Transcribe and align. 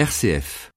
RCF. 0.00 0.70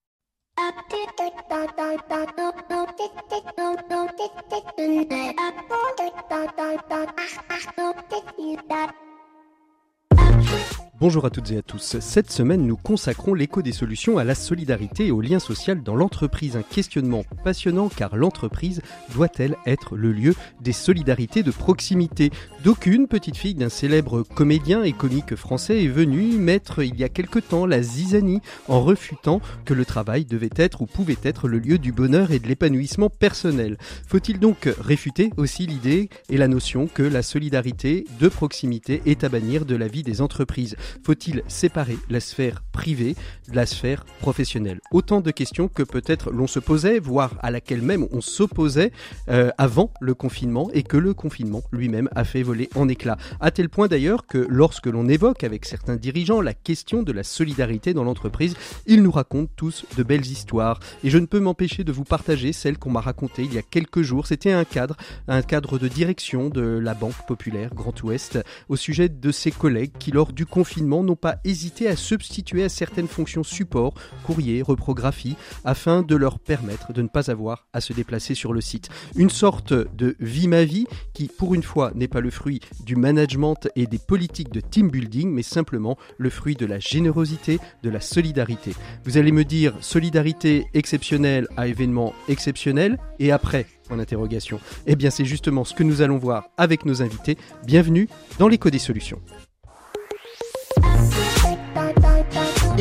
Bonjour 11.03 11.25
à 11.25 11.29
toutes 11.29 11.51
et 11.51 11.57
à 11.57 11.61
tous. 11.61 11.97
Cette 11.99 12.31
semaine, 12.31 12.65
nous 12.65 12.77
consacrons 12.77 13.33
l'écho 13.33 13.61
des 13.61 13.73
solutions 13.73 14.17
à 14.19 14.23
la 14.23 14.35
solidarité 14.35 15.07
et 15.07 15.11
au 15.11 15.19
lien 15.19 15.39
social 15.39 15.83
dans 15.83 15.97
l'entreprise. 15.97 16.55
Un 16.55 16.61
questionnement 16.61 17.25
passionnant 17.43 17.89
car 17.89 18.15
l'entreprise 18.15 18.81
doit-elle 19.13 19.57
être 19.65 19.97
le 19.97 20.13
lieu 20.13 20.33
des 20.61 20.71
solidarités 20.71 21.43
de 21.43 21.51
proximité? 21.51 22.31
D'aucune 22.63 23.09
petite 23.09 23.35
fille 23.35 23.53
d'un 23.53 23.67
célèbre 23.67 24.23
comédien 24.23 24.81
et 24.83 24.93
comique 24.93 25.35
français 25.35 25.83
est 25.83 25.89
venue 25.89 26.37
mettre 26.37 26.81
il 26.81 26.95
y 26.95 27.03
a 27.03 27.09
quelque 27.09 27.39
temps 27.39 27.65
la 27.65 27.81
zizanie 27.81 28.39
en 28.69 28.81
refutant 28.81 29.41
que 29.65 29.73
le 29.73 29.83
travail 29.83 30.23
devait 30.23 30.51
être 30.55 30.83
ou 30.83 30.85
pouvait 30.85 31.17
être 31.23 31.49
le 31.49 31.59
lieu 31.59 31.79
du 31.79 31.91
bonheur 31.91 32.31
et 32.31 32.39
de 32.39 32.47
l'épanouissement 32.47 33.09
personnel. 33.09 33.77
Faut-il 34.07 34.39
donc 34.39 34.69
réfuter 34.79 35.31
aussi 35.35 35.65
l'idée 35.67 36.07
et 36.29 36.37
la 36.37 36.47
notion 36.47 36.87
que 36.87 37.03
la 37.03 37.23
solidarité 37.23 38.05
de 38.21 38.29
proximité 38.29 39.01
est 39.05 39.25
à 39.25 39.27
bannir 39.27 39.65
de 39.65 39.75
la 39.75 39.89
vie 39.89 40.03
des 40.03 40.21
entreprises? 40.21 40.77
Faut-il 41.03 41.43
séparer 41.47 41.97
la 42.09 42.19
sphère 42.19 42.63
privée 42.71 43.15
de 43.49 43.55
la 43.55 43.65
sphère 43.65 44.05
professionnelle? 44.19 44.79
Autant 44.91 45.21
de 45.21 45.31
questions 45.31 45.67
que 45.67 45.83
peut-être 45.83 46.31
l'on 46.31 46.47
se 46.47 46.59
posait, 46.59 46.99
voire 46.99 47.35
à 47.41 47.51
laquelle 47.51 47.81
même 47.81 48.07
on 48.11 48.21
s'opposait 48.21 48.91
euh, 49.29 49.49
avant 49.57 49.91
le 50.01 50.13
confinement 50.13 50.69
et 50.73 50.83
que 50.83 50.97
le 50.97 51.13
confinement 51.13 51.63
lui-même 51.71 52.09
a 52.15 52.23
fait 52.23 52.43
voler 52.43 52.69
en 52.75 52.87
éclats. 52.87 53.17
À 53.39 53.51
tel 53.51 53.69
point 53.69 53.87
d'ailleurs 53.87 54.27
que 54.27 54.45
lorsque 54.49 54.87
l'on 54.87 55.07
évoque 55.07 55.43
avec 55.43 55.65
certains 55.65 55.95
dirigeants 55.95 56.41
la 56.41 56.53
question 56.53 57.03
de 57.03 57.11
la 57.11 57.23
solidarité 57.23 57.93
dans 57.93 58.03
l'entreprise, 58.03 58.55
ils 58.85 59.01
nous 59.01 59.11
racontent 59.11 59.51
tous 59.55 59.85
de 59.97 60.03
belles 60.03 60.25
histoires. 60.25 60.79
Et 61.03 61.09
je 61.09 61.17
ne 61.17 61.25
peux 61.25 61.39
m'empêcher 61.39 61.83
de 61.83 61.91
vous 61.91 62.03
partager 62.03 62.53
celle 62.53 62.77
qu'on 62.77 62.91
m'a 62.91 63.01
racontée 63.01 63.43
il 63.43 63.53
y 63.53 63.57
a 63.57 63.61
quelques 63.61 64.01
jours. 64.01 64.27
C'était 64.27 64.51
un 64.51 64.65
cadre, 64.65 64.95
un 65.27 65.41
cadre 65.41 65.77
de 65.77 65.87
direction 65.87 66.49
de 66.49 66.61
la 66.61 66.93
Banque 66.93 67.25
Populaire 67.27 67.73
Grand 67.73 68.01
Ouest 68.03 68.39
au 68.69 68.75
sujet 68.75 69.09
de 69.09 69.31
ses 69.31 69.51
collègues 69.51 69.91
qui 69.99 70.11
lors 70.11 70.33
du 70.33 70.45
confinement 70.45 70.82
n'ont 70.87 71.15
pas 71.15 71.37
hésité 71.43 71.87
à 71.87 71.95
substituer 71.95 72.63
à 72.63 72.69
certaines 72.69 73.07
fonctions 73.07 73.43
support, 73.43 73.93
courrier, 74.23 74.61
reprographie, 74.61 75.35
afin 75.65 76.01
de 76.01 76.15
leur 76.15 76.39
permettre 76.39 76.93
de 76.93 77.01
ne 77.01 77.07
pas 77.07 77.31
avoir 77.31 77.67
à 77.73 77.81
se 77.81 77.93
déplacer 77.93 78.35
sur 78.35 78.53
le 78.53 78.61
site. 78.61 78.89
Une 79.15 79.29
sorte 79.29 79.73
de 79.73 80.15
vie 80.19 80.47
ma 80.47 80.63
vie 80.63 80.85
qui, 81.13 81.27
pour 81.27 81.53
une 81.53 81.63
fois, 81.63 81.91
n'est 81.95 82.07
pas 82.07 82.21
le 82.21 82.29
fruit 82.29 82.59
du 82.85 82.95
management 82.95 83.67
et 83.75 83.87
des 83.87 83.99
politiques 83.99 84.51
de 84.51 84.59
team 84.59 84.89
building, 84.89 85.31
mais 85.31 85.43
simplement 85.43 85.97
le 86.17 86.29
fruit 86.29 86.55
de 86.55 86.65
la 86.65 86.79
générosité, 86.79 87.59
de 87.83 87.89
la 87.89 87.99
solidarité. 87.99 88.73
Vous 89.05 89.17
allez 89.17 89.31
me 89.31 89.43
dire 89.43 89.73
solidarité 89.81 90.67
exceptionnelle 90.73 91.47
à 91.57 91.67
événement 91.67 92.13
exceptionnel 92.27 92.97
et 93.19 93.31
après 93.31 93.67
Point 93.87 93.97
d'interrogation. 93.97 94.59
Eh 94.87 94.95
bien, 94.95 95.09
c'est 95.09 95.25
justement 95.25 95.65
ce 95.65 95.73
que 95.73 95.83
nous 95.83 96.01
allons 96.01 96.17
voir 96.17 96.45
avec 96.57 96.85
nos 96.85 97.01
invités. 97.01 97.37
Bienvenue 97.65 98.07
dans 98.39 98.47
l'écho 98.47 98.69
des 98.69 98.79
solutions. 98.79 99.21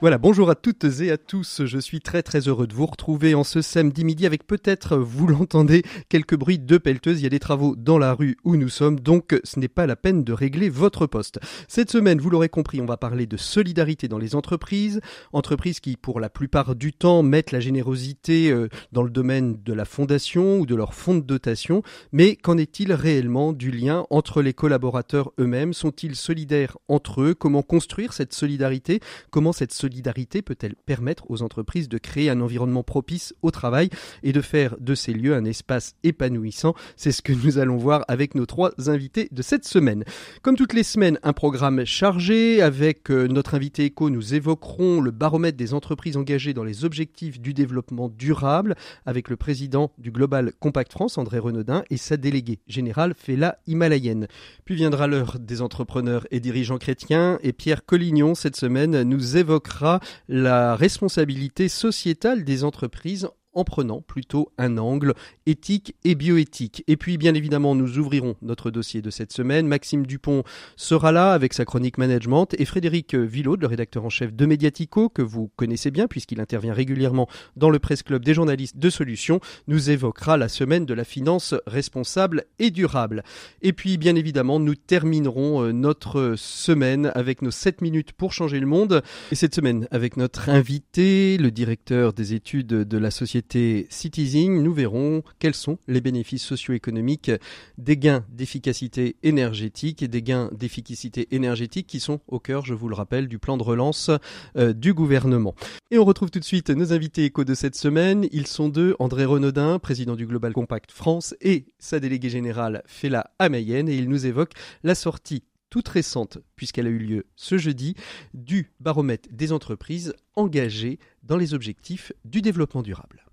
Voilà, 0.00 0.16
bonjour 0.16 0.48
à 0.48 0.54
toutes 0.54 0.86
et 1.02 1.10
à 1.10 1.18
tous. 1.18 1.66
Je 1.66 1.78
suis 1.78 2.00
très 2.00 2.22
très 2.22 2.48
heureux 2.48 2.66
de 2.66 2.72
vous 2.72 2.86
retrouver 2.86 3.34
en 3.34 3.44
ce 3.44 3.60
samedi 3.60 4.02
midi 4.02 4.24
avec 4.24 4.46
peut-être, 4.46 4.96
vous 4.96 5.26
l'entendez, 5.26 5.82
quelques 6.08 6.36
bruits 6.36 6.58
de 6.58 6.78
pelleteuse. 6.78 7.20
Il 7.20 7.24
y 7.24 7.26
a 7.26 7.28
des 7.30 7.38
travaux 7.38 7.76
dans 7.76 7.98
la 7.98 8.14
rue 8.14 8.38
où 8.42 8.56
nous 8.56 8.70
sommes, 8.70 8.98
donc 8.98 9.38
ce 9.44 9.60
n'est 9.60 9.68
pas 9.68 9.86
la 9.86 9.96
peine 9.96 10.24
de 10.24 10.32
régler 10.32 10.70
votre 10.70 11.06
poste. 11.06 11.38
Cette 11.68 11.90
semaine, 11.90 12.18
vous 12.18 12.30
l'aurez 12.30 12.48
compris, 12.48 12.80
on 12.80 12.86
va 12.86 12.96
parler 12.96 13.26
de 13.26 13.36
solidarité 13.36 14.08
dans 14.08 14.16
les 14.16 14.34
entreprises. 14.34 15.02
Entreprises 15.34 15.80
qui, 15.80 15.98
pour 15.98 16.18
la 16.18 16.30
plupart 16.30 16.74
du 16.76 16.94
temps, 16.94 17.22
mettent 17.22 17.52
la 17.52 17.60
générosité 17.60 18.50
euh, 18.50 18.70
dans 18.92 19.02
le 19.02 19.10
domaine 19.10 19.58
de 19.62 19.74
la 19.74 19.84
fondation 19.84 20.60
ou 20.60 20.64
de 20.64 20.74
leur 20.74 20.94
fonds 20.94 21.16
de 21.16 21.26
dotation. 21.26 21.82
Mais 22.10 22.36
qu'en 22.36 22.56
est-il 22.56 22.94
réellement 22.94 23.52
du 23.52 23.70
lien 23.70 24.06
entre 24.08 24.40
les 24.40 24.54
collaborateurs 24.54 25.32
eux-mêmes? 25.38 25.74
Sont-ils 25.74 26.16
solidaires 26.16 26.78
entre 26.88 27.20
eux? 27.20 27.34
Comment 27.34 27.62
construire 27.62 28.14
cette 28.14 28.32
solidarité? 28.32 29.00
Comment 29.30 29.52
cette 29.52 29.74
solidarité 29.74 29.89
solidarité 29.90 30.40
peut-elle 30.40 30.76
permettre 30.76 31.28
aux 31.30 31.42
entreprises 31.42 31.88
de 31.88 31.98
créer 31.98 32.30
un 32.30 32.40
environnement 32.40 32.84
propice 32.84 33.34
au 33.42 33.50
travail 33.50 33.90
et 34.22 34.32
de 34.32 34.40
faire 34.40 34.76
de 34.78 34.94
ces 34.94 35.12
lieux 35.12 35.34
un 35.34 35.44
espace 35.44 35.94
épanouissant? 36.04 36.74
C'est 36.96 37.10
ce 37.10 37.22
que 37.22 37.32
nous 37.32 37.58
allons 37.58 37.76
voir 37.76 38.04
avec 38.06 38.36
nos 38.36 38.46
trois 38.46 38.70
invités 38.88 39.28
de 39.32 39.42
cette 39.42 39.66
semaine. 39.66 40.04
Comme 40.42 40.56
toutes 40.56 40.74
les 40.74 40.84
semaines, 40.84 41.18
un 41.24 41.32
programme 41.32 41.84
chargé. 41.84 42.62
Avec 42.62 43.10
euh, 43.10 43.26
notre 43.26 43.54
invité 43.54 43.84
éco, 43.84 44.10
nous 44.10 44.34
évoquerons 44.34 45.00
le 45.00 45.10
baromètre 45.10 45.58
des 45.58 45.74
entreprises 45.74 46.16
engagées 46.16 46.54
dans 46.54 46.64
les 46.64 46.84
objectifs 46.84 47.40
du 47.40 47.52
développement 47.52 48.08
durable 48.08 48.76
avec 49.06 49.28
le 49.28 49.36
président 49.36 49.90
du 49.98 50.12
Global 50.12 50.52
Compact 50.60 50.92
France, 50.92 51.18
André 51.18 51.40
Renaudin, 51.40 51.82
et 51.90 51.96
sa 51.96 52.16
déléguée 52.16 52.60
générale, 52.68 53.14
Fela 53.16 53.58
Himalayenne. 53.66 54.28
Puis 54.64 54.76
viendra 54.76 55.08
l'heure 55.08 55.38
des 55.40 55.62
entrepreneurs 55.62 56.26
et 56.30 56.38
dirigeants 56.38 56.78
chrétiens 56.78 57.38
et 57.42 57.52
Pierre 57.52 57.84
Collignon, 57.84 58.36
cette 58.36 58.56
semaine, 58.56 59.02
nous 59.02 59.36
évoquera 59.36 59.79
la 60.28 60.76
responsabilité 60.76 61.68
sociétale 61.68 62.44
des 62.44 62.64
entreprises 62.64 63.28
en 63.52 63.64
prenant 63.64 64.00
plutôt 64.00 64.52
un 64.58 64.78
angle 64.78 65.14
éthique 65.46 65.96
et 66.04 66.14
bioéthique. 66.14 66.84
Et 66.86 66.96
puis 66.96 67.18
bien 67.18 67.34
évidemment, 67.34 67.74
nous 67.74 67.98
ouvrirons 67.98 68.36
notre 68.42 68.70
dossier 68.70 69.02
de 69.02 69.10
cette 69.10 69.32
semaine. 69.32 69.66
Maxime 69.66 70.06
Dupont 70.06 70.44
sera 70.76 71.12
là 71.12 71.32
avec 71.32 71.52
sa 71.52 71.64
chronique 71.64 71.98
management 71.98 72.48
et 72.58 72.64
Frédéric 72.64 73.14
Villot, 73.14 73.56
le 73.56 73.66
rédacteur 73.66 74.04
en 74.04 74.08
chef 74.08 74.32
de 74.32 74.46
Mediatico, 74.46 75.08
que 75.08 75.22
vous 75.22 75.50
connaissez 75.56 75.90
bien 75.90 76.06
puisqu'il 76.06 76.40
intervient 76.40 76.72
régulièrement 76.72 77.28
dans 77.56 77.70
le 77.70 77.78
Presse 77.78 78.02
Club 78.02 78.24
des 78.24 78.34
journalistes 78.34 78.78
de 78.78 78.90
solutions, 78.90 79.40
nous 79.66 79.90
évoquera 79.90 80.36
la 80.36 80.48
semaine 80.48 80.86
de 80.86 80.94
la 80.94 81.04
finance 81.04 81.54
responsable 81.66 82.44
et 82.58 82.70
durable. 82.70 83.24
Et 83.62 83.72
puis 83.72 83.98
bien 83.98 84.14
évidemment, 84.14 84.60
nous 84.60 84.74
terminerons 84.74 85.64
euh, 85.64 85.72
notre 85.72 86.34
semaine 86.36 87.10
avec 87.14 87.42
nos 87.42 87.50
7 87.50 87.80
minutes 87.80 88.12
pour 88.12 88.32
changer 88.32 88.60
le 88.60 88.66
monde. 88.66 89.02
Et 89.32 89.34
cette 89.34 89.54
semaine 89.54 89.88
avec 89.90 90.16
notre 90.16 90.48
invité, 90.48 91.36
le 91.36 91.50
directeur 91.50 92.12
des 92.12 92.34
études 92.34 92.68
de 92.68 92.98
la 92.98 93.10
société 93.10 93.39
Citizen, 93.88 94.62
nous 94.62 94.72
verrons 94.72 95.22
quels 95.38 95.54
sont 95.54 95.78
les 95.88 96.00
bénéfices 96.00 96.42
socio-économiques 96.42 97.30
des 97.78 97.96
gains 97.96 98.24
d'efficacité 98.30 99.16
énergétique 99.22 100.02
et 100.02 100.08
des 100.08 100.22
gains 100.22 100.50
d'efficacité 100.52 101.28
énergétique 101.30 101.86
qui 101.86 102.00
sont 102.00 102.20
au 102.28 102.38
cœur, 102.38 102.64
je 102.64 102.74
vous 102.74 102.88
le 102.88 102.94
rappelle, 102.94 103.28
du 103.28 103.38
plan 103.38 103.56
de 103.56 103.62
relance 103.62 104.10
euh, 104.56 104.72
du 104.72 104.94
gouvernement. 104.94 105.54
Et 105.90 105.98
on 105.98 106.04
retrouve 106.04 106.30
tout 106.30 106.40
de 106.40 106.44
suite 106.44 106.70
nos 106.70 106.92
invités 106.92 107.24
éco 107.24 107.44
de 107.44 107.54
cette 107.54 107.76
semaine. 107.76 108.26
Ils 108.32 108.46
sont 108.46 108.68
deux, 108.68 108.94
André 108.98 109.24
Renaudin, 109.24 109.78
président 109.78 110.16
du 110.16 110.26
Global 110.26 110.52
Compact 110.52 110.92
France, 110.92 111.34
et 111.40 111.66
sa 111.78 112.00
déléguée 112.00 112.30
générale 112.30 112.82
Fela 112.86 113.30
Amayenne, 113.38 113.88
et 113.88 113.96
ils 113.96 114.08
nous 114.08 114.26
évoquent 114.26 114.54
la 114.82 114.94
sortie 114.94 115.42
toute 115.70 115.88
récente, 115.88 116.38
puisqu'elle 116.56 116.86
a 116.86 116.90
eu 116.90 116.98
lieu 116.98 117.26
ce 117.36 117.56
jeudi, 117.56 117.94
du 118.34 118.72
baromètre 118.80 119.28
des 119.32 119.52
entreprises 119.52 120.14
engagées 120.34 120.98
dans 121.22 121.36
les 121.36 121.54
objectifs 121.54 122.12
du 122.24 122.42
développement 122.42 122.82
durable. 122.82 123.24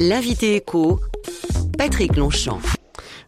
L'invité 0.00 0.56
éco, 0.56 1.00
Patrick 1.76 2.16
Longchamp. 2.16 2.60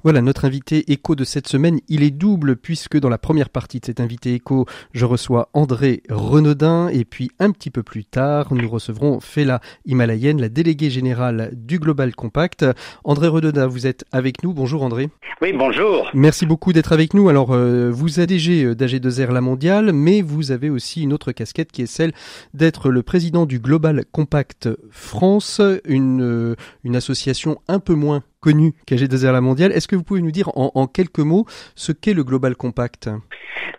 Voilà, 0.03 0.23
notre 0.23 0.47
invité 0.47 0.91
écho 0.91 1.15
de 1.15 1.25
cette 1.25 1.47
semaine, 1.47 1.79
il 1.89 2.03
est 2.03 2.11
double 2.11 2.57
puisque 2.57 2.99
dans 2.99 3.11
la 3.11 3.19
première 3.19 3.51
partie 3.51 3.81
de 3.81 3.85
cet 3.85 4.01
invité 4.01 4.33
écho, 4.33 4.65
je 4.95 5.05
reçois 5.05 5.51
André 5.53 6.03
Renaudin 6.09 6.89
et 6.89 7.05
puis 7.05 7.31
un 7.39 7.51
petit 7.51 7.69
peu 7.69 7.83
plus 7.83 8.07
tard, 8.07 8.55
nous 8.55 8.67
recevrons 8.67 9.21
Fela 9.21 9.61
Himalayenne, 9.85 10.41
la 10.41 10.49
déléguée 10.49 10.89
générale 10.89 11.51
du 11.53 11.79
Global 11.79 12.15
Compact. 12.15 12.65
André 13.05 13.29
Renaudin, 13.29 13.67
vous 13.67 13.87
êtes 13.87 14.07
avec 14.11 14.43
nous. 14.43 14.55
Bonjour 14.55 14.83
André. 14.83 15.11
Oui, 15.43 15.53
bonjour. 15.53 16.11
Merci 16.15 16.47
beaucoup 16.47 16.73
d'être 16.73 16.93
avec 16.93 17.13
nous. 17.13 17.29
Alors, 17.29 17.53
euh, 17.53 17.91
vous 17.91 18.21
êtes 18.21 18.31
DG 18.31 18.75
d'AG2R 18.75 19.33
La 19.33 19.41
Mondiale, 19.41 19.93
mais 19.93 20.23
vous 20.23 20.51
avez 20.51 20.71
aussi 20.71 21.03
une 21.03 21.13
autre 21.13 21.33
casquette 21.33 21.73
qui 21.73 21.83
est 21.83 21.87
celle 21.87 22.13
d'être 22.55 22.91
le 22.91 23.03
président 23.03 23.45
du 23.45 23.59
Global 23.59 24.05
Compact 24.13 24.69
France, 24.91 25.61
une, 25.85 26.23
euh, 26.23 26.57
une 26.85 26.97
association 26.97 27.61
un 27.69 27.81
peu 27.81 27.95
moins 27.95 28.23
connu 28.41 28.75
qu'AG2R 28.87 29.33
La 29.33 29.41
Mondiale. 29.41 29.73
Est-ce 29.73 29.89
que 29.91 29.97
vous 29.97 30.05
pouvez 30.05 30.23
nous 30.23 30.31
dire 30.31 30.51
en, 30.55 30.87
quelques 30.87 31.19
mots 31.19 31.47
ce 31.75 31.91
qu'est 31.91 32.15
le 32.15 32.23
Global 32.23 32.55
Compact? 32.55 33.11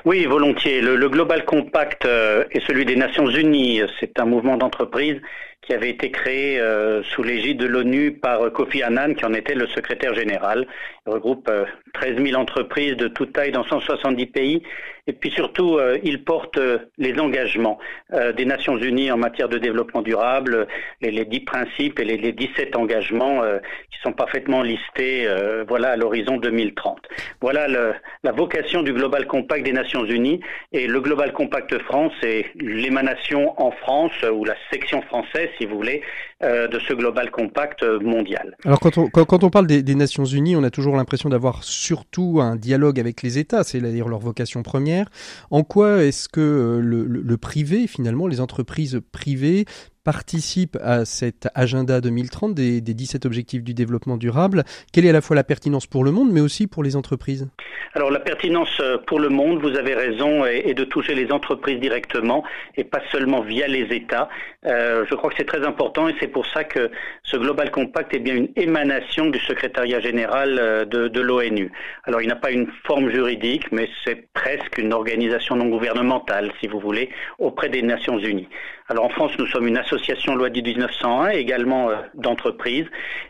Oui, 0.03 0.25
volontiers. 0.25 0.81
Le, 0.81 1.09
Global 1.09 1.45
Compact 1.45 2.05
euh, 2.05 2.43
est 2.51 2.59
celui 2.67 2.85
des 2.85 2.97
Nations 2.97 3.29
Unies. 3.29 3.81
C'est 3.99 4.19
un 4.19 4.25
mouvement 4.25 4.57
d'entreprise 4.57 5.21
qui 5.71 5.75
avait 5.75 5.91
été 5.91 6.11
créé 6.11 6.59
euh, 6.59 7.01
sous 7.01 7.23
l'égide 7.23 7.57
de 7.57 7.65
l'ONU 7.65 8.11
par 8.11 8.51
Kofi 8.51 8.83
Annan, 8.83 9.15
qui 9.15 9.23
en 9.23 9.33
était 9.33 9.55
le 9.55 9.67
secrétaire 9.67 10.13
général. 10.13 10.67
Il 11.07 11.13
regroupe 11.13 11.49
13 11.93 12.21
000 12.21 12.37
entreprises 12.37 12.97
de 12.97 13.07
toute 13.07 13.31
taille 13.31 13.53
dans 13.53 13.63
170 13.63 14.25
pays. 14.25 14.63
Et 15.07 15.13
puis 15.13 15.31
surtout, 15.31 15.79
il 16.03 16.23
porte 16.23 16.59
les 16.99 17.19
engagements 17.19 17.79
des 18.37 18.45
Nations 18.45 18.77
Unies 18.77 19.11
en 19.11 19.17
matière 19.17 19.49
de 19.49 19.57
développement 19.57 20.03
durable, 20.03 20.67
les, 21.01 21.09
les 21.09 21.25
10 21.25 21.39
principes 21.39 21.99
et 21.99 22.05
les, 22.05 22.17
les 22.17 22.31
17 22.31 22.75
engagements 22.75 23.41
qui 23.89 23.99
sont 24.03 24.13
parfaitement 24.13 24.61
listés 24.61 25.27
voilà, 25.67 25.93
à 25.93 25.95
l'horizon 25.95 26.37
2030. 26.37 26.99
Voilà 27.41 27.67
la 27.67 28.31
vocation 28.31 28.83
du 28.83 28.93
Global 28.93 29.25
Compact 29.25 29.63
des 29.63 29.73
Nations 29.73 30.05
Unies. 30.05 30.39
Et 30.71 30.85
le 30.85 31.01
Global 31.01 31.33
Compact 31.33 31.79
France 31.79 32.13
est 32.21 32.45
l'émanation 32.61 33.59
en 33.59 33.71
France, 33.71 34.13
ou 34.31 34.45
la 34.45 34.55
section 34.71 35.01
française, 35.01 35.49
vous 35.65 35.75
voulez, 35.75 36.01
euh, 36.43 36.67
de 36.67 36.79
ce 36.79 36.93
Global 36.93 37.31
Compact 37.31 37.83
mondial. 37.83 38.55
Alors 38.65 38.79
quand 38.79 38.97
on, 38.97 39.07
quand, 39.09 39.43
on 39.43 39.49
parle 39.49 39.67
des, 39.67 39.95
Nations 39.95 40.25
Unies, 40.25 40.55
on 40.55 40.63
a 40.63 40.69
toujours 40.69 40.95
l'impression 40.95 41.29
d'avoir 41.29 41.63
surtout 41.63 42.39
un 42.41 42.55
dialogue 42.55 42.99
avec 42.99 43.21
les 43.21 43.37
États, 43.37 43.63
c'est 43.63 43.79
d'ailleurs 43.79 44.09
leur 44.09 44.19
vocation 44.19 44.63
première. 44.63 45.09
En 45.49 45.63
quoi 45.63 46.03
est-ce 46.03 46.29
que 46.29 46.41
euh, 46.41 46.79
le, 46.79 47.05
le, 47.05 47.21
le 47.21 47.37
privé, 47.37 47.87
finalement, 47.87 48.27
les 48.27 48.41
entreprises 48.41 49.01
privées 49.11 49.65
participe 50.03 50.77
à 50.81 51.05
cet 51.05 51.47
agenda 51.55 52.01
2030 52.01 52.53
des, 52.53 52.81
des 52.81 52.93
17 52.93 53.25
objectifs 53.25 53.63
du 53.63 53.73
développement 53.73 54.17
durable 54.17 54.63
Quelle 54.93 55.05
est 55.05 55.09
à 55.09 55.13
la 55.13 55.21
fois 55.21 55.35
la 55.35 55.43
pertinence 55.43 55.87
pour 55.87 56.03
le 56.03 56.11
monde, 56.11 56.31
mais 56.31 56.41
aussi 56.41 56.67
pour 56.67 56.83
les 56.83 56.95
entreprises? 56.95 57.47
Alors 57.93 58.09
la 58.09 58.21
pertinence 58.21 58.79
euh, 58.79 58.97
pour 59.05 59.19
le 59.19 59.27
monde, 59.27 59.61
vous 59.61 59.77
avez 59.77 59.93
raison, 59.93 60.45
est, 60.45 60.73
de 60.73 60.83
toucher 60.85 61.13
les 61.13 61.29
entreprises 61.31 61.79
directement 61.79 62.43
et 62.77 62.85
pas 62.85 63.01
seulement 63.11 63.41
via 63.41 63.67
les 63.67 63.93
États. 63.93 64.29
Euh, 64.65 65.05
je 65.09 65.15
crois 65.15 65.29
que 65.29 65.35
c'est 65.37 65.45
très 65.45 65.65
important 65.65 66.07
et 66.07 66.15
c'est 66.21 66.29
pour 66.29 66.45
ça 66.47 66.63
que 66.63 66.89
ce 67.23 67.35
Global 67.35 67.69
Compact 67.69 68.13
est 68.13 68.19
bien 68.19 68.35
une 68.35 68.49
émanation 68.55 69.27
du 69.27 69.39
secrétariat 69.39 69.99
général 69.99 70.57
euh, 70.57 70.85
de 70.85 71.19
l'ONU. 71.19 71.71
Alors 72.05 72.21
il 72.21 72.29
n'a 72.29 72.37
pas 72.37 72.51
une 72.51 72.71
forme 72.85 73.09
juridique, 73.09 73.69
mais 73.73 73.89
c'est 74.05 74.27
presque 74.33 74.77
une 74.77 74.93
organisation 74.93 75.57
non 75.57 75.67
gouvernementale, 75.67 76.51
si 76.61 76.67
vous 76.67 76.79
voulez, 76.79 77.09
auprès 77.39 77.67
des 77.67 77.81
Nations 77.81 78.19
Unies. 78.19 78.47
Alors 78.87 79.05
en 79.05 79.09
France, 79.09 79.31
nous 79.37 79.47
sommes 79.47 79.67
une 79.67 79.77
association 79.77 80.35
loi 80.35 80.49
du 80.49 80.61
1901, 80.61 81.29
également 81.29 81.89
euh, 81.89 81.95
d'entreprises, 82.13 82.85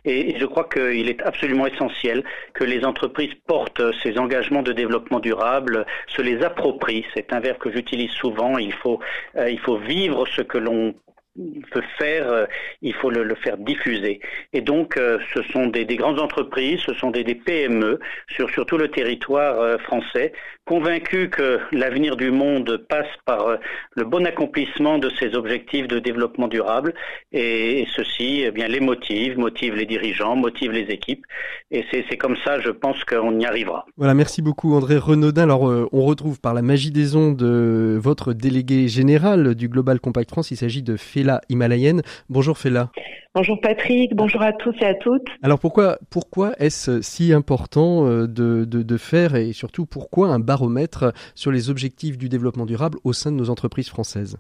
et, 0.06 0.38
je 0.40 0.46
crois 0.46 0.68
qu'il 0.68 1.10
est 1.10 1.22
absolument 1.22 1.68
essentiel 1.68 2.24
que 2.54 2.64
les 2.64 2.84
entreprises 2.86 3.34
portent 3.48 3.82
ces 4.02 4.18
engagements 4.18 4.64
de 4.64 4.72
développement 4.72 5.20
durable, 5.20 5.86
se 6.08 6.22
les 6.22 6.44
approprient. 6.44 7.06
C'est 7.14 7.34
un 7.34 7.40
verbe 7.40 7.58
que 7.58 7.72
j'utilise 7.72 8.12
souvent. 8.12 8.58
Il 8.58 8.74
faut, 8.74 9.00
euh, 9.36 9.50
il 9.50 9.60
faut 9.60 9.78
vivre 9.78 10.26
ce 10.28 10.42
que 10.42 10.58
l'on 10.58 10.94
peut 11.72 11.84
faire, 11.98 12.30
euh, 12.30 12.46
il 12.82 12.94
faut 12.94 13.10
le, 13.10 13.24
le, 13.24 13.36
faire 13.36 13.58
diffuser. 13.58 14.20
Et 14.54 14.62
donc, 14.62 14.98
euh, 14.98 15.18
ce 15.34 15.42
sont 15.44 15.68
des, 15.68 15.86
des, 15.86 15.96
grandes 15.96 16.20
entreprises, 16.20 16.80
ce 16.82 16.94
sont 16.94 17.12
des, 17.12 17.24
des 17.24 17.36
PME 17.36 18.00
sur, 18.30 18.50
sur, 18.50 18.66
tout 18.66 18.78
le 18.78 18.90
territoire 18.90 19.60
euh, 19.60 19.78
français, 19.78 20.34
convaincus 20.66 21.30
que 21.32 21.60
l'avenir 21.72 22.18
du 22.18 22.32
monde 22.32 22.86
passe 22.90 23.08
par 23.26 23.58
le 23.96 24.04
bon 24.04 24.26
accomplissement 24.26 25.00
de 25.00 25.10
ces 25.20 25.36
objectifs 25.36 25.88
de 25.88 26.00
développement 26.00 26.48
durable. 26.48 26.94
Et, 27.32 27.82
et 27.82 27.88
ceci, 27.96 28.44
eh 28.46 28.52
bien, 28.52 28.68
les 28.68 28.80
motive, 28.80 29.38
motive 29.38 29.76
les 29.76 29.86
dirigeants, 29.86 30.36
motive 30.36 30.72
les 30.72 30.92
équipes. 30.94 31.26
Et 31.72 31.86
c'est 31.92 32.18
comme 32.18 32.36
ça, 32.44 32.60
je 32.60 32.70
pense 32.70 33.04
qu'on 33.06 33.40
y 33.40 33.46
arrivera. 33.46 33.86
Voilà, 33.98 34.14
merci 34.14 34.42
beaucoup 34.42 34.74
André 34.76 34.98
Renaudin. 34.98 35.44
Alors, 35.44 35.64
on 35.64 36.02
retrouve 36.02 36.40
par 36.40 36.54
la 36.54 36.62
magie 36.62 36.92
des 36.92 37.16
ondes 37.16 37.42
votre 37.42 38.34
délégué 38.34 38.88
général 38.88 39.56
du 39.56 39.68
Global 39.68 40.00
Compact 40.00 40.30
France. 40.30 40.52
Il 40.52 40.58
s'agit 40.58 40.84
de 40.84 40.96
Fela 41.22 41.42
Himalayenne. 41.50 42.02
Bonjour 42.30 42.58
Fela. 42.58 42.92
Bonjour 43.34 43.62
Patrick, 43.62 44.14
bonjour 44.14 44.42
à 44.42 44.52
tous 44.52 44.76
et 44.82 44.86
à 44.86 44.94
toutes. 44.94 45.26
Alors 45.42 45.58
pourquoi, 45.58 46.00
pourquoi 46.10 46.52
est-ce 46.60 47.02
si 47.02 47.32
important 47.32 48.06
euh, 48.06 48.28
de, 48.28 48.66
de, 48.66 48.84
de, 48.84 48.98
faire 48.98 49.36
et 49.36 49.54
surtout 49.54 49.86
pourquoi 49.86 50.28
un 50.28 50.40
baromètre 50.40 51.14
sur 51.34 51.50
les 51.50 51.70
objectifs 51.70 52.18
du 52.18 52.28
développement 52.28 52.66
durable 52.66 52.98
au 53.06 53.14
sein 53.14 53.32
de 53.32 53.38
nos 53.38 53.50
entreprises 53.50 53.88
françaises? 53.88 54.36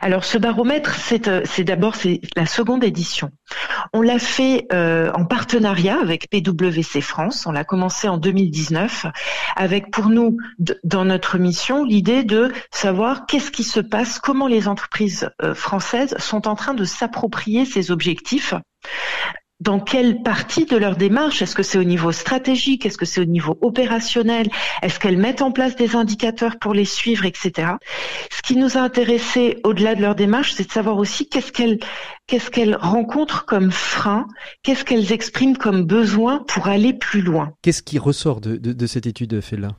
Alors 0.00 0.24
ce 0.24 0.38
baromètre, 0.38 0.94
c'est 0.94 1.26
euh, 1.26 1.42
d'abord 1.64 1.96
c'est 1.96 2.20
la 2.36 2.46
seconde 2.46 2.84
édition. 2.84 3.32
On 3.92 4.02
l'a 4.02 4.20
fait 4.20 4.68
euh, 4.72 5.10
en 5.14 5.24
partenariat 5.24 5.98
avec 6.00 6.30
PwC 6.30 7.00
France. 7.00 7.44
On 7.44 7.50
l'a 7.50 7.64
commencé 7.64 8.06
en 8.06 8.18
2019 8.18 9.06
avec 9.56 9.90
pour 9.90 10.10
nous 10.10 10.36
dans 10.84 11.04
notre 11.04 11.38
mission 11.38 11.82
l'idée 11.82 12.22
de 12.22 12.52
savoir 12.70 13.26
qu'est-ce 13.26 13.50
qui 13.50 13.64
se 13.64 13.80
passe, 13.80 14.20
comment 14.20 14.46
les 14.46 14.68
entreprises 14.68 15.28
françaises 15.54 16.14
sont 16.18 16.46
en 16.46 16.54
train 16.54 16.74
de 16.74 16.84
s'approprier 16.84 17.64
ces 17.64 17.90
objectifs 17.90 18.27
dans 19.60 19.80
quelle 19.80 20.22
partie 20.22 20.66
de 20.66 20.76
leur 20.76 20.96
démarche? 20.96 21.42
Est-ce 21.42 21.56
que 21.56 21.64
c'est 21.64 21.78
au 21.78 21.84
niveau 21.84 22.12
stratégique? 22.12 22.86
Est-ce 22.86 22.96
que 22.96 23.04
c'est 23.04 23.20
au 23.20 23.24
niveau 23.24 23.58
opérationnel? 23.60 24.48
Est-ce 24.82 25.00
qu'elles 25.00 25.18
mettent 25.18 25.42
en 25.42 25.50
place 25.50 25.74
des 25.74 25.96
indicateurs 25.96 26.58
pour 26.60 26.74
les 26.74 26.84
suivre, 26.84 27.24
etc. 27.24 27.72
Ce 28.30 28.40
qui 28.42 28.56
nous 28.56 28.76
a 28.76 28.80
intéressé 28.80 29.58
au-delà 29.64 29.94
de 29.96 30.02
leur 30.02 30.14
démarche, 30.14 30.52
c'est 30.52 30.66
de 30.68 30.72
savoir 30.72 30.96
aussi 30.96 31.28
qu'est-ce 31.28 31.50
qu'elles 32.50 32.76
rencontrent 32.76 33.46
comme 33.46 33.72
frein, 33.72 34.26
qu'est-ce 34.62 34.84
qu'elles 34.84 35.12
expriment 35.12 35.56
comme 35.56 35.82
besoin 35.82 36.44
pour 36.46 36.68
aller 36.68 36.92
plus 36.92 37.22
loin. 37.22 37.52
Qu'est-ce 37.62 37.82
qui 37.82 37.98
ressort 37.98 38.40
de, 38.40 38.86
cette 38.86 39.06
étude, 39.06 39.40
Fela? 39.40 39.70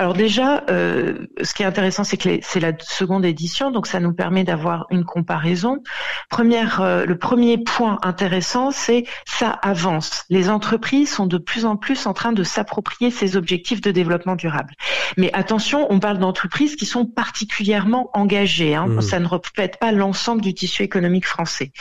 Alors 0.00 0.14
déjà, 0.14 0.64
euh, 0.70 1.26
ce 1.42 1.52
qui 1.52 1.62
est 1.62 1.66
intéressant, 1.66 2.04
c'est 2.04 2.16
que 2.16 2.38
c'est 2.40 2.58
la 2.58 2.72
seconde 2.80 3.26
édition, 3.26 3.70
donc 3.70 3.86
ça 3.86 4.00
nous 4.00 4.14
permet 4.14 4.44
d'avoir 4.44 4.86
une 4.88 5.04
comparaison. 5.04 5.82
Première, 6.30 6.80
euh, 6.80 7.04
le 7.04 7.18
premier 7.18 7.58
point 7.58 7.98
intéressant, 8.00 8.70
c'est 8.70 9.04
ça 9.26 9.50
avance. 9.50 10.24
Les 10.30 10.48
entreprises 10.48 11.12
sont 11.12 11.26
de 11.26 11.36
plus 11.36 11.66
en 11.66 11.76
plus 11.76 12.06
en 12.06 12.14
train 12.14 12.32
de 12.32 12.42
s'approprier 12.44 13.10
ces 13.10 13.36
objectifs 13.36 13.82
de 13.82 13.90
développement 13.90 14.36
durable. 14.36 14.72
Mais 15.18 15.30
attention, 15.34 15.86
on 15.90 16.00
parle 16.00 16.16
d'entreprises 16.16 16.76
qui 16.76 16.86
sont 16.86 17.04
particulièrement 17.04 18.08
engagées. 18.14 18.74
Hein. 18.74 18.86
Mmh. 18.86 19.00
Ça 19.02 19.20
ne 19.20 19.26
reflète 19.26 19.78
pas 19.78 19.92
l'ensemble 19.92 20.40
du 20.40 20.54
tissu 20.54 20.82
économique 20.82 21.26
français. 21.26 21.72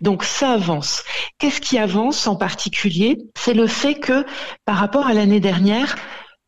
Donc 0.00 0.24
ça 0.24 0.52
avance. 0.52 1.04
Qu'est-ce 1.38 1.60
qui 1.60 1.76
avance 1.76 2.26
en 2.26 2.36
particulier? 2.36 3.18
C'est 3.34 3.52
le 3.52 3.66
fait 3.66 3.96
que 3.96 4.24
par 4.64 4.76
rapport 4.76 5.06
à 5.08 5.12
l'année 5.12 5.40
dernière, 5.40 5.94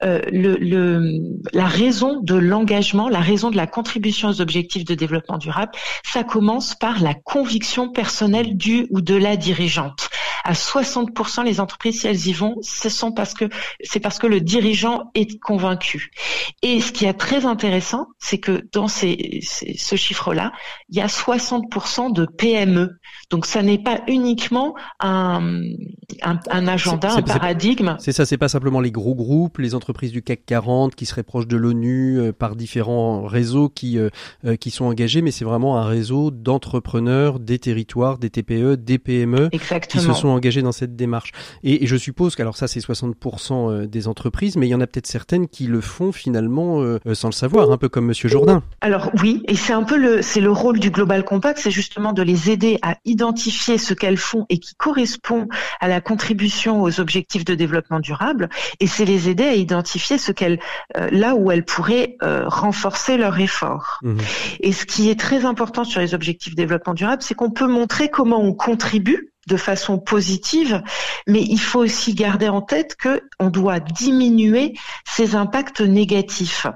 euh, 0.03 0.21
le, 0.31 0.55
le, 0.57 1.21
la 1.53 1.67
raison 1.67 2.21
de 2.21 2.35
l'engagement, 2.35 3.09
la 3.09 3.21
raison 3.21 3.51
de 3.51 3.57
la 3.57 3.67
contribution 3.67 4.29
aux 4.29 4.41
objectifs 4.41 4.85
de 4.85 4.95
développement 4.95 5.39
durable, 5.39 5.73
ça 6.05 6.23
commence 6.23 6.75
par 6.75 7.03
la 7.03 7.15
conviction 7.15 7.91
personnelle 7.91 8.57
du 8.57 8.87
ou 8.91 9.01
de 9.01 9.17
la 9.17 9.37
dirigeante. 9.37 10.09
À 10.45 10.53
60%, 10.53 11.45
les 11.45 11.61
entreprises, 11.61 12.01
si 12.01 12.07
elles 12.07 12.27
y 12.27 12.33
vont, 12.33 12.57
ce 12.63 12.89
sont 12.89 13.13
parce 13.13 13.35
que 13.35 13.47
c'est 13.83 14.01
parce 14.01 14.19
que 14.19 14.27
le 14.27 14.41
dirigeant 14.41 15.11
est 15.15 15.39
convaincu. 15.41 16.11
Et 16.63 16.81
ce 16.81 16.93
qui 16.93 17.05
est 17.05 17.15
très 17.15 17.45
intéressant, 17.45 18.07
c'est 18.19 18.39
que 18.39 18.67
dans 18.73 18.89
ces, 18.89 19.41
ces, 19.43 19.77
ce 19.77 19.97
chiffre-là, 19.97 20.53
il 20.89 20.97
y 20.97 21.01
a 21.01 21.07
60% 21.07 22.13
de 22.13 22.27
PME. 22.27 22.99
Donc, 23.31 23.47
ça 23.47 23.63
n'est 23.63 23.83
pas 23.83 24.01
uniquement 24.07 24.75
un, 25.01 25.63
un, 26.23 26.39
un 26.51 26.67
agenda, 26.69 27.13
un 27.13 27.23
paradigme. 27.23 27.97
C'est 27.99 28.13
ça, 28.13 28.25
c'est 28.25 28.39
pas 28.39 28.49
simplement 28.49 28.81
les 28.81 28.91
gros 28.91 29.15
groupes, 29.15 29.59
les 29.59 29.75
entreprises 29.75 29.89
entreprises 29.89 30.13
du 30.13 30.23
CAC 30.23 30.45
40 30.45 30.95
qui 30.95 31.07
seraient 31.07 31.23
proches 31.23 31.47
de 31.47 31.57
l'ONU 31.57 32.19
euh, 32.19 32.33
par 32.33 32.57
différents 32.57 33.23
réseaux 33.23 33.71
qui 33.71 33.99
euh, 33.99 34.11
euh, 34.45 34.57
qui 34.57 34.71
sont 34.71 34.85
engagés, 34.85 35.23
mais 35.23 35.31
c'est 35.31 35.47
vraiment 35.47 35.79
un 35.79 35.87
réseau 35.87 36.31
d'entrepreneurs 36.31 37.41
des 37.41 37.59
territoires, 37.59 38.19
des 38.19 38.29
TPE, 38.29 38.77
des 38.77 38.99
PME 38.99 39.49
Exactement. 39.53 40.03
qui 40.03 40.07
se 40.07 40.13
sont 40.13 40.28
engagés 40.33 40.63
dans 40.63 40.73
cette 40.73 40.97
démarche. 40.97 41.33
Et, 41.63 41.85
et 41.85 41.87
je 41.87 41.97
suppose 41.97 42.37
qu'alors 42.37 42.57
ça 42.57 42.69
c'est 42.69 42.81
60% 42.81 43.87
des 43.87 44.09
entreprises, 44.09 44.57
mais 44.57 44.67
il 44.67 44.71
y 44.71 44.75
en 44.75 44.81
a 44.81 44.87
peut-être 44.87 45.07
certaines 45.07 45.49
qui 45.49 45.67
le 45.67 45.81
font 45.81 46.13
finalement 46.13 46.83
sans 47.15 47.29
le 47.29 47.33
savoir, 47.33 47.71
un 47.71 47.77
peu 47.77 47.89
comme 47.89 48.07
Monsieur 48.07 48.29
Jourdain. 48.29 48.63
Alors 48.81 49.11
oui, 49.21 49.43
et 49.49 49.55
c'est 49.55 49.73
un 49.73 49.83
peu 49.83 49.97
le 49.97 50.23
c'est 50.23 50.41
le 50.41 50.51
rôle 50.51 50.79
du 50.79 50.91
Global 50.91 51.25
Compact, 51.25 51.59
c'est 51.59 51.71
justement 51.71 52.13
de 52.13 52.23
les 52.23 52.51
aider 52.51 52.79
à 52.83 52.97
identifier 53.05 53.79
ce 53.79 53.95
qu'elles 53.95 54.17
font 54.17 54.47
et 54.49 54.59
qui 54.59 54.75
correspond 54.75 55.49
à 55.81 55.89
la 55.89 56.01
contribution 56.01 56.83
aux 56.83 57.01
objectifs 57.01 57.45
de 57.45 57.55
développement 57.55 58.01
durable, 58.01 58.49
et 58.81 58.87
c'est 58.87 59.05
les 59.05 59.29
aider 59.29 59.45
à 59.45 59.55
identifier 59.55 59.79
identifier 59.79 60.19
ce 60.19 60.33
qu'elles, 60.33 60.59
euh, 60.97 61.09
là 61.13 61.35
où 61.35 61.51
elles 61.51 61.65
pourraient 61.65 62.17
euh, 62.23 62.49
renforcer 62.49 63.17
leur 63.17 63.39
effort. 63.39 63.99
Mmh. 64.03 64.19
Et 64.61 64.73
ce 64.73 64.85
qui 64.85 65.09
est 65.09 65.19
très 65.19 65.45
important 65.45 65.85
sur 65.85 66.01
les 66.01 66.15
objectifs 66.15 66.55
de 66.55 66.57
développement 66.57 66.95
durable, 66.95 67.23
c'est 67.23 67.35
qu'on 67.35 67.51
peut 67.51 67.69
montrer 67.69 68.09
comment 68.09 68.41
on 68.41 68.55
contribue 68.55 69.33
de 69.49 69.57
façon 69.57 69.99
positive, 69.99 70.83
mais 71.27 71.43
il 71.43 71.59
faut 71.59 71.81
aussi 71.81 72.15
garder 72.15 72.49
en 72.49 72.61
tête 72.61 72.95
que 72.95 73.23
on 73.41 73.49
doit 73.49 73.81
diminuer 73.81 74.75
ces 75.05 75.35
impacts 75.35 75.81
négatifs. 75.81 76.67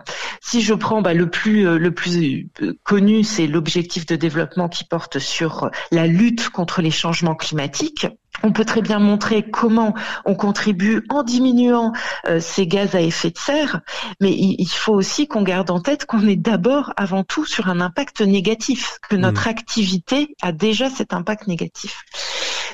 Si 0.40 0.62
je 0.62 0.74
prends 0.74 1.02
bah, 1.02 1.14
le 1.14 1.30
plus 1.30 1.68
euh, 1.68 1.78
le 1.78 1.92
plus 1.92 2.48
connu, 2.82 3.22
c'est 3.22 3.46
l'objectif 3.46 4.06
de 4.06 4.16
développement 4.16 4.68
qui 4.68 4.84
porte 4.84 5.18
sur 5.18 5.70
la 5.90 6.06
lutte 6.06 6.48
contre 6.48 6.82
les 6.82 6.90
changements 6.90 7.34
climatiques. 7.34 8.06
on 8.42 8.52
peut 8.52 8.64
très 8.64 8.80
bien 8.80 8.98
montrer 8.98 9.48
comment 9.48 9.94
on 10.24 10.34
contribue 10.34 11.04
en 11.10 11.22
diminuant 11.22 11.92
euh, 12.26 12.40
ces 12.40 12.66
gaz 12.66 12.94
à 12.94 13.00
effet 13.00 13.30
de 13.30 13.38
serre, 13.38 13.80
mais 14.20 14.32
il, 14.32 14.66
faut 14.66 14.94
aussi 14.94 15.28
qu'on 15.28 15.42
garde 15.42 15.70
en 15.70 15.80
tête 15.80 16.06
qu'on 16.06 16.26
est 16.26 16.36
d'abord, 16.36 16.92
avant 16.96 17.24
tout, 17.24 17.44
sur 17.44 17.68
un 17.68 17.80
impact 17.80 18.22
négatif, 18.22 18.98
que 19.08 19.16
notre 19.16 19.46
mmh. 19.46 19.50
activité 19.50 20.34
a 20.40 20.52
déjà 20.52 20.88
cet 20.88 21.12
impact 21.12 21.46
négatif. 21.46 22.04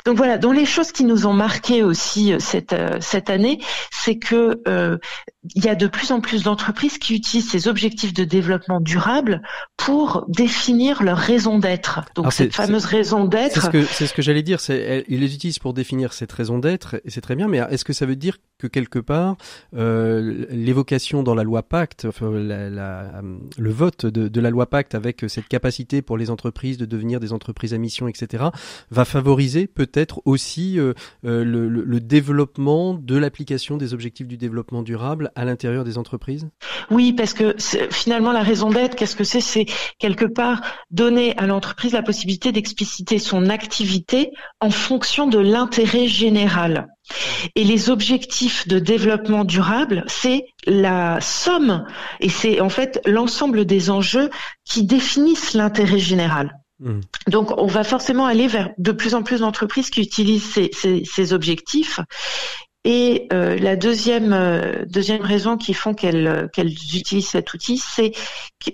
Donc 0.04 0.16
voilà, 0.16 0.38
dans 0.38 0.52
les 0.52 0.66
choses 0.66 0.92
qui 0.92 1.04
nous 1.04 1.26
ont 1.26 1.32
marqué 1.32 1.82
aussi 1.82 2.32
euh, 2.32 2.38
cette 2.38 2.72
euh, 2.72 2.98
cette 3.00 3.30
année, 3.30 3.60
c'est 3.90 4.18
que 4.18 4.62
il 5.54 5.64
y 5.64 5.68
a 5.68 5.74
de 5.74 5.86
plus 5.86 6.12
en 6.12 6.20
plus 6.20 6.42
d'entreprises 6.42 6.98
qui 6.98 7.14
utilisent 7.14 7.50
ces 7.50 7.68
objectifs 7.68 8.12
de 8.12 8.24
développement 8.24 8.80
durable 8.80 9.42
pour 9.76 10.24
définir 10.28 11.02
leur 11.02 11.18
raison 11.18 11.58
d'être. 11.58 12.00
Donc 12.14 12.32
cette 12.32 12.54
fameuse 12.54 12.84
raison 12.84 13.24
d'être. 13.24 13.54
C'est 13.54 13.60
ce 13.60 13.70
que, 13.70 14.06
ce 14.06 14.12
que 14.12 14.22
j'allais 14.22 14.42
dire. 14.42 14.60
C'est, 14.60 15.04
ils 15.08 15.20
les 15.20 15.34
utilisent 15.34 15.58
pour 15.58 15.74
définir 15.74 16.12
cette 16.12 16.32
raison 16.32 16.58
d'être 16.58 16.96
et 17.04 17.10
c'est 17.10 17.20
très 17.20 17.36
bien. 17.36 17.48
Mais 17.48 17.58
est-ce 17.70 17.84
que 17.84 17.92
ça 17.92 18.06
veut 18.06 18.16
dire 18.16 18.38
que 18.58 18.66
quelque 18.66 18.98
part 18.98 19.36
euh, 19.76 20.46
l'évocation 20.50 21.22
dans 21.22 21.34
la 21.34 21.44
loi 21.44 21.62
Pacte, 21.62 22.06
enfin, 22.06 22.30
la, 22.30 22.68
la, 22.68 23.22
le 23.56 23.70
vote 23.70 24.06
de, 24.06 24.28
de, 24.28 24.40
la 24.40 24.50
loi 24.50 24.66
Pacte 24.66 24.94
avec 24.94 25.24
cette 25.28 25.48
capacité 25.48 26.02
pour 26.02 26.16
les 26.16 26.30
entreprises 26.30 26.76
de 26.76 26.86
devenir 26.86 27.20
des 27.20 27.32
entreprises 27.32 27.74
à 27.74 27.78
mission, 27.78 28.08
etc., 28.08 28.44
va 28.90 29.04
favoriser 29.04 29.66
peut-être 29.66 30.20
aussi 30.24 30.78
euh, 30.78 30.92
euh, 31.24 31.44
le, 31.44 31.68
le 31.68 32.00
développement 32.00 32.94
de 32.94 33.16
l'application 33.16 33.76
des 33.76 33.94
objectifs 33.94 34.26
du 34.26 34.36
développement 34.36 34.82
durable 34.82 35.30
à 35.38 35.44
l'intérieur 35.44 35.84
des 35.84 35.98
entreprises 35.98 36.48
Oui, 36.90 37.12
parce 37.12 37.32
que 37.32 37.54
finalement 37.90 38.32
la 38.32 38.42
raison 38.42 38.70
d'être, 38.70 38.96
qu'est-ce 38.96 39.14
que 39.14 39.22
c'est? 39.22 39.40
C'est 39.40 39.66
quelque 39.98 40.24
part 40.24 40.60
donner 40.90 41.38
à 41.38 41.46
l'entreprise 41.46 41.92
la 41.92 42.02
possibilité 42.02 42.50
d'expliciter 42.50 43.20
son 43.20 43.48
activité 43.48 44.32
en 44.60 44.70
fonction 44.70 45.28
de 45.28 45.38
l'intérêt 45.38 46.08
général. 46.08 46.88
Et 47.54 47.62
les 47.62 47.88
objectifs 47.88 48.66
de 48.66 48.80
développement 48.80 49.44
durable, 49.44 50.04
c'est 50.08 50.44
la 50.66 51.20
somme 51.20 51.86
et 52.18 52.28
c'est 52.28 52.60
en 52.60 52.68
fait 52.68 53.00
l'ensemble 53.06 53.64
des 53.64 53.90
enjeux 53.90 54.30
qui 54.64 54.82
définissent 54.84 55.54
l'intérêt 55.54 56.00
général. 56.00 56.58
Mmh. 56.80 57.00
Donc, 57.28 57.56
on 57.60 57.66
va 57.66 57.84
forcément 57.84 58.26
aller 58.26 58.48
vers 58.48 58.70
de 58.78 58.92
plus 58.92 59.14
en 59.14 59.22
plus 59.22 59.40
d'entreprises 59.40 59.90
qui 59.90 60.00
utilisent 60.00 60.52
ces, 60.52 60.70
ces 61.04 61.32
objectifs 61.32 62.00
et 62.90 63.28
euh, 63.34 63.58
la 63.58 63.76
deuxième 63.76 64.32
euh, 64.32 64.86
deuxième 64.86 65.20
raison 65.20 65.58
qui 65.58 65.74
font 65.74 65.92
qu'elles 65.92 66.48
qu'elles 66.54 66.72
utilisent 66.72 67.28
cet 67.28 67.52
outil, 67.52 67.76
c'est 67.76 68.12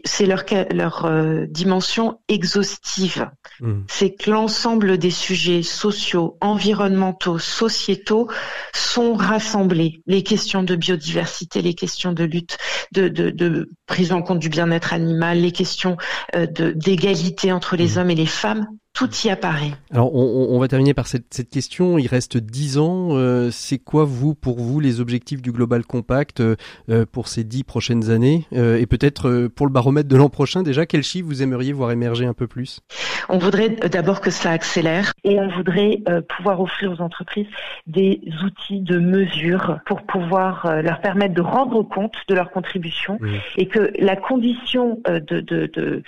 c'est 0.04 0.26
leur 0.26 0.44
leur 0.70 1.04
euh, 1.04 1.46
dimension 1.48 2.20
exhaustive. 2.28 3.28
Hmm. 3.58 3.80
C'est 3.88 4.14
que 4.14 4.30
l'ensemble 4.30 4.98
des 4.98 5.10
sujets 5.10 5.64
sociaux, 5.64 6.38
environnementaux, 6.40 7.40
sociétaux 7.40 8.30
sont 8.72 9.14
rassemblés. 9.14 10.00
Les 10.06 10.22
questions 10.22 10.62
de 10.62 10.76
biodiversité, 10.76 11.60
les 11.60 11.74
questions 11.74 12.12
de 12.12 12.22
lutte, 12.22 12.56
de, 12.92 13.08
de, 13.08 13.30
de 13.30 13.68
prise 13.86 14.12
en 14.12 14.22
compte 14.22 14.38
du 14.38 14.48
bien-être 14.48 14.92
animal, 14.92 15.40
les 15.40 15.50
questions 15.50 15.96
de 16.34 16.70
d'égalité 16.70 17.50
entre 17.50 17.74
les 17.74 17.96
hmm. 17.96 17.98
hommes 17.98 18.10
et 18.10 18.14
les 18.14 18.26
femmes 18.26 18.68
tout 18.94 19.10
y 19.24 19.28
apparaît. 19.28 19.72
Alors, 19.92 20.14
on, 20.14 20.54
on 20.54 20.58
va 20.60 20.68
terminer 20.68 20.94
par 20.94 21.08
cette, 21.08 21.34
cette, 21.34 21.50
question. 21.50 21.98
Il 21.98 22.06
reste 22.06 22.36
dix 22.36 22.78
ans. 22.78 23.08
Euh, 23.10 23.50
c'est 23.50 23.78
quoi, 23.78 24.04
vous, 24.04 24.36
pour 24.36 24.60
vous, 24.60 24.78
les 24.78 25.00
objectifs 25.00 25.42
du 25.42 25.50
Global 25.50 25.84
Compact 25.84 26.38
euh, 26.38 26.54
euh, 26.88 27.04
pour 27.10 27.26
ces 27.26 27.42
dix 27.42 27.64
prochaines 27.64 28.10
années? 28.10 28.46
Et 28.52 28.86
peut-être 28.86 29.48
pour 29.48 29.66
le 29.66 29.72
baromètre 29.72 30.08
de 30.08 30.16
l'an 30.16 30.28
prochain, 30.28 30.62
déjà, 30.62 30.86
quel 30.86 31.02
chiffre 31.02 31.26
vous 31.26 31.42
aimeriez 31.42 31.72
voir 31.72 31.90
émerger 31.90 32.24
un 32.24 32.34
peu 32.34 32.46
plus? 32.46 32.80
On 33.28 33.38
voudrait 33.38 33.70
d'abord 33.70 34.20
que 34.20 34.30
ça 34.30 34.50
accélère 34.50 35.12
et 35.24 35.40
on 35.40 35.48
voudrait 35.48 36.02
pouvoir 36.28 36.60
offrir 36.60 36.92
aux 36.92 37.00
entreprises 37.00 37.46
des 37.86 38.20
outils 38.44 38.80
de 38.80 38.98
mesure 38.98 39.80
pour 39.86 40.02
pouvoir 40.02 40.82
leur 40.82 41.00
permettre 41.00 41.34
de 41.34 41.40
rendre 41.40 41.82
compte 41.82 42.14
de 42.28 42.34
leur 42.34 42.50
contribution 42.50 43.18
et 43.56 43.66
que 43.66 43.90
la 43.98 44.14
condition 44.14 45.00
de, 45.08 45.40
de, 45.40 45.70
de 45.72 46.02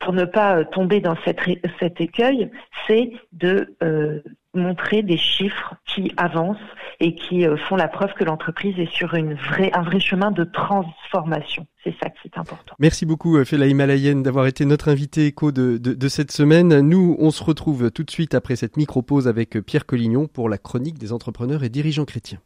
pour 0.00 0.12
ne 0.12 0.24
pas 0.24 0.64
tomber 0.64 1.00
dans 1.00 1.16
cette, 1.24 1.38
cette 1.78 1.91
écueil, 2.00 2.50
c'est 2.86 3.12
de 3.32 3.74
euh, 3.82 4.20
montrer 4.54 5.02
des 5.02 5.16
chiffres 5.16 5.74
qui 5.86 6.12
avancent 6.16 6.56
et 7.00 7.14
qui 7.14 7.46
euh, 7.46 7.56
font 7.56 7.76
la 7.76 7.88
preuve 7.88 8.12
que 8.14 8.24
l'entreprise 8.24 8.78
est 8.78 8.90
sur 8.92 9.14
une 9.14 9.34
vraie, 9.34 9.70
un 9.72 9.82
vrai 9.82 10.00
chemin 10.00 10.30
de 10.30 10.44
transformation. 10.44 11.66
C'est 11.84 11.94
ça 12.02 12.10
qui 12.10 12.28
est 12.28 12.38
important. 12.38 12.74
Merci 12.78 13.06
beaucoup, 13.06 13.36
euh, 13.36 13.44
Fela 13.44 13.66
Himalayenne, 13.66 14.22
d'avoir 14.22 14.46
été 14.46 14.64
notre 14.64 14.88
invité 14.88 15.26
écho 15.26 15.52
de, 15.52 15.78
de, 15.78 16.08
cette 16.08 16.32
semaine. 16.32 16.80
Nous, 16.80 17.16
on 17.18 17.30
se 17.30 17.42
retrouve 17.42 17.90
tout 17.90 18.04
de 18.04 18.10
suite 18.10 18.34
après 18.34 18.56
cette 18.56 18.76
micro-pause 18.76 19.26
avec 19.26 19.58
Pierre 19.60 19.86
Collignon 19.86 20.26
pour 20.26 20.48
la 20.48 20.58
chronique 20.58 20.98
des 20.98 21.12
entrepreneurs 21.12 21.64
et 21.64 21.68
dirigeants 21.68 22.04
chrétiens. 22.04 22.40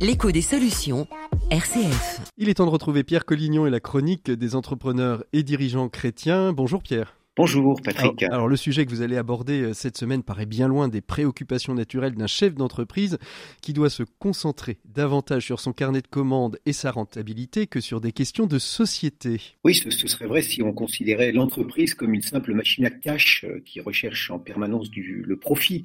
L'écho 0.00 0.30
des 0.30 0.42
solutions, 0.42 1.06
RCF. 1.50 2.20
Il 2.36 2.48
est 2.48 2.54
temps 2.54 2.66
de 2.66 2.70
retrouver 2.70 3.02
Pierre 3.02 3.24
Collignon 3.24 3.66
et 3.66 3.70
la 3.70 3.80
chronique 3.80 4.30
des 4.30 4.54
entrepreneurs 4.54 5.24
et 5.32 5.42
dirigeants 5.42 5.88
chrétiens. 5.88 6.52
Bonjour 6.52 6.82
Pierre. 6.82 7.17
Bonjour 7.38 7.80
Patrick. 7.80 8.24
Alors, 8.24 8.48
le 8.48 8.56
sujet 8.56 8.84
que 8.84 8.90
vous 8.90 9.00
allez 9.00 9.16
aborder 9.16 9.62
euh, 9.62 9.72
cette 9.72 9.96
semaine 9.96 10.24
paraît 10.24 10.44
bien 10.44 10.66
loin 10.66 10.88
des 10.88 11.00
préoccupations 11.00 11.72
naturelles 11.72 12.16
d'un 12.16 12.26
chef 12.26 12.56
d'entreprise 12.56 13.16
qui 13.62 13.72
doit 13.72 13.90
se 13.90 14.02
concentrer 14.18 14.78
davantage 14.84 15.44
sur 15.44 15.60
son 15.60 15.72
carnet 15.72 16.00
de 16.00 16.08
commandes 16.08 16.58
et 16.66 16.72
sa 16.72 16.90
rentabilité 16.90 17.68
que 17.68 17.78
sur 17.78 18.00
des 18.00 18.10
questions 18.10 18.48
de 18.48 18.58
société. 18.58 19.40
Oui, 19.62 19.76
ce, 19.76 19.88
serait 20.08 20.26
vrai 20.26 20.42
si 20.42 20.64
on 20.64 20.72
considérait 20.72 21.30
l'entreprise 21.30 21.94
comme 21.94 22.12
une 22.12 22.22
simple 22.22 22.54
machine 22.54 22.86
à 22.86 22.90
cash 22.90 23.44
euh, 23.44 23.62
qui 23.64 23.80
recherche 23.80 24.32
en 24.32 24.40
permanence 24.40 24.90
du, 24.90 25.22
le 25.24 25.36
profit 25.36 25.84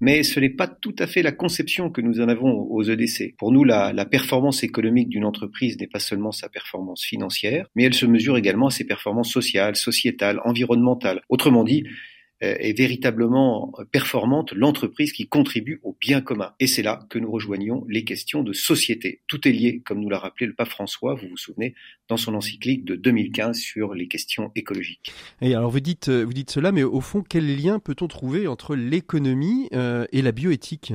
mais 0.00 0.22
ce 0.22 0.40
n'est 0.40 0.50
pas 0.50 0.66
tout 0.66 0.94
à 0.98 1.06
fait 1.06 1.22
la 1.22 1.32
conception 1.32 1.90
que 1.90 2.00
nous 2.00 2.20
en 2.20 2.28
avons 2.28 2.50
aux 2.50 2.82
EDC. 2.82 3.36
Pour 3.38 3.52
nous, 3.52 3.64
la, 3.64 3.92
performance 4.04 4.62
économique 4.62 5.08
d'une 5.08 5.24
entreprise 5.24 5.78
n'est 5.78 5.86
pas 5.86 5.98
seulement 5.98 6.32
sa 6.32 6.48
performance 6.48 7.04
financière, 7.04 7.66
mais 7.74 7.84
elle 7.84 7.94
se 7.94 8.06
mesure 8.06 8.36
également 8.36 8.68
à 8.68 8.70
ses 8.70 8.84
performances 8.84 9.30
sociales, 9.30 9.76
sociétales, 9.76 10.40
environnementales. 10.44 11.22
Autrement 11.28 11.64
dit, 11.64 11.84
est 12.44 12.76
véritablement 12.76 13.72
performante 13.92 14.52
l'entreprise 14.52 15.12
qui 15.12 15.26
contribue 15.26 15.80
au 15.82 15.96
bien 16.00 16.20
commun. 16.20 16.52
Et 16.60 16.66
c'est 16.66 16.82
là 16.82 17.06
que 17.10 17.18
nous 17.18 17.30
rejoignons 17.30 17.84
les 17.88 18.04
questions 18.04 18.42
de 18.42 18.52
société. 18.52 19.22
Tout 19.26 19.46
est 19.48 19.52
lié, 19.52 19.82
comme 19.84 20.00
nous 20.00 20.08
l'a 20.08 20.18
rappelé 20.18 20.46
le 20.46 20.54
pape 20.54 20.68
François, 20.68 21.14
vous 21.14 21.28
vous 21.28 21.36
souvenez, 21.36 21.74
dans 22.08 22.16
son 22.16 22.34
encyclique 22.34 22.84
de 22.84 22.96
2015 22.96 23.58
sur 23.58 23.94
les 23.94 24.08
questions 24.08 24.52
écologiques. 24.54 25.12
Et 25.40 25.54
alors 25.54 25.70
vous 25.70 25.80
dites, 25.80 26.08
euh, 26.08 26.24
vous 26.24 26.32
dites 26.32 26.50
cela, 26.50 26.72
mais 26.72 26.82
au 26.82 27.00
fond, 27.00 27.22
quel 27.22 27.56
lien 27.56 27.78
peut-on 27.78 28.08
trouver 28.08 28.46
entre 28.46 28.76
l'économie 28.76 29.68
euh, 29.72 30.06
et 30.12 30.22
la 30.22 30.32
bioéthique? 30.32 30.92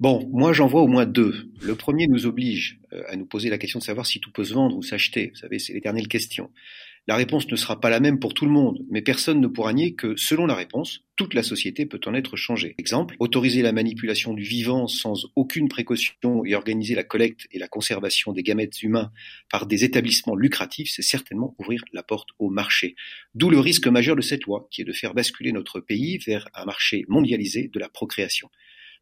Bon, 0.00 0.28
moi 0.32 0.52
j'en 0.52 0.66
vois 0.66 0.82
au 0.82 0.88
moins 0.88 1.06
deux. 1.06 1.50
Le 1.62 1.74
premier 1.76 2.06
nous 2.08 2.26
oblige 2.26 2.80
à 3.08 3.16
nous 3.16 3.26
poser 3.26 3.48
la 3.48 3.58
question 3.58 3.78
de 3.78 3.84
savoir 3.84 4.06
si 4.06 4.20
tout 4.20 4.32
peut 4.32 4.44
se 4.44 4.52
vendre 4.52 4.76
ou 4.76 4.82
s'acheter. 4.82 5.28
Vous 5.28 5.40
savez, 5.40 5.58
c'est 5.58 5.72
l'éternelle 5.72 6.08
question. 6.08 6.50
La 7.06 7.16
réponse 7.16 7.46
ne 7.50 7.56
sera 7.56 7.80
pas 7.80 7.90
la 7.90 8.00
même 8.00 8.18
pour 8.18 8.32
tout 8.32 8.46
le 8.46 8.50
monde, 8.50 8.78
mais 8.88 9.02
personne 9.02 9.38
ne 9.38 9.46
pourra 9.46 9.74
nier 9.74 9.94
que, 9.94 10.16
selon 10.16 10.46
la 10.46 10.54
réponse, 10.54 11.04
toute 11.16 11.34
la 11.34 11.42
société 11.42 11.84
peut 11.84 12.00
en 12.06 12.14
être 12.14 12.36
changée. 12.36 12.74
Exemple, 12.78 13.14
autoriser 13.18 13.60
la 13.60 13.72
manipulation 13.72 14.32
du 14.32 14.42
vivant 14.42 14.88
sans 14.88 15.26
aucune 15.36 15.68
précaution 15.68 16.46
et 16.46 16.54
organiser 16.54 16.94
la 16.94 17.04
collecte 17.04 17.46
et 17.52 17.58
la 17.58 17.68
conservation 17.68 18.32
des 18.32 18.42
gamètes 18.42 18.82
humains 18.82 19.12
par 19.50 19.66
des 19.66 19.84
établissements 19.84 20.34
lucratifs, 20.34 20.90
c'est 20.90 21.02
certainement 21.02 21.54
ouvrir 21.58 21.84
la 21.92 22.02
porte 22.02 22.30
au 22.38 22.48
marché. 22.48 22.96
D'où 23.34 23.50
le 23.50 23.60
risque 23.60 23.86
majeur 23.86 24.16
de 24.16 24.22
cette 24.22 24.44
loi, 24.44 24.66
qui 24.70 24.80
est 24.80 24.86
de 24.86 24.92
faire 24.94 25.12
basculer 25.12 25.52
notre 25.52 25.80
pays 25.80 26.16
vers 26.26 26.48
un 26.54 26.64
marché 26.64 27.04
mondialisé 27.08 27.68
de 27.70 27.78
la 27.78 27.90
procréation. 27.90 28.48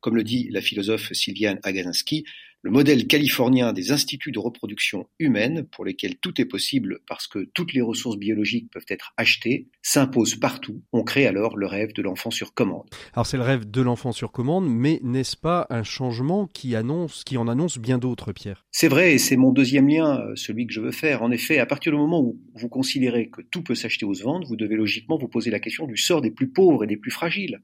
Comme 0.01 0.17
le 0.17 0.25
dit 0.25 0.49
la 0.51 0.61
philosophe 0.61 1.13
Sylviane 1.13 1.61
Agazinski, 1.63 2.25
le 2.63 2.71
modèle 2.71 3.09
californien 3.09 3.73
des 3.73 3.91
instituts 3.91 4.31
de 4.31 4.39
reproduction 4.39 5.09
humaine, 5.19 5.67
pour 5.73 5.85
lesquels 5.85 6.17
tout 6.17 6.41
est 6.41 6.45
possible 6.45 7.01
parce 7.09 7.27
que 7.27 7.51
toutes 7.55 7.73
les 7.73 7.81
ressources 7.81 8.17
biologiques 8.17 8.71
peuvent 8.71 8.87
être 8.89 9.13
achetées, 9.17 9.69
s'impose 9.83 10.37
partout. 10.37 10.81
On 10.93 11.03
crée 11.03 11.27
alors 11.27 11.57
le 11.57 11.67
rêve 11.67 11.93
de 11.93 12.03
l'enfant 12.03 12.31
sur 12.31 12.55
commande. 12.55 12.89
Alors 13.15 13.27
c'est 13.27 13.37
le 13.37 13.43
rêve 13.43 13.69
de 13.69 13.83
l'enfant 13.83 14.13
sur 14.13 14.31
commande, 14.31 14.69
mais 14.69 15.01
n'est-ce 15.03 15.37
pas 15.37 15.67
un 15.71 15.83
changement 15.83 16.47
qui 16.47 16.77
annonce, 16.77 17.25
qui 17.25 17.37
en 17.37 17.49
annonce 17.49 17.79
bien 17.79 17.99
d'autres, 17.99 18.33
Pierre? 18.33 18.65
C'est 18.71 18.89
vrai, 18.89 19.15
et 19.15 19.19
c'est 19.19 19.37
mon 19.37 19.51
deuxième 19.51 19.89
lien, 19.89 20.21
euh, 20.21 20.37
celui 20.37 20.69
que 20.69 20.73
je 20.73 20.81
veux 20.81 20.93
faire. 20.93 21.23
En 21.23 21.33
effet, 21.33 21.59
à 21.59 21.67
partir 21.67 21.91
du 21.91 21.99
moment 21.99 22.21
où 22.21 22.41
vous 22.55 22.69
considérez 22.69 23.29
que 23.29 23.43
tout 23.43 23.65
peut 23.65 23.75
s'acheter 23.75 24.07
ou 24.07 24.15
se 24.15 24.23
vendre, 24.23 24.47
vous 24.47 24.57
devez 24.57 24.77
logiquement 24.77 25.19
vous 25.19 25.29
poser 25.29 25.51
la 25.51 25.59
question 25.59 25.87
du 25.87 25.97
sort 25.97 26.21
des 26.21 26.31
plus 26.31 26.49
pauvres 26.49 26.85
et 26.85 26.87
des 26.87 26.97
plus 26.97 27.11
fragiles. 27.11 27.61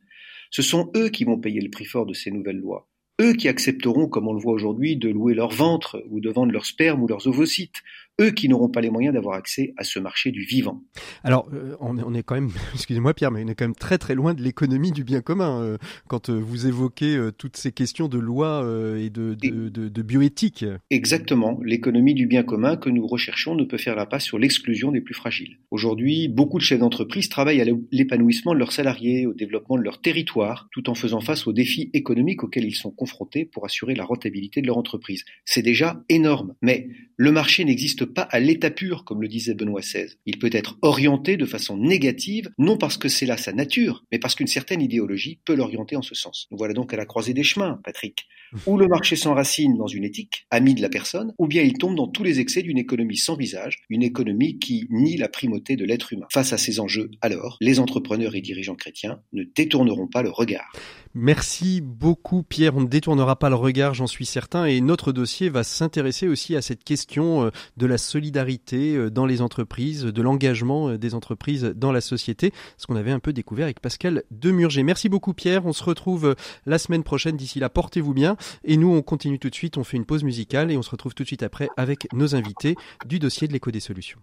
Ce 0.51 0.63
sont 0.63 0.91
eux 0.97 1.09
qui 1.09 1.23
vont 1.23 1.39
payer 1.39 1.61
le 1.61 1.71
prix 1.71 1.85
fort 1.85 2.07
de 2.07 2.15
ces 2.15 2.33
nouvelles 2.33 2.59
lois 2.59 2.89
eux 3.21 3.33
qui 3.33 3.49
accepteront, 3.49 4.09
comme 4.09 4.29
on 4.29 4.33
le 4.33 4.41
voit 4.41 4.53
aujourd'hui, 4.53 4.97
de 4.97 5.09
louer 5.09 5.35
leur 5.35 5.51
ventre 5.51 6.03
ou 6.11 6.21
de 6.21 6.31
vendre 6.31 6.53
leur 6.53 6.67
sperme 6.67 7.03
ou 7.03 7.09
leurs 7.09 7.27
ovocytes, 7.27 7.83
eux 8.21 8.31
qui 8.31 8.49
n'auront 8.49 8.69
pas 8.69 8.81
les 8.81 8.91
moyens 8.91 9.15
d'avoir 9.15 9.37
accès 9.37 9.75
à 9.77 9.85
ce 9.85 9.99
marché 9.99 10.31
du 10.31 10.43
vivant. 10.43 10.83
Alors, 11.25 11.49
euh, 11.53 11.77
on, 11.81 12.15
est, 12.15 12.23
quand 12.23 12.35
même, 12.35 12.51
excusez-moi 12.75 13.15
Pierre, 13.15 13.31
mais 13.31 13.45
on 13.45 13.49
est 13.49 13.55
quand 13.55 13.65
même 13.65 13.75
très 13.75 13.99
très 13.99 14.15
loin 14.15 14.35
de 14.35 14.43
l'économie 14.43 14.93
du 14.93 15.05
bien 15.05 15.21
commun 15.21 15.63
euh, 15.63 15.79
quand 16.09 16.31
euh, 16.31 16.39
vous 16.39 16.67
évoquez 16.67 17.19
toutes 17.39 17.57
ces 17.57 17.73
questions 17.73 18.09
de 18.09 18.19
loi 18.19 18.65
et 18.99 19.11
de, 19.11 19.35
de, 19.35 19.69
de, 19.69 19.89
de 19.89 20.03
bioéthique. 20.03 20.65
Exactement, 20.91 21.61
l'économie 21.65 22.15
du 22.15 22.27
bien 22.27 22.43
commun 22.43 22.77
que 22.77 22.91
nous 22.91 23.07
recherchons 23.07 23.55
ne 23.55 23.65
peut 23.65 23.79
faire 23.79 23.95
la 23.95 24.07
passe 24.07 24.25
sur 24.25 24.39
l'exclusion 24.39 24.93
des 24.93 25.01
plus 25.01 25.15
fragiles. 25.15 25.59
Aujourd'hui, 25.71 26.29
beaucoup 26.29 26.59
de 26.59 26.63
chefs 26.63 26.79
d'entreprise 26.79 27.29
travaillent 27.29 27.61
à 27.61 27.67
l'épanouissement 27.93 28.55
de 28.55 28.59
leurs 28.59 28.73
salariés, 28.73 29.27
au 29.27 29.35
développement 29.35 29.77
de 29.77 29.83
leur 29.83 30.01
territoire, 30.01 30.69
tout 30.73 30.91
en 30.91 30.95
faisant 30.95 31.21
face 31.21 31.47
aux 31.47 31.53
défis 31.53 31.91
économiques 31.93 32.45
auxquels 32.45 32.65
ils 32.65 32.75
sont 32.75 32.91
confrontés 32.91 33.45
pour 33.45 33.65
assurer 33.65 33.95
la 33.95 34.05
rentabilité 34.05 34.61
de 34.61 34.67
leur 34.67 34.79
entreprise. 34.79 35.25
C'est 35.45 35.63
déjà 35.63 36.03
énorme, 36.09 36.55
mais 36.63 36.89
le 37.17 37.33
marché 37.33 37.65
n'existe 37.65 38.05
pas 38.13 38.23
à 38.23 38.41
l'état 38.41 38.71
pur, 38.71 39.05
comme 39.05 39.23
le 39.23 39.29
disait 39.29 39.55
Benoît 39.55 39.81
XVI. 39.81 40.17
Il 40.27 40.39
peut 40.39 40.51
être 40.53 40.79
orienté 40.83 41.37
de 41.37 41.47
façon 41.47 41.77
négative, 41.77 42.51
non 42.59 42.77
parce 42.77 42.97
que 42.97 43.09
c'est 43.09 43.27
là 43.27 43.37
sa 43.37 43.53
nature, 43.53 44.05
mais 44.11 44.19
parce 44.19 44.35
qu'une 44.35 44.47
certaine 44.47 44.83
idéologie 44.83 45.41
peut 45.45 45.55
l'orienter 45.55 45.97
en 45.97 46.03
ce 46.03 46.15
sens. 46.15 46.49
Nous 46.51 46.59
voilà 46.59 46.75
donc 46.75 46.93
à 46.93 46.97
la 46.97 47.07
croisée 47.07 47.35
des 47.35 47.43
chemins, 47.43 47.81
Patrick. 47.85 48.27
Ou 48.67 48.79
le 48.79 48.89
marché 48.89 49.15
s'enracine 49.17 49.77
dans 49.77 49.87
une 49.87 50.05
éthique, 50.05 50.47
amie 50.51 50.75
de 50.75 50.81
la 50.81 50.89
personne, 50.89 51.35
ou 51.39 51.47
bien 51.47 51.63
il 51.63 51.75
tombe 51.75 51.97
dans 51.97 52.09
tous 52.09 52.25
les 52.25 52.41
excès 52.41 52.63
d'une 52.63 52.79
économie 52.79 53.17
sans 53.17 53.37
visage, 53.37 53.79
une 53.91 54.03
économie 54.03 54.59
qui 54.59 54.87
nie 54.91 55.17
la 55.17 55.29
primauté 55.29 55.77
de 55.77 55.85
l'être 55.85 56.13
humain. 56.13 56.27
Face 56.33 56.53
à 56.53 56.59
ces 56.59 56.81
enjeux, 56.81 57.11
alors, 57.21 57.59
les 57.61 57.79
entrepreneurs 57.79 58.35
et 58.35 58.41
dirigeants 58.41 58.75
chrétiens 58.75 59.21
ne 59.33 59.45
détourneront 59.45 60.09
pas 60.09 60.23
le 60.23 60.31
regard. 60.31 60.73
Merci 61.15 61.81
beaucoup 61.81 62.43
Pierre, 62.43 62.77
on 62.77 62.83
ne 62.83 62.87
détournera 62.87 63.37
pas 63.37 63.49
le 63.49 63.55
regard, 63.55 63.95
j'en 63.95 64.07
suis 64.07 64.27
certain, 64.27 64.67
et 64.67 64.81
notre 64.81 65.13
dossier 65.13 65.49
va 65.49 65.65
s'intéresser 65.65 66.29
aussi 66.29 66.55
à 66.57 66.63
cette 66.63 66.85
question 66.85 67.45
euh, 67.45 67.51
de 67.77 67.87
la 67.87 67.99
solidarité 67.99 68.95
euh, 68.95 69.11
dans 69.11 69.27
les 69.27 69.41
entreprises, 69.41 70.05
de 70.05 70.23
l'engagement 70.23 70.91
euh, 70.91 70.99
des 70.99 71.15
entreprises 71.15 71.65
dans 71.77 71.93
la 71.93 72.01
société, 72.01 72.53
ce 72.77 72.87
qu'on 72.87 72.97
avait 72.97 73.11
un 73.11 73.21
peu 73.21 73.33
découvert 73.33 73.65
avec 73.65 73.81
Pascal 73.81 74.23
Demurger. 74.31 74.83
Merci 74.83 75.09
beaucoup 75.09 75.33
Pierre, 75.33 75.67
on 75.67 75.73
se 75.73 75.85
retrouve 75.85 76.37
la 76.67 76.79
semaine 76.79 77.03
prochaine, 77.03 77.37
d'ici 77.37 77.59
là 77.59 77.69
portez-vous 77.69 78.15
bien, 78.15 78.37
et 78.65 78.77
nous 78.77 78.93
on 78.93 79.03
continue 79.03 79.39
tout 79.39 79.51
de 79.51 79.55
suite, 79.55 79.79
on 79.79 79.85
fait 79.85 79.97
une 79.97 80.07
pause 80.07 80.25
musicale 80.25 80.71
et 80.71 80.77
on 80.77 80.83
se 80.83 80.91
retrouve 80.91 81.15
tout 81.15 81.23
de 81.23 81.29
suite 81.29 81.43
après 81.43 81.69
avec 81.77 82.13
nos 82.13 82.35
invités 82.35 82.77
du 83.07 83.19
dossier 83.19 83.49
de 83.49 83.53
l'écho 83.53 83.71
des 83.71 83.81
solutions. 83.81 84.21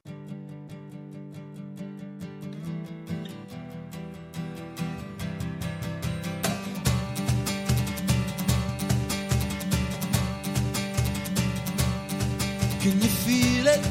Can 12.86 13.02
you 13.02 13.10
feel 13.10 13.66
it? 13.66 13.82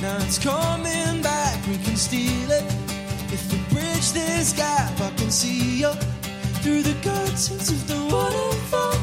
Now 0.00 0.16
it's 0.22 0.38
coming 0.38 1.20
back, 1.20 1.58
we 1.66 1.76
can 1.76 1.94
steal 1.94 2.50
it. 2.50 2.64
If 3.30 3.52
we 3.52 3.58
bridge 3.68 4.12
this 4.12 4.54
gap, 4.54 4.98
I 4.98 5.10
can 5.10 5.30
see 5.30 5.80
you 5.80 5.92
through 6.62 6.80
the 6.80 6.94
curtains 7.02 7.68
of 7.68 7.86
the 7.86 8.00
waterfall. 8.10 8.96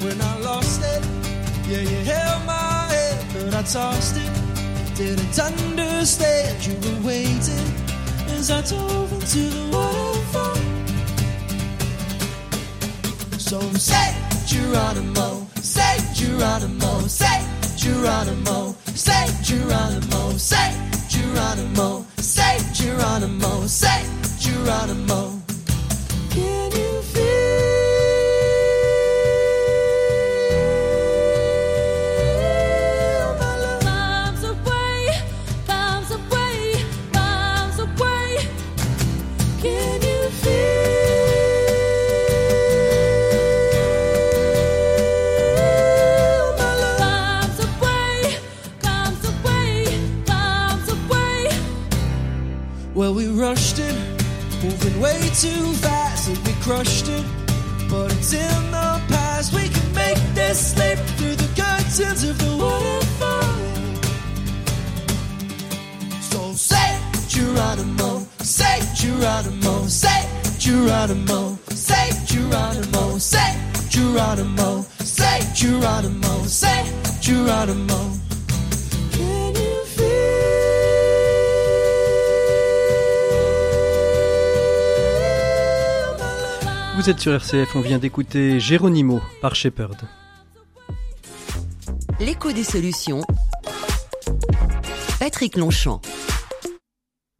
When 0.00 0.18
I 0.22 0.38
lost 0.38 0.80
it, 0.80 1.04
yeah, 1.68 1.82
you 1.82 2.02
held 2.02 2.46
my 2.46 2.88
head, 2.88 3.26
but 3.34 3.54
I 3.56 3.62
tossed 3.62 4.16
it. 4.16 4.96
Didn't 4.96 5.38
understand 5.38 6.66
you 6.66 6.76
were 6.80 7.08
waiting 7.08 7.68
as 8.38 8.50
I 8.50 8.62
dove 8.62 9.12
into 9.12 9.50
the 9.50 9.68
waterfall. 9.76 10.56
So 13.38 13.60
say, 13.74 14.16
Geronimo. 14.50 15.46
Say 15.62 15.98
Geronimo, 16.12 17.06
say 17.06 17.40
Geronimo, 17.76 18.74
say 18.96 19.28
Geronimo, 19.44 20.32
say 20.38 20.74
Geronimo, 21.08 22.04
say 22.16 22.58
Geronimo, 22.74 23.66
say 23.68 24.04
Geronimo. 24.40 25.40
Can 26.30 26.72
you 26.72 27.02
feel? 27.12 27.89
Too 55.40 55.72
fast 55.80 56.28
and 56.28 56.38
we 56.46 56.52
crushed 56.60 57.08
it. 57.08 57.24
But 57.88 58.12
it's 58.12 58.34
in 58.34 58.70
the 58.70 59.00
past. 59.08 59.54
We 59.54 59.68
can 59.68 59.94
make 59.94 60.18
this 60.34 60.72
slip 60.72 60.98
through 61.16 61.36
the 61.36 61.48
curtains 61.56 62.24
of 62.24 62.36
the 62.38 62.52
waterfall. 62.60 63.56
So 66.30 66.52
say 66.52 66.90
Geronimo, 67.26 68.26
say 68.40 68.80
Geronimo, 68.94 69.86
say 69.86 70.20
Geronimo, 70.58 71.56
say 71.70 72.10
Geronimo, 72.26 73.16
say 73.18 73.50
Geronimo, 73.88 74.82
say 74.98 75.40
Geronimo, 75.54 76.42
say 76.44 76.84
Geronimo. 77.22 78.19
Vous 87.00 87.08
êtes 87.08 87.20
sur 87.20 87.32
RCF, 87.32 87.76
on 87.76 87.80
vient 87.80 87.96
d'écouter 87.96 88.60
Geronimo 88.60 89.22
par 89.40 89.54
Shepard. 89.54 89.96
L'écho 92.20 92.52
des 92.52 92.62
solutions. 92.62 93.22
Patrick 95.18 95.56
Longchamp. 95.56 96.02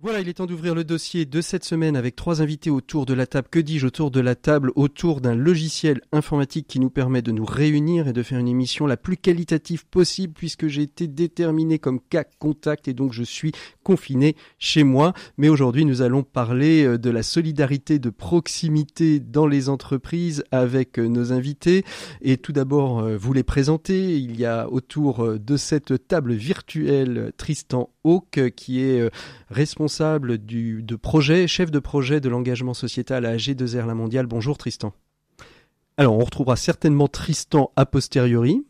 Voilà, 0.03 0.21
il 0.21 0.31
est 0.31 0.33
temps 0.33 0.47
d'ouvrir 0.47 0.75
le 0.75 0.83
dossier 0.83 1.27
de 1.27 1.43
cette 1.43 1.63
semaine 1.63 1.95
avec 1.95 2.17
trois 2.17 2.41
invités 2.41 2.71
autour 2.71 3.05
de 3.05 3.13
la 3.13 3.27
table. 3.27 3.49
Que 3.51 3.59
dis-je 3.59 3.87
autour 3.87 4.11
de 4.11 4.21
la 4.21 4.35
table? 4.35 4.73
Autour 4.75 5.21
d'un 5.21 5.35
logiciel 5.35 6.01
informatique 6.11 6.67
qui 6.67 6.81
nous 6.81 6.89
permet 6.89 7.21
de 7.21 7.33
nous 7.33 7.45
réunir 7.45 8.09
et 8.09 8.15
de 8.15 8.23
faire 8.23 8.39
une 8.39 8.49
émission 8.49 8.87
la 8.87 8.97
plus 8.97 9.19
qualitative 9.19 9.85
possible 9.85 10.33
puisque 10.33 10.69
j'ai 10.69 10.81
été 10.81 11.07
déterminé 11.07 11.79
comme 11.79 12.01
cas 12.01 12.25
contact 12.39 12.89
et 12.89 12.95
donc 12.95 13.13
je 13.13 13.23
suis 13.23 13.53
confiné 13.83 14.37
chez 14.59 14.85
moi. 14.85 15.13
Mais 15.37 15.51
aujourd'hui, 15.51 15.85
nous 15.85 16.01
allons 16.01 16.23
parler 16.23 16.85
euh, 16.85 16.97
de 16.97 17.11
la 17.11 17.23
solidarité 17.23 17.99
de 17.99 18.09
proximité 18.09 19.21
dans 19.21 19.47
les 19.47 19.69
entreprises 19.69 20.45
avec 20.51 20.99
euh, 20.99 21.09
nos 21.09 21.35
invités. 21.35 21.85
Et 22.23 22.39
tout 22.39 22.53
d'abord, 22.53 23.01
euh, 23.01 23.19
vous 23.19 23.35
les 23.35 23.43
présenter. 23.43 24.17
Il 24.17 24.41
y 24.41 24.47
a 24.47 24.67
autour 24.71 25.39
de 25.39 25.57
cette 25.59 26.09
table 26.09 26.33
virtuelle 26.33 27.33
Tristan 27.37 27.91
Hawk 28.05 28.51
qui 28.57 28.83
est 28.83 29.11
responsable 29.51 30.31
responsable 30.31 30.47
de 30.47 30.97
projet, 30.97 31.47
chef 31.47 31.71
de 31.71 31.79
projet 31.79 32.21
de 32.21 32.29
l'engagement 32.29 32.75
sociétal 32.75 33.27
à 33.27 33.37
G2R 33.37 33.87
La 33.87 33.95
Mondiale. 33.95 34.27
Bonjour 34.27 34.59
Tristan. 34.59 34.93
Alors 35.97 36.17
on 36.17 36.25
retrouvera 36.25 36.57
certainement 36.57 37.09
Tristan 37.09 37.73
a 37.77 37.87
posteriori. 37.87 38.65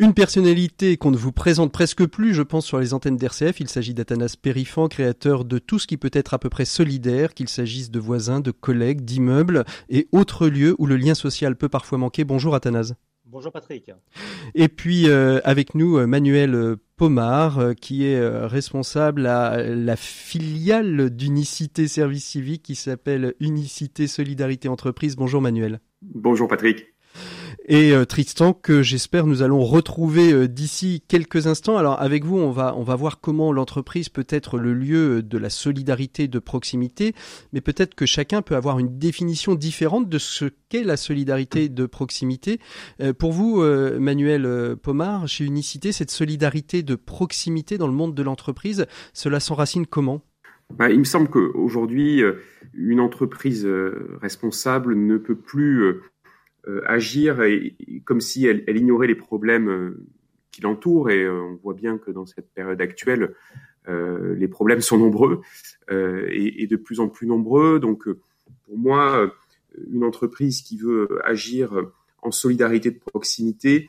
Une 0.00 0.14
personnalité 0.14 0.96
qu'on 0.96 1.10
ne 1.10 1.16
vous 1.16 1.32
présente 1.32 1.72
presque 1.72 2.06
plus, 2.06 2.32
je 2.32 2.42
pense, 2.42 2.64
sur 2.64 2.78
les 2.78 2.94
antennes 2.94 3.16
d'RCF. 3.16 3.58
Il 3.58 3.68
s'agit 3.68 3.94
d'Athanas 3.94 4.36
Périfan, 4.40 4.86
créateur 4.86 5.44
de 5.44 5.58
tout 5.58 5.80
ce 5.80 5.88
qui 5.88 5.96
peut 5.96 6.10
être 6.12 6.34
à 6.34 6.38
peu 6.38 6.48
près 6.48 6.64
solidaire, 6.64 7.34
qu'il 7.34 7.48
s'agisse 7.48 7.90
de 7.90 7.98
voisins, 7.98 8.38
de 8.38 8.52
collègues, 8.52 9.00
d'immeubles 9.00 9.64
et 9.88 10.06
autres 10.12 10.46
lieux 10.46 10.76
où 10.78 10.86
le 10.86 10.96
lien 10.96 11.14
social 11.14 11.56
peut 11.56 11.68
parfois 11.68 11.98
manquer. 11.98 12.22
Bonjour 12.22 12.54
Athanas. 12.54 12.92
Bonjour 13.30 13.52
Patrick. 13.52 13.90
Et 14.54 14.68
puis 14.68 15.08
euh, 15.08 15.40
avec 15.44 15.74
nous 15.74 15.98
euh, 15.98 16.06
Manuel 16.06 16.54
euh, 16.54 16.76
Pomard, 16.96 17.74
qui 17.80 18.06
est 18.06 18.28
responsable 18.46 19.26
à 19.26 19.62
la 19.62 19.96
filiale 19.96 21.10
d'Unicité 21.10 21.86
Service 21.86 22.24
Civique 22.24 22.62
qui 22.62 22.74
s'appelle 22.74 23.34
Unicité 23.38 24.06
Solidarité 24.08 24.68
Entreprise. 24.68 25.14
Bonjour 25.14 25.40
Manuel. 25.40 25.78
Bonjour 26.02 26.48
Patrick 26.48 26.86
et 27.68 27.92
euh, 27.92 28.06
Tristan 28.06 28.54
que 28.54 28.82
j'espère 28.82 29.26
nous 29.26 29.42
allons 29.42 29.62
retrouver 29.62 30.32
euh, 30.32 30.48
d'ici 30.48 31.02
quelques 31.06 31.46
instants. 31.46 31.76
Alors 31.76 32.00
avec 32.00 32.24
vous, 32.24 32.38
on 32.38 32.50
va 32.50 32.74
on 32.76 32.82
va 32.82 32.96
voir 32.96 33.20
comment 33.20 33.52
l'entreprise 33.52 34.08
peut 34.08 34.26
être 34.30 34.58
le 34.58 34.72
lieu 34.72 35.22
de 35.22 35.38
la 35.38 35.50
solidarité 35.50 36.28
de 36.28 36.38
proximité, 36.38 37.14
mais 37.52 37.60
peut-être 37.60 37.94
que 37.94 38.06
chacun 38.06 38.40
peut 38.40 38.56
avoir 38.56 38.78
une 38.78 38.98
définition 38.98 39.54
différente 39.54 40.08
de 40.08 40.18
ce 40.18 40.46
qu'est 40.70 40.82
la 40.82 40.96
solidarité 40.96 41.68
de 41.68 41.86
proximité. 41.86 42.58
Euh, 43.00 43.12
pour 43.12 43.32
vous, 43.32 43.62
Manuel 43.98 44.76
Pomard, 44.76 45.28
chez 45.28 45.44
Unicité, 45.44 45.92
cette 45.92 46.10
solidarité 46.10 46.82
de 46.82 46.94
proximité 46.94 47.76
dans 47.76 47.86
le 47.86 47.92
monde 47.92 48.14
de 48.14 48.22
l'entreprise, 48.22 48.86
cela 49.12 49.40
s'enracine 49.40 49.86
comment? 49.86 50.22
Bah, 50.74 50.90
Il 50.90 50.98
me 50.98 51.04
semble 51.04 51.28
qu'aujourd'hui, 51.28 52.22
une 52.74 53.00
entreprise 53.00 53.68
responsable 54.20 54.94
ne 54.94 55.18
peut 55.18 55.36
plus 55.36 56.00
euh, 56.66 56.82
agir 56.86 57.40
comme 58.04 58.20
si 58.20 58.46
elle, 58.46 58.64
ignorait 58.76 59.06
les 59.06 59.14
problèmes 59.14 59.68
euh, 59.68 60.06
qui 60.50 60.60
l'entoure 60.60 61.10
et 61.10 61.28
on 61.28 61.56
voit 61.56 61.74
bien 61.74 61.98
que 61.98 62.10
dans 62.10 62.26
cette 62.26 62.52
période 62.52 62.80
actuelle, 62.80 63.34
les 64.36 64.48
problèmes 64.48 64.82
sont 64.82 64.98
nombreux 64.98 65.40
et, 65.90 66.66
de 66.66 66.76
plus 66.76 67.00
en 67.00 67.08
plus 67.08 67.26
nombreux. 67.26 67.80
Donc, 67.80 68.06
pour 68.06 68.76
moi, 68.76 69.32
une 69.90 70.04
entreprise 70.04 70.60
qui 70.60 70.76
veut 70.76 71.08
agir 71.24 71.72
en 72.20 72.30
solidarité 72.30 72.90
de 72.90 72.98
proximité 72.98 73.88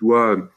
doit 0.00 0.48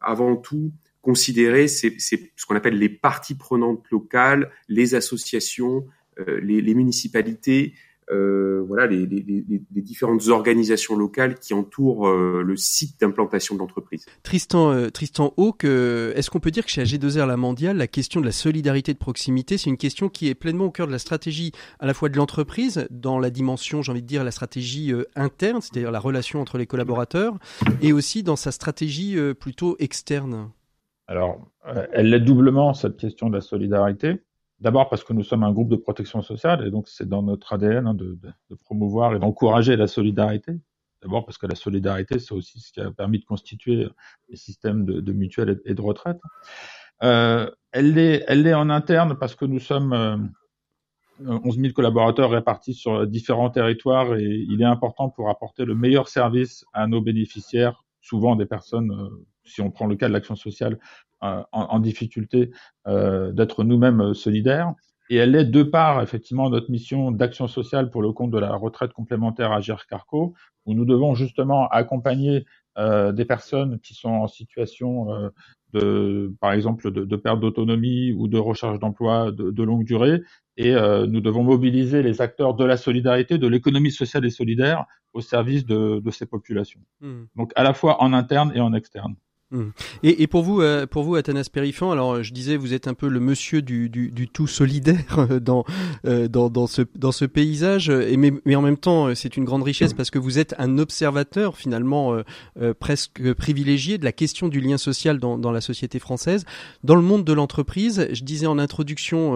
avant 0.00 0.34
tout 0.34 0.72
considérer 1.00 1.68
ce 1.68 2.46
qu'on 2.46 2.56
appelle 2.56 2.78
les 2.78 2.88
parties 2.88 3.36
prenantes 3.36 3.84
locales, 3.90 4.50
les 4.68 4.96
associations, 4.96 5.86
euh, 6.20 6.40
les, 6.40 6.74
municipalités, 6.74 7.74
euh, 8.10 8.62
voilà, 8.66 8.86
les, 8.86 9.06
les, 9.06 9.22
les, 9.22 9.82
différentes 9.82 10.28
organisations 10.28 10.96
locales 10.96 11.38
qui 11.38 11.54
entourent 11.54 12.08
euh, 12.08 12.42
le 12.44 12.56
site 12.56 13.00
d'implantation 13.00 13.54
de 13.54 13.60
l'entreprise. 13.60 14.06
Tristan, 14.22 14.72
euh, 14.72 14.90
Tristan 14.90 15.32
Hawk, 15.36 15.64
est-ce 15.64 16.28
qu'on 16.30 16.40
peut 16.40 16.50
dire 16.50 16.64
que 16.64 16.70
chez 16.70 16.82
AG2R 16.82 17.26
La 17.26 17.36
Mondiale, 17.36 17.76
la 17.76 17.86
question 17.86 18.20
de 18.20 18.26
la 18.26 18.32
solidarité 18.32 18.92
de 18.92 18.98
proximité, 18.98 19.56
c'est 19.56 19.70
une 19.70 19.76
question 19.76 20.08
qui 20.08 20.28
est 20.28 20.34
pleinement 20.34 20.66
au 20.66 20.70
cœur 20.70 20.86
de 20.86 20.92
la 20.92 20.98
stratégie 20.98 21.52
à 21.78 21.86
la 21.86 21.94
fois 21.94 22.08
de 22.08 22.16
l'entreprise, 22.16 22.86
dans 22.90 23.18
la 23.18 23.30
dimension, 23.30 23.82
j'ai 23.82 23.92
envie 23.92 24.02
de 24.02 24.06
dire, 24.06 24.24
la 24.24 24.30
stratégie 24.30 24.92
interne, 25.14 25.60
c'est-à-dire 25.60 25.90
la 25.90 26.00
relation 26.00 26.40
entre 26.40 26.58
les 26.58 26.66
collaborateurs, 26.66 27.38
et 27.80 27.92
aussi 27.92 28.22
dans 28.22 28.36
sa 28.36 28.52
stratégie 28.52 29.16
plutôt 29.38 29.76
externe? 29.78 30.50
Alors, 31.06 31.40
elle 31.92 32.10
l'est 32.10 32.20
doublement, 32.20 32.74
cette 32.74 32.96
question 32.96 33.28
de 33.28 33.34
la 33.34 33.40
solidarité. 33.40 34.20
D'abord 34.62 34.88
parce 34.88 35.02
que 35.02 35.12
nous 35.12 35.24
sommes 35.24 35.42
un 35.42 35.50
groupe 35.50 35.68
de 35.68 35.76
protection 35.76 36.22
sociale 36.22 36.64
et 36.64 36.70
donc 36.70 36.86
c'est 36.86 37.08
dans 37.08 37.24
notre 37.24 37.52
ADN 37.52 37.88
hein, 37.88 37.94
de, 37.94 38.16
promouvoir 38.64 39.12
et 39.12 39.18
d'encourager 39.18 39.74
la 39.74 39.88
solidarité. 39.88 40.52
D'abord 41.02 41.26
parce 41.26 41.36
que 41.36 41.48
la 41.48 41.56
solidarité, 41.56 42.20
c'est 42.20 42.32
aussi 42.32 42.60
ce 42.60 42.70
qui 42.70 42.80
a 42.80 42.92
permis 42.92 43.18
de 43.18 43.24
constituer 43.24 43.88
les 44.28 44.36
systèmes 44.36 44.84
de, 44.84 45.12
mutuelles 45.12 45.60
et 45.64 45.74
de 45.74 45.80
retraite. 45.80 46.20
Euh, 47.02 47.50
elle 47.72 47.92
l'est 47.92 48.54
en 48.54 48.70
interne 48.70 49.16
parce 49.18 49.34
que 49.34 49.46
nous 49.46 49.58
sommes 49.58 49.92
euh, 49.92 50.16
11 51.26 51.58
000 51.58 51.72
collaborateurs 51.72 52.30
répartis 52.30 52.74
sur 52.74 53.04
différents 53.08 53.50
territoires 53.50 54.14
et 54.14 54.46
il 54.48 54.62
est 54.62 54.66
important 54.66 55.10
pour 55.10 55.28
apporter 55.28 55.64
le 55.64 55.74
meilleur 55.74 56.06
service 56.06 56.64
à 56.72 56.86
nos 56.86 57.00
bénéficiaires, 57.00 57.84
souvent 58.00 58.36
des 58.36 58.46
personnes, 58.46 58.92
euh, 58.92 59.26
si 59.44 59.60
on 59.60 59.70
prend 59.70 59.86
le 59.86 59.96
cas 59.96 60.08
de 60.08 60.12
l'action 60.12 60.36
sociale, 60.36 60.78
euh, 61.22 61.42
en, 61.52 61.78
difficulté 61.78 62.50
euh, 62.88 63.30
d'être 63.30 63.62
nous-mêmes 63.62 64.00
euh, 64.00 64.14
solidaires. 64.14 64.74
Et 65.08 65.16
elle 65.16 65.36
est 65.36 65.44
de 65.44 65.62
par 65.62 66.02
effectivement 66.02 66.50
notre 66.50 66.70
mission 66.70 67.12
d'action 67.12 67.46
sociale 67.46 67.90
pour 67.90 68.02
le 68.02 68.12
compte 68.12 68.30
de 68.30 68.38
la 68.38 68.56
retraite 68.56 68.92
complémentaire 68.92 69.52
à 69.52 69.60
Carco, 69.88 70.34
où 70.66 70.74
nous 70.74 70.84
devons 70.84 71.14
justement 71.14 71.68
accompagner 71.68 72.44
euh, 72.78 73.12
des 73.12 73.26
personnes 73.26 73.78
qui 73.80 73.92
sont 73.92 74.08
en 74.08 74.28
situation 74.28 75.12
euh, 75.12 75.28
de, 75.74 76.34
par 76.40 76.52
exemple, 76.52 76.90
de, 76.90 77.04
de 77.04 77.16
perte 77.16 77.38
d'autonomie 77.38 78.12
ou 78.12 78.28
de 78.28 78.38
recherche 78.38 78.78
d'emploi 78.78 79.30
de, 79.30 79.50
de, 79.50 79.62
longue 79.62 79.84
durée. 79.84 80.22
Et 80.56 80.74
euh, 80.74 81.06
nous 81.06 81.20
devons 81.20 81.42
mobiliser 81.42 82.02
les 82.02 82.22
acteurs 82.22 82.54
de 82.54 82.64
la 82.64 82.78
solidarité, 82.78 83.36
de 83.36 83.46
l'économie 83.46 83.92
sociale 83.92 84.24
et 84.24 84.30
solidaire 84.30 84.86
au 85.12 85.20
service 85.20 85.66
de, 85.66 86.00
de 86.00 86.10
ces 86.10 86.24
populations. 86.24 86.80
Mmh. 87.00 87.24
Donc 87.36 87.52
à 87.56 87.62
la 87.62 87.74
fois 87.74 88.02
en 88.02 88.14
interne 88.14 88.52
et 88.54 88.60
en 88.60 88.72
externe. 88.72 89.16
Mmh. 89.52 89.64
Et, 90.02 90.22
et, 90.22 90.26
pour 90.26 90.42
vous, 90.42 90.62
euh, 90.62 90.86
pour 90.86 91.04
vous, 91.04 91.14
Athanas 91.14 91.48
Périfan, 91.52 91.92
alors 91.92 92.22
je 92.22 92.32
disais, 92.32 92.56
vous 92.56 92.72
êtes 92.72 92.88
un 92.88 92.94
peu 92.94 93.08
le 93.08 93.20
monsieur 93.20 93.60
du, 93.60 93.90
du, 93.90 94.10
du 94.10 94.26
tout 94.26 94.46
solidaire 94.46 95.28
dans, 95.42 95.64
euh, 96.06 96.26
dans, 96.26 96.48
dans, 96.48 96.66
ce, 96.66 96.80
dans 96.96 97.12
ce 97.12 97.26
paysage, 97.26 97.90
et 97.90 98.16
mais, 98.16 98.32
mais 98.46 98.56
en 98.56 98.62
même 98.62 98.78
temps, 98.78 99.14
c'est 99.14 99.36
une 99.36 99.44
grande 99.44 99.62
richesse 99.62 99.92
parce 99.92 100.10
que 100.10 100.18
vous 100.18 100.38
êtes 100.38 100.54
un 100.56 100.78
observateur 100.78 101.58
finalement 101.58 102.16
euh, 102.60 102.72
presque 102.72 103.34
privilégié 103.34 103.98
de 103.98 104.04
la 104.04 104.12
question 104.12 104.48
du 104.48 104.60
lien 104.60 104.78
social 104.78 105.18
dans, 105.18 105.36
dans 105.36 105.52
la 105.52 105.60
société 105.60 105.98
française. 105.98 106.46
Dans 106.82 106.96
le 106.96 107.02
monde 107.02 107.24
de 107.24 107.32
l'entreprise, 107.34 108.08
je 108.10 108.24
disais 108.24 108.46
en 108.46 108.58
introduction 108.58 109.32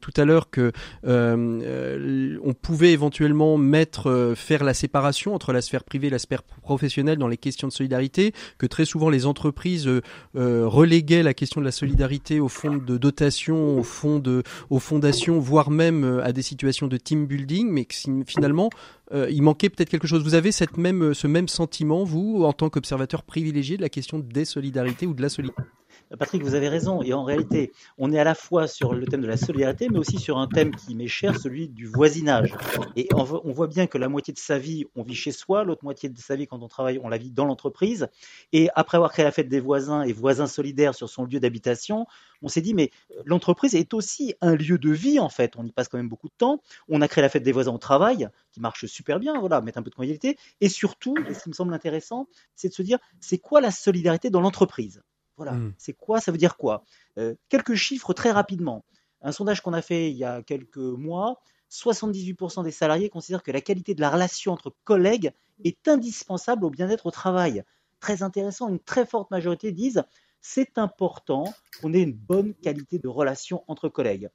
tout 0.00 0.12
à 0.16 0.24
l'heure 0.24 0.50
que 0.50 0.70
on 1.04 2.54
pouvait 2.54 2.92
éventuellement 2.92 3.58
mettre, 3.58 4.34
faire 4.36 4.62
la 4.62 4.74
séparation 4.74 5.34
entre 5.34 5.52
la 5.52 5.60
sphère 5.60 5.82
privée 5.82 6.06
et 6.06 6.10
la 6.10 6.18
sphère 6.20 6.42
professionnelle 6.42 7.18
dans 7.18 7.28
les 7.28 7.36
questions 7.36 7.66
de 7.66 7.72
solidarité, 7.72 8.32
que 8.58 8.66
très 8.66 8.84
souvent 8.84 9.10
les 9.10 9.26
entreprises 9.26 9.39
entreprises 9.40 9.88
euh, 9.88 10.02
euh, 10.36 10.66
reléguaient 10.66 11.22
la 11.22 11.32
question 11.32 11.60
de 11.62 11.64
la 11.64 11.72
solidarité 11.72 12.40
au 12.40 12.48
fond 12.48 12.76
de 12.76 12.98
dotation, 12.98 13.78
au 13.78 13.82
fond 13.82 14.18
de, 14.18 14.42
aux 14.68 14.78
fondations, 14.78 15.38
voire 15.38 15.70
même 15.70 16.04
euh, 16.04 16.24
à 16.24 16.32
des 16.32 16.42
situations 16.42 16.88
de 16.88 16.98
team 16.98 17.26
building, 17.26 17.70
mais 17.70 17.86
que 17.86 17.94
finalement, 18.26 18.70
il 19.12 19.42
manquait 19.42 19.70
peut-être 19.70 19.88
quelque 19.88 20.06
chose. 20.06 20.22
Vous 20.22 20.34
avez 20.34 20.52
cette 20.52 20.76
même, 20.76 21.14
ce 21.14 21.26
même 21.26 21.48
sentiment, 21.48 22.04
vous, 22.04 22.44
en 22.44 22.52
tant 22.52 22.68
qu'observateur 22.70 23.24
privilégié 23.24 23.76
de 23.76 23.82
la 23.82 23.88
question 23.88 24.20
des 24.20 24.44
solidarités 24.44 25.06
ou 25.06 25.14
de 25.14 25.22
la 25.22 25.28
solidarité 25.28 25.79
Patrick, 26.18 26.42
vous 26.42 26.54
avez 26.54 26.68
raison. 26.68 27.02
Et 27.02 27.12
en 27.12 27.24
réalité, 27.24 27.72
on 27.98 28.12
est 28.12 28.18
à 28.18 28.24
la 28.24 28.34
fois 28.34 28.66
sur 28.66 28.94
le 28.94 29.06
thème 29.06 29.20
de 29.20 29.26
la 29.26 29.36
solidarité, 29.36 29.88
mais 29.88 29.98
aussi 29.98 30.18
sur 30.18 30.38
un 30.38 30.48
thème 30.48 30.74
qui 30.74 30.94
m'est 30.94 31.06
cher, 31.06 31.38
celui 31.38 31.68
du 31.68 31.86
voisinage. 31.86 32.54
Et 32.96 33.08
on 33.14 33.22
voit 33.24 33.68
bien 33.68 33.86
que 33.86 33.98
la 33.98 34.08
moitié 34.08 34.34
de 34.34 34.38
sa 34.38 34.58
vie, 34.58 34.86
on 34.96 35.02
vit 35.02 35.14
chez 35.14 35.32
soi, 35.32 35.64
l'autre 35.64 35.84
moitié 35.84 36.08
de 36.08 36.18
sa 36.18 36.36
vie, 36.36 36.46
quand 36.46 36.62
on 36.62 36.68
travaille, 36.68 37.00
on 37.02 37.08
la 37.08 37.18
vit 37.18 37.30
dans 37.30 37.44
l'entreprise. 37.44 38.08
Et 38.52 38.68
après 38.74 38.96
avoir 38.96 39.12
créé 39.12 39.24
la 39.24 39.30
fête 39.30 39.48
des 39.48 39.60
voisins 39.60 40.02
et 40.02 40.12
voisins 40.12 40.46
solidaires 40.46 40.94
sur 40.94 41.08
son 41.08 41.24
lieu 41.24 41.38
d'habitation, 41.38 42.06
on 42.42 42.48
s'est 42.48 42.60
dit, 42.60 42.74
mais 42.74 42.90
l'entreprise 43.24 43.74
est 43.74 43.94
aussi 43.94 44.34
un 44.40 44.54
lieu 44.54 44.78
de 44.78 44.90
vie, 44.90 45.20
en 45.20 45.28
fait. 45.28 45.54
On 45.56 45.64
y 45.64 45.72
passe 45.72 45.88
quand 45.88 45.98
même 45.98 46.08
beaucoup 46.08 46.28
de 46.28 46.34
temps. 46.36 46.60
On 46.88 47.02
a 47.02 47.08
créé 47.08 47.22
la 47.22 47.28
fête 47.28 47.42
des 47.42 47.52
voisins 47.52 47.72
au 47.72 47.78
travail, 47.78 48.28
qui 48.50 48.60
marche 48.60 48.86
super 48.86 49.20
bien, 49.20 49.38
voilà, 49.38 49.60
mettre 49.60 49.78
un 49.78 49.82
peu 49.82 49.90
de 49.90 49.94
convivialité. 49.94 50.36
Et 50.60 50.68
surtout, 50.68 51.14
et 51.28 51.34
ce 51.34 51.44
qui 51.44 51.50
me 51.50 51.54
semble 51.54 51.72
intéressant, 51.72 52.26
c'est 52.56 52.68
de 52.68 52.74
se 52.74 52.82
dire, 52.82 52.98
c'est 53.20 53.38
quoi 53.38 53.60
la 53.60 53.70
solidarité 53.70 54.30
dans 54.30 54.40
l'entreprise? 54.40 55.02
Voilà, 55.40 55.52
mmh. 55.52 55.72
c'est 55.78 55.94
quoi 55.94 56.20
Ça 56.20 56.32
veut 56.32 56.36
dire 56.36 56.58
quoi? 56.58 56.84
Euh, 57.16 57.34
Quelques 57.48 57.74
chiffres 57.74 58.12
très 58.12 58.30
rapidement. 58.30 58.84
Un 59.22 59.32
sondage 59.32 59.62
qu'on 59.62 59.72
a 59.72 59.80
fait 59.80 60.10
il 60.10 60.16
y 60.18 60.24
a 60.24 60.42
quelques 60.42 60.76
mois, 60.76 61.40
78% 61.70 62.62
des 62.62 62.70
salariés 62.70 63.08
considèrent 63.08 63.42
que 63.42 63.50
la 63.50 63.62
qualité 63.62 63.94
de 63.94 64.02
la 64.02 64.10
relation 64.10 64.52
entre 64.52 64.74
collègues 64.84 65.32
est 65.64 65.88
indispensable 65.88 66.66
au 66.66 66.68
bien-être 66.68 67.06
au 67.06 67.10
travail. 67.10 67.64
Très 68.00 68.22
intéressant, 68.22 68.68
une 68.68 68.80
très 68.80 69.06
forte 69.06 69.30
majorité 69.30 69.72
disent 69.72 70.04
c'est 70.42 70.76
important 70.76 71.44
qu'on 71.80 71.94
ait 71.94 72.02
une 72.02 72.12
bonne 72.12 72.52
qualité 72.52 72.98
de 72.98 73.08
relation 73.08 73.64
entre 73.66 73.88
collègues. 73.88 74.28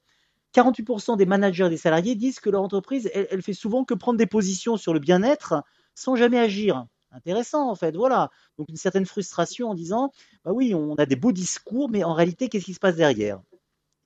48% 0.56 1.16
des 1.16 1.26
managers 1.26 1.68
des 1.68 1.76
salariés 1.76 2.16
disent 2.16 2.40
que 2.40 2.50
leur 2.50 2.62
entreprise, 2.62 3.08
elle, 3.14 3.28
elle 3.30 3.42
fait 3.42 3.52
souvent 3.52 3.84
que 3.84 3.94
prendre 3.94 4.18
des 4.18 4.26
positions 4.26 4.76
sur 4.76 4.92
le 4.92 4.98
bien-être 4.98 5.62
sans 5.94 6.16
jamais 6.16 6.40
agir 6.40 6.84
intéressant 7.16 7.70
en 7.70 7.74
fait. 7.74 7.96
Voilà. 7.96 8.30
Donc 8.58 8.68
une 8.68 8.76
certaine 8.76 9.06
frustration 9.06 9.70
en 9.70 9.74
disant 9.74 10.12
bah 10.44 10.52
oui, 10.52 10.74
on 10.74 10.94
a 10.94 11.06
des 11.06 11.16
beaux 11.16 11.32
discours, 11.32 11.90
mais 11.90 12.04
en 12.04 12.14
réalité, 12.14 12.48
qu'est-ce 12.48 12.64
qui 12.66 12.74
se 12.74 12.80
passe 12.80 12.96
derrière? 12.96 13.40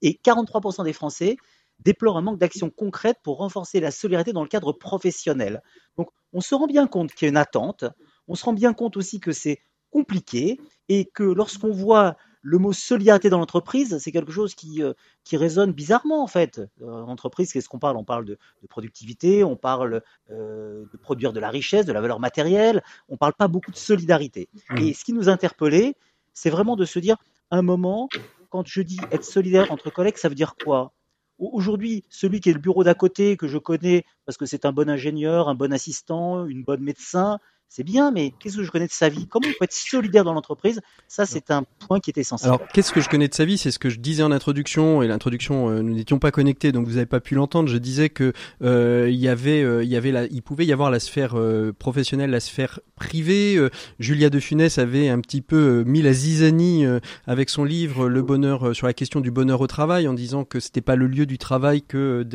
Et 0.03 0.19
43% 0.25 0.85
des 0.85 0.93
Français 0.93 1.37
déplorent 1.81 2.19
un 2.19 2.23
manque 2.23 2.39
d'action 2.39 2.71
concrète 2.71 3.19
pour 3.23 3.39
renforcer 3.39 3.81
la 3.81 3.91
solidarité 3.91 4.33
dans 4.33 4.43
le 4.43 4.49
cadre 4.49 4.73
professionnel. 4.73 5.63
Donc 5.97 6.09
on 6.33 6.41
se 6.41 6.55
rend 6.55 6.67
bien 6.67 6.87
compte 6.87 7.13
qu'il 7.13 7.27
y 7.27 7.29
a 7.29 7.31
une 7.31 7.37
attente, 7.37 7.85
on 8.29 8.35
se 8.35 8.45
rend 8.45 8.53
bien 8.53 8.73
compte 8.73 8.97
aussi 8.97 9.21
que 9.21 9.33
c'est 9.33 9.61
compliqué 9.91 10.61
et 10.89 11.05
que 11.05 11.23
lorsqu'on 11.23 11.73
voit 11.73 12.17
le 12.43 12.59
mot 12.59 12.73
solidarité 12.73 13.29
dans 13.29 13.39
l'entreprise, 13.39 13.99
c'est 13.99 14.13
quelque 14.13 14.33
chose 14.33 14.55
qui, 14.55 14.83
euh, 14.83 14.95
qui 15.25 15.37
résonne 15.37 15.73
bizarrement 15.73 16.23
en 16.23 16.27
fait. 16.27 16.61
En 16.83 17.09
entreprise, 17.09 17.53
qu'est-ce 17.53 17.69
qu'on 17.69 17.79
parle? 17.79 17.97
On 17.97 18.05
parle 18.05 18.25
de, 18.25 18.39
productivité, 18.69 19.45
on 19.45 19.57
parle 19.57 20.03
euh, 20.31 20.85
de 20.93 20.97
produire 20.97 21.33
de 21.33 21.41
la 21.41 21.51
richesse, 21.51 21.87
de 21.87 21.93
la 21.93 22.01
valeur 22.01 22.21
matérielle, 22.21 22.83
on 23.09 23.15
ne 23.15 23.19
parle 23.19 23.35
pas 23.35 23.49
beaucoup 23.49 23.71
de 23.71 23.77
solidarité. 23.77 24.49
Mmh. 24.71 24.79
Et 24.79 24.95
ce 24.95 25.05
qui 25.05 25.13
nous 25.13 25.29
a 25.29 25.33
interpellés, 25.33 25.95
c'est 26.33 26.51
vraiment 26.51 26.77
de 26.77 26.85
se 26.85 26.99
dire, 26.99 27.17
un 27.51 27.63
moment, 27.63 28.09
quand 28.49 28.67
je 28.67 28.83
dis 28.83 29.01
être 29.11 29.25
solidaire 29.25 29.73
entre 29.73 29.91
collègues, 29.91 30.17
ça 30.17 30.29
veut 30.29 30.35
dire 30.35 30.55
quoi? 30.63 30.93
Aujourd'hui, 31.39 32.05
celui 32.11 32.41
qui 32.41 32.51
est 32.51 32.53
le 32.53 32.59
bureau 32.59 32.85
d'à 32.85 32.95
côté, 32.95 33.39
que 33.39 33.49
je 33.49 33.57
connais 33.57 34.05
parce 34.27 34.37
que 34.37 34.45
c'est 34.45 34.67
un 34.67 34.73
bon 34.73 34.91
ingénieur, 34.91 35.49
un 35.49 35.55
bon 35.55 35.73
assistant, 35.73 36.47
une 36.47 36.63
bonne 36.63 36.83
médecin, 36.83 37.39
c'est 37.73 37.85
bien, 37.85 38.11
mais 38.11 38.35
qu'est-ce 38.41 38.57
que 38.57 38.65
je 38.65 38.71
connais 38.71 38.89
de 38.89 38.93
sa 38.93 39.09
vie? 39.09 39.29
Comment 39.29 39.47
on 39.49 39.53
peut 39.57 39.65
être 39.65 39.73
solidaire 39.73 40.25
dans 40.25 40.33
l'entreprise? 40.33 40.81
Ça, 41.07 41.25
c'est 41.25 41.53
un 41.53 41.63
point 41.87 42.01
qui 42.01 42.11
est 42.11 42.19
essentiel. 42.19 42.51
Alors, 42.51 42.67
qu'est-ce 42.67 42.93
que 42.93 43.01
je 43.01 43.09
connais 43.09 43.29
de 43.29 43.35
sa 43.35 43.45
vie? 43.45 43.59
C'est 43.59 43.71
ce 43.71 43.79
que 43.79 43.89
je 43.89 44.01
disais 44.01 44.25
en 44.25 44.33
introduction, 44.33 45.03
et 45.03 45.07
l'introduction, 45.07 45.71
euh, 45.71 45.81
nous 45.81 45.95
n'étions 45.95 46.19
pas 46.19 46.33
connectés, 46.33 46.73
donc 46.73 46.89
vous 46.89 46.95
n'avez 46.95 47.07
pas 47.07 47.21
pu 47.21 47.37
l'entendre. 47.37 47.69
Je 47.69 47.79
disais 47.79 48.09
que 48.09 48.33
euh, 48.65 49.07
il 49.09 49.21
y 49.21 49.29
avait, 49.29 49.63
euh, 49.63 49.85
il 49.85 49.89
y 49.89 49.95
avait, 49.95 50.11
la, 50.11 50.27
il 50.27 50.43
pouvait 50.43 50.67
y 50.67 50.73
avoir 50.73 50.91
la 50.91 50.99
sphère 50.99 51.37
professionnelle, 51.79 52.31
la 52.31 52.41
sphère 52.41 52.81
privée. 52.97 53.57
Julia 54.01 54.31
de 54.31 54.41
Funès 54.41 54.79
avait 54.79 55.09
un 55.09 55.21
petit 55.21 55.41
peu 55.41 55.85
mis 55.87 56.03
la 56.03 56.13
zizanie 56.13 56.85
avec 57.29 57.51
son 57.51 57.63
livre 57.63 58.09
Le 58.09 58.23
bonheur 58.23 58.75
sur 58.75 58.89
la 58.89 58.95
question 58.95 59.21
du 59.21 59.31
bonheur 59.31 59.61
au 59.61 59.69
travail, 59.69 60.09
en 60.09 60.15
disant 60.15 60.43
que 60.45 60.59
c'était 60.59 60.81
pas 60.81 60.97
le 60.97 61.07
lieu 61.07 61.25
du 61.25 61.39
travail 61.39 61.83
que 61.83 62.27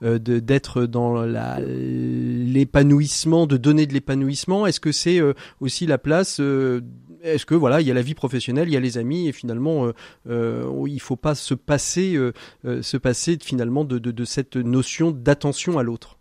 d'être 0.00 0.86
dans 0.86 1.20
l'épanouissement, 2.54 3.48
de 3.48 3.56
donner 3.56 3.86
de 3.86 3.92
l'épanouissement. 3.92 4.68
Est-ce 4.68 4.83
que 4.84 4.92
c'est 4.92 5.18
euh, 5.18 5.32
aussi 5.60 5.86
la 5.86 5.96
place 5.96 6.40
euh, 6.40 6.82
Est-ce 7.22 7.46
que 7.46 7.54
voilà, 7.54 7.80
il 7.80 7.86
y 7.86 7.90
a 7.90 7.94
la 7.94 8.02
vie 8.02 8.14
professionnelle, 8.14 8.68
il 8.68 8.74
y 8.74 8.76
a 8.76 8.80
les 8.80 8.98
amis 8.98 9.28
et 9.28 9.32
finalement, 9.32 9.90
euh, 10.28 10.84
il 10.86 11.00
faut 11.00 11.16
pas 11.16 11.34
se 11.34 11.54
passer, 11.54 12.18
se 12.64 12.96
passer 12.98 13.38
finalement 13.42 13.84
de, 13.84 14.24
cette 14.24 14.56
notion 14.56 15.10
d'attention 15.10 15.78
à 15.78 15.82
l'autre. 15.82 16.18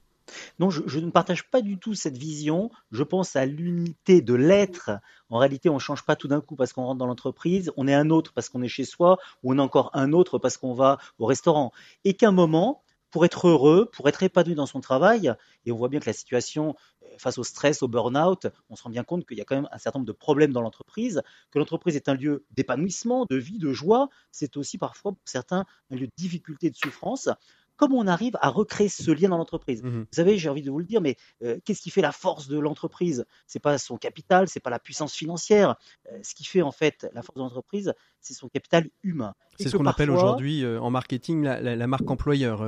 Non, 0.60 0.70
je, 0.70 1.00
ne 1.00 1.12
partage 1.12 1.50
pas 1.52 1.62
du 1.62 1.78
tout 1.78 1.94
cette 1.94 2.18
vision. 2.18 2.72
Je 2.92 3.04
pense 3.04 3.36
à 3.36 3.46
l'unité 3.46 4.22
de 4.22 4.34
l'être. 4.34 4.92
En 5.30 5.38
réalité, 5.38 5.70
on 5.70 5.76
ne 5.76 5.80
change 5.80 6.06
pas 6.06 6.16
tout 6.16 6.30
d'un 6.30 6.40
coup 6.40 6.56
parce 6.56 6.72
qu'on 6.72 6.86
rentre 6.86 7.00
dans 7.00 7.06
l'entreprise. 7.06 7.72
On 7.76 7.88
est 7.88 7.94
un 7.94 8.10
autre 8.10 8.32
parce 8.34 8.48
qu'on 8.48 8.62
est 8.62 8.70
chez 8.70 8.86
soi, 8.86 9.18
ou 9.44 9.54
on 9.54 9.58
est 9.58 9.62
encore 9.62 9.92
un 9.94 10.14
autre 10.14 10.40
parce 10.40 10.58
qu'on 10.58 10.74
va 10.74 10.98
au 11.20 11.26
restaurant. 11.26 11.72
Et 12.06 12.14
qu'un 12.14 12.32
moment, 12.32 12.83
pour 13.14 13.26
être 13.26 13.48
heureux, 13.48 13.92
pour 13.94 14.10
être 14.10 14.24
épanoui 14.24 14.56
dans 14.56 14.66
son 14.66 14.82
travail, 14.82 15.32
et 15.68 15.72
on 15.72 15.78
voit 15.78 15.88
bien 15.88 16.00
que 16.00 16.08
la 16.08 16.14
situation 16.14 16.76
euh, 17.04 17.08
face 17.20 17.38
au 17.38 17.44
stress, 17.44 17.84
au 17.84 17.88
burn-out, 17.88 18.48
on 18.72 18.76
se 18.76 18.82
rend 18.82 18.90
bien 18.90 19.04
compte 19.04 19.28
qu'il 19.28 19.38
y 19.38 19.42
a 19.42 19.46
quand 19.46 19.56
même 19.56 19.70
un 19.72 19.78
certain 19.78 20.00
nombre 20.00 20.08
de 20.08 20.18
problèmes 20.18 20.52
dans 20.52 20.62
l'entreprise, 20.62 21.22
que 21.52 21.60
l'entreprise 21.60 21.96
est 21.96 22.10
un 22.10 22.16
lieu 22.16 22.44
d'épanouissement, 22.50 23.28
de 23.30 23.36
vie, 23.36 23.60
de 23.60 23.72
joie, 23.72 24.10
c'est 24.32 24.58
aussi 24.58 24.80
parfois 24.80 25.12
pour 25.12 25.22
certains 25.26 25.66
un 25.92 25.96
lieu 25.96 26.08
de 26.08 26.14
difficulté, 26.18 26.72
de 26.72 26.76
souffrance 26.76 27.30
comment 27.88 28.00
on 28.00 28.08
arrive 28.08 28.38
à 28.42 28.50
recréer 28.50 28.88
ce 28.88 29.12
lien 29.12 29.30
dans 29.30 29.38
l'entreprise? 29.38 29.84
Mmh 29.84 29.90
vous 29.90 30.06
savez, 30.12 30.38
j'ai 30.38 30.50
envie 30.50 30.62
de 30.62 30.72
vous 30.72 30.80
le 30.80 30.86
dire, 30.86 31.02
mais 31.02 31.18
euh, 31.44 31.60
qu'est-ce 31.66 31.82
qui 31.82 31.90
fait 31.90 32.02
la 32.02 32.12
force 32.12 32.48
de 32.48 32.58
l'entreprise? 32.58 33.26
C'est 33.46 33.60
pas 33.60 33.78
son 33.78 33.98
capital, 33.98 34.48
c'est 34.48 34.60
pas 34.60 34.70
la 34.70 34.80
puissance 34.80 35.14
financière. 35.14 35.76
Euh, 36.12 36.18
ce 36.24 36.34
qui 36.34 36.46
fait 36.46 36.62
en 36.62 36.72
fait 36.72 37.08
la 37.14 37.22
force 37.22 37.36
de 37.36 37.42
l'entreprise, 37.42 37.94
c'est 38.22 38.34
son 38.34 38.48
capital 38.48 38.88
humain. 39.04 39.34
C'est 39.60 39.70
ce 39.70 39.78
qu'on 39.78 39.86
appelle 39.86 40.12
aujourd'hui 40.12 40.64
euh, 40.64 40.80
en 40.80 40.90
marketing 40.90 41.44
la, 41.44 41.88
marque 41.88 42.10
employeur, 42.10 42.62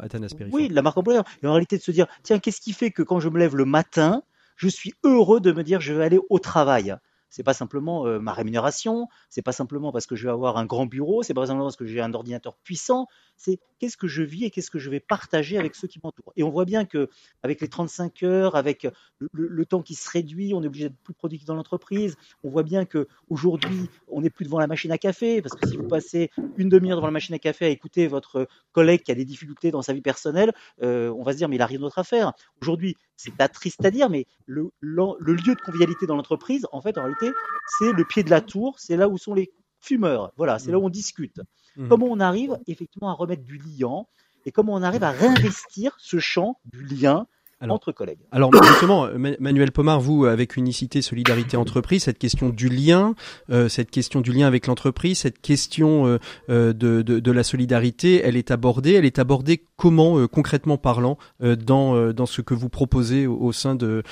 Athanas 0.00 0.34
Oui, 0.52 0.68
la 0.68 0.82
marque 0.82 0.98
employeur. 0.98 1.24
Et 1.42 1.46
en 1.46 1.52
réalité, 1.52 1.78
de 1.78 1.82
se 1.82 1.92
dire, 1.92 2.06
tiens, 2.22 2.38
qu'est-ce 2.38 2.60
qui 2.60 2.72
fait 2.72 2.90
que 2.90 3.02
quand 3.02 3.20
je 3.20 3.28
me 3.28 3.38
lève 3.38 3.54
le 3.54 3.64
matin, 3.64 4.22
je 4.56 4.68
suis 4.68 4.94
heureux 5.04 5.40
de 5.40 5.52
me 5.52 5.62
dire 5.62 5.80
je 5.80 5.94
vais 5.94 6.04
aller 6.04 6.20
au 6.30 6.38
travail? 6.38 6.96
C'est 7.30 7.42
pas 7.42 7.54
simplement 7.54 8.06
euh, 8.06 8.18
ma 8.18 8.32
rémunération, 8.32 9.08
c'est 9.28 9.42
pas 9.42 9.52
simplement 9.52 9.92
parce 9.92 10.06
que 10.06 10.16
je 10.16 10.24
vais 10.24 10.32
avoir 10.32 10.56
un 10.56 10.66
grand 10.66 10.86
bureau, 10.86 11.22
c'est 11.22 11.34
pas 11.34 11.46
simplement 11.46 11.66
parce 11.66 11.76
que 11.76 11.86
j'ai 11.86 12.00
un 12.00 12.14
ordinateur 12.14 12.56
puissant, 12.56 13.06
c'est 13.36 13.60
qu'est-ce 13.78 13.96
que 13.96 14.08
je 14.08 14.22
vis 14.22 14.44
et 14.44 14.50
qu'est-ce 14.50 14.70
que 14.70 14.78
je 14.78 14.90
vais 14.90 15.00
partager 15.00 15.58
avec 15.58 15.74
ceux 15.74 15.88
qui 15.88 16.00
m'entourent. 16.02 16.32
Et 16.36 16.42
on 16.42 16.50
voit 16.50 16.64
bien 16.64 16.84
que 16.84 17.08
avec 17.42 17.60
les 17.60 17.68
35 17.68 18.22
heures, 18.22 18.56
avec 18.56 18.86
le, 19.20 19.64
temps 19.66 19.82
qui 19.82 19.94
se 19.94 20.10
réduit, 20.10 20.52
on 20.54 20.62
est 20.62 20.66
obligé 20.66 20.88
d'être 20.88 20.98
plus 21.02 21.14
productif 21.14 21.46
dans 21.46 21.54
l'entreprise. 21.54 22.16
On 22.42 22.50
voit 22.50 22.62
bien 22.62 22.84
que 22.84 23.06
aujourd'hui, 23.28 23.88
on 24.08 24.20
n'est 24.20 24.30
plus 24.30 24.44
devant 24.44 24.58
la 24.58 24.66
machine 24.66 24.90
à 24.92 24.98
café 24.98 25.42
parce 25.42 25.54
que 25.54 25.68
si 25.68 25.76
vous 25.76 25.86
passez 25.86 26.30
une 26.56 26.68
demi-heure 26.68 26.96
devant 26.96 27.06
la 27.06 27.12
machine 27.12 27.34
à 27.34 27.38
café 27.38 27.66
à 27.66 27.68
écouter 27.68 28.06
votre 28.06 28.48
collègue 28.72 29.02
qui 29.02 29.12
a 29.12 29.14
des 29.14 29.24
difficultés 29.24 29.70
dans 29.70 29.82
sa 29.82 29.92
vie 29.92 30.00
personnelle, 30.00 30.52
euh, 30.82 31.10
on 31.10 31.22
va 31.22 31.32
se 31.32 31.38
dire 31.38 31.48
mais 31.48 31.56
il 31.56 31.62
a 31.62 31.66
rien 31.66 31.78
d'autre 31.78 31.98
à 31.98 32.04
faire. 32.04 32.32
Aujourd'hui, 32.62 32.96
c'est 33.16 33.34
pas 33.34 33.48
triste 33.48 33.84
à 33.84 33.90
dire, 33.90 34.08
mais 34.08 34.26
le, 34.46 34.70
le 34.80 35.32
lieu 35.32 35.54
de 35.54 35.60
convivialité 35.60 36.06
dans 36.06 36.14
l'entreprise, 36.14 36.66
en 36.70 36.80
fait, 36.80 36.96
en 36.98 37.02
réalité, 37.02 37.17
c'est 37.20 37.92
le 37.92 38.04
pied 38.04 38.22
de 38.22 38.30
la 38.30 38.40
tour, 38.40 38.76
c'est 38.78 38.96
là 38.96 39.08
où 39.08 39.18
sont 39.18 39.34
les 39.34 39.52
fumeurs. 39.80 40.32
Voilà, 40.36 40.58
c'est 40.58 40.70
là 40.70 40.78
où 40.78 40.86
on 40.86 40.90
discute. 40.90 41.40
Mmh. 41.76 41.88
Comment 41.88 42.06
on 42.06 42.20
arrive 42.20 42.58
effectivement 42.66 43.10
à 43.10 43.12
remettre 43.12 43.44
du 43.44 43.58
liant 43.58 44.08
et 44.46 44.52
comment 44.52 44.74
on 44.74 44.82
arrive 44.82 45.04
à 45.04 45.10
réinvestir 45.10 45.94
ce 45.98 46.18
champ 46.18 46.58
du 46.64 46.84
lien 46.84 47.26
entre 47.68 47.92
collègues. 47.92 48.20
Alors 48.30 48.50
justement, 48.64 49.08
Manuel 49.40 49.72
Pomar, 49.72 50.00
vous, 50.00 50.26
avec 50.26 50.56
Unicité 50.56 51.02
Solidarité 51.02 51.56
Entreprise, 51.56 52.04
cette 52.04 52.18
question 52.18 52.50
du 52.50 52.68
lien, 52.68 53.14
euh, 53.50 53.68
cette 53.68 53.90
question 53.90 54.20
du 54.20 54.32
lien 54.32 54.46
avec 54.46 54.66
l'entreprise, 54.66 55.18
cette 55.18 55.40
question 55.40 56.06
euh, 56.06 56.18
euh, 56.50 56.72
de, 56.72 57.02
de, 57.02 57.18
de, 57.18 57.32
la 57.32 57.42
solidarité, 57.42 58.22
elle 58.24 58.36
est 58.36 58.50
abordée. 58.50 58.92
Elle 58.92 59.04
est 59.04 59.18
abordée 59.18 59.64
comment, 59.76 60.26
concrètement 60.28 60.76
parlant, 60.76 61.18
dans, 61.40 62.12
dans 62.12 62.26
ce 62.26 62.42
que 62.42 62.54
vous 62.54 62.68
proposez 62.68 63.26
au, 63.26 63.36
au 63.36 63.52
sein 63.52 63.74
de 63.74 64.02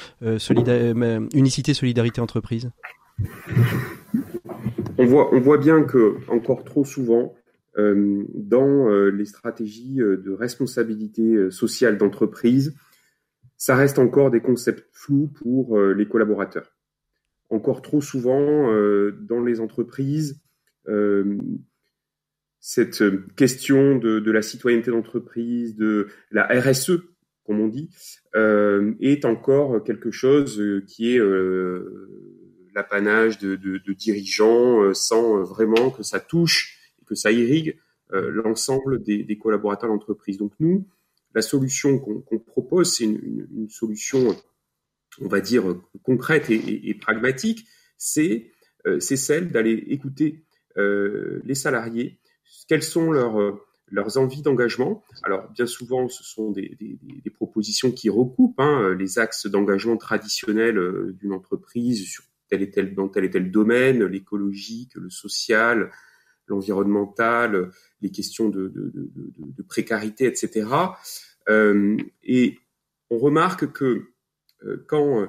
Unicité 1.34 1.74
Solidarité 1.74 2.20
Entreprise? 2.20 2.70
On 4.98 5.40
voit, 5.40 5.58
bien 5.58 5.82
que 5.84 6.16
encore 6.28 6.64
trop 6.64 6.84
souvent, 6.84 7.34
euh, 7.78 8.24
dans 8.34 8.90
euh, 8.90 9.10
les 9.10 9.26
stratégies 9.26 10.00
euh, 10.00 10.16
de 10.16 10.32
responsabilité 10.32 11.50
sociale 11.50 11.98
d'entreprise, 11.98 12.74
ça 13.56 13.76
reste 13.76 13.98
encore 13.98 14.30
des 14.30 14.40
concepts 14.40 14.86
flous 14.92 15.28
pour 15.28 15.80
les 15.80 16.06
collaborateurs. 16.06 16.76
Encore 17.48 17.80
trop 17.80 18.02
souvent, 18.02 18.70
dans 19.18 19.42
les 19.42 19.60
entreprises, 19.60 20.42
cette 22.60 23.02
question 23.34 23.96
de 23.96 24.30
la 24.30 24.42
citoyenneté 24.42 24.90
d'entreprise, 24.90 25.74
de 25.74 26.08
la 26.30 26.46
RSE, 26.48 26.98
comme 27.46 27.60
on 27.60 27.68
dit, 27.68 27.88
est 28.34 29.24
encore 29.24 29.82
quelque 29.84 30.10
chose 30.10 30.62
qui 30.86 31.16
est 31.16 31.20
l'apanage 32.76 33.38
de, 33.38 33.92
dirigeants 33.94 34.82
euh, 34.82 34.94
sans 34.94 35.38
euh, 35.38 35.42
vraiment 35.42 35.90
que 35.90 36.02
ça 36.02 36.20
touche 36.20 36.78
et 37.00 37.04
que 37.06 37.14
ça 37.14 37.32
irrigue 37.32 37.78
euh, 38.12 38.30
l'ensemble 38.30 39.02
des, 39.02 39.38
collaborateurs 39.38 39.88
d'entreprise. 39.88 40.36
Donc 40.36 40.52
nous, 40.60 40.86
la 41.34 41.42
solution 41.42 41.98
qu'on 41.98 42.38
propose, 42.38 42.94
c'est 42.94 43.04
une, 43.04 43.68
solution, 43.70 44.36
on 45.20 45.28
va 45.28 45.40
dire, 45.40 45.64
concrète 46.02 46.50
et, 46.50 46.94
pragmatique, 46.94 47.66
c'est 47.98 48.52
celle 49.00 49.50
d'aller 49.50 49.84
écouter 49.88 50.44
les 50.76 51.54
salariés, 51.54 52.20
quelles 52.68 52.82
sont 52.82 53.10
leurs 53.10 53.60
leurs 53.88 54.16
envies 54.18 54.42
d'engagement. 54.42 55.04
Alors 55.22 55.48
bien 55.50 55.66
souvent, 55.66 56.08
ce 56.08 56.24
sont 56.24 56.52
des, 56.52 56.76
propositions 57.34 57.92
qui 57.92 58.08
recoupent 58.08 58.58
hein, 58.58 58.94
les 58.98 59.18
axes 59.18 59.46
d'engagement 59.46 59.98
traditionnels 59.98 61.12
d'une 61.20 61.34
entreprise 61.34 62.08
sur 62.08 62.24
tel 62.48 62.62
et 62.62 62.70
tel, 62.70 62.94
dans 62.94 63.08
tel 63.08 63.24
et 63.24 63.30
tel 63.30 63.50
domaine, 63.50 64.04
l'écologique, 64.04 64.94
le 64.94 65.10
social, 65.10 65.90
l'environnemental, 66.48 67.70
les 68.00 68.10
questions 68.10 68.48
de, 68.48 68.72
précarité, 69.68 70.26
etc. 70.26 70.68
Euh, 71.48 71.96
et 72.22 72.58
on 73.10 73.18
remarque 73.18 73.72
que 73.72 74.02
euh, 74.64 74.84
quand 74.88 75.22
euh, 75.22 75.26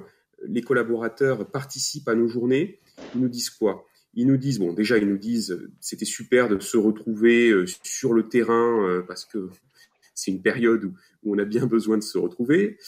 les 0.47 0.61
collaborateurs 0.61 1.49
participent 1.49 2.07
à 2.07 2.15
nos 2.15 2.27
journées, 2.27 2.79
ils 3.15 3.21
nous 3.21 3.29
disent 3.29 3.49
quoi? 3.49 3.85
Ils 4.13 4.25
nous 4.25 4.37
disent, 4.37 4.59
bon, 4.59 4.73
déjà, 4.73 4.97
ils 4.97 5.07
nous 5.07 5.17
disent, 5.17 5.59
c'était 5.79 6.05
super 6.05 6.49
de 6.49 6.59
se 6.59 6.77
retrouver 6.77 7.53
sur 7.83 8.13
le 8.13 8.27
terrain 8.27 9.03
parce 9.07 9.25
que 9.25 9.49
c'est 10.15 10.31
une 10.31 10.41
période 10.41 10.85
où, 10.85 10.93
on 11.23 11.37
a 11.37 11.45
bien 11.45 11.67
besoin 11.67 11.97
de 11.97 12.03
se 12.03 12.17
retrouver. 12.17 12.79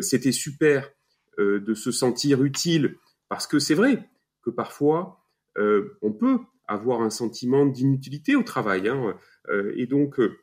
c'était 0.00 0.32
super 0.32 0.90
de 1.38 1.74
se 1.74 1.92
sentir 1.92 2.42
utile 2.42 2.96
parce 3.28 3.46
que 3.46 3.58
c'est 3.58 3.74
vrai 3.74 4.08
que 4.42 4.50
parfois, 4.50 5.20
euh, 5.58 5.96
on 6.02 6.12
peut 6.12 6.38
avoir 6.66 7.02
un 7.02 7.10
sentiment 7.10 7.66
d'inutilité 7.66 8.36
au 8.36 8.42
travail. 8.42 8.88
Hein, 8.88 9.16
euh, 9.48 9.72
et 9.76 9.86
donc, 9.86 10.20
euh, 10.20 10.38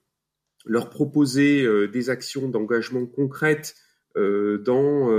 leur 0.65 0.89
proposer 0.89 1.67
des 1.87 2.09
actions 2.09 2.49
d'engagement 2.49 3.05
concrètes 3.05 3.75
dans, 4.15 5.11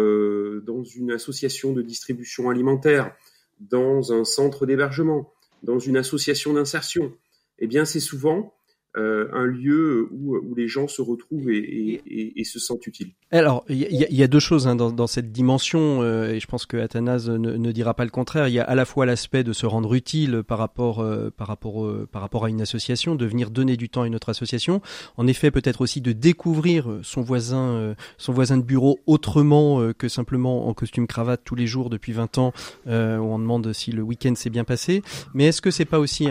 dans 0.61 0.83
une 0.83 1.13
association 1.13 1.73
de 1.73 1.83
distribution 1.83 2.51
alimentaire, 2.51 3.15
dans 3.61 4.13
un 4.13 4.25
centre 4.25 4.67
d'hébergement, 4.67 5.33
dans 5.63 5.79
une 5.79 5.99
association 5.99 6.55
d'insertion, 6.55 7.15
eh 7.61 7.69
bien, 7.69 7.85
c'est 7.85 8.01
souvent 8.01 8.57
un 8.97 9.45
lieu 9.45 10.09
où, 10.11 10.37
où, 10.37 10.57
les 10.57 10.67
gens 10.67 10.89
se 10.89 11.01
retrouvent 11.01 11.49
et, 11.51 11.59
et, 11.59 12.41
et, 12.41 12.45
se 12.45 12.59
sentent 12.59 12.89
utiles. 12.89 13.13
Alors, 13.33 13.65
il 13.69 13.79
y, 13.91 14.23
a 14.23 14.29
deux 14.29 14.39
choses 14.39 14.69
hein, 14.69 14.77
dans, 14.77 14.93
dans, 14.93 15.09
cette 15.09 15.33
dimension, 15.33 16.01
euh, 16.01 16.33
et 16.33 16.39
je 16.39 16.47
pense 16.47 16.65
que 16.65 16.77
Athanase 16.77 17.29
ne, 17.29 17.57
ne, 17.57 17.73
dira 17.73 17.93
pas 17.93 18.05
le 18.05 18.11
contraire. 18.11 18.47
Il 18.47 18.55
y 18.55 18.61
a 18.61 18.63
à 18.63 18.77
la 18.77 18.85
fois 18.85 19.05
l'aspect 19.05 19.43
de 19.43 19.53
se 19.53 19.67
rendre 19.67 19.95
utile 19.95 20.45
par 20.47 20.59
rapport, 20.59 21.01
euh, 21.01 21.33
par, 21.37 21.49
rapport, 21.49 21.85
par 22.13 22.23
rapport 22.23 22.45
à 22.45 22.51
une 22.51 22.61
association, 22.61 23.17
de 23.17 23.27
venir 23.27 23.51
donner 23.51 23.77
du 23.77 23.89
temps 23.89 24.03
à 24.03 24.07
une 24.07 24.15
autre 24.15 24.29
association. 24.29 24.81
En 25.17 25.27
effet, 25.27 25.51
peut-être 25.51 25.81
aussi 25.81 26.01
de 26.01 26.13
découvrir 26.13 27.01
son 27.03 27.21
voisin, 27.21 27.97
son 28.17 28.33
voisin 28.33 28.59
de 28.59 28.63
bureau 28.63 29.01
autrement 29.07 29.93
que 29.93 30.09
simplement 30.09 30.69
en 30.69 30.75
costume 30.75 31.09
cravate 31.09 31.41
tous 31.45 31.57
les 31.57 31.67
jours 31.67 31.91
depuis 31.91 32.13
20 32.13 32.39
ans, 32.39 32.53
où 32.87 32.91
on 32.91 33.41
demande 33.41 33.73
si 33.73 33.91
le 33.91 34.03
week-end 34.03 34.37
s'est 34.37 34.51
bien 34.51 34.65
passé. 34.65 35.03
Mais 35.35 35.47
est-ce 35.47 35.61
que 35.61 35.73
c'est 35.73 35.85
pas 35.85 35.99
aussi, 35.99 36.29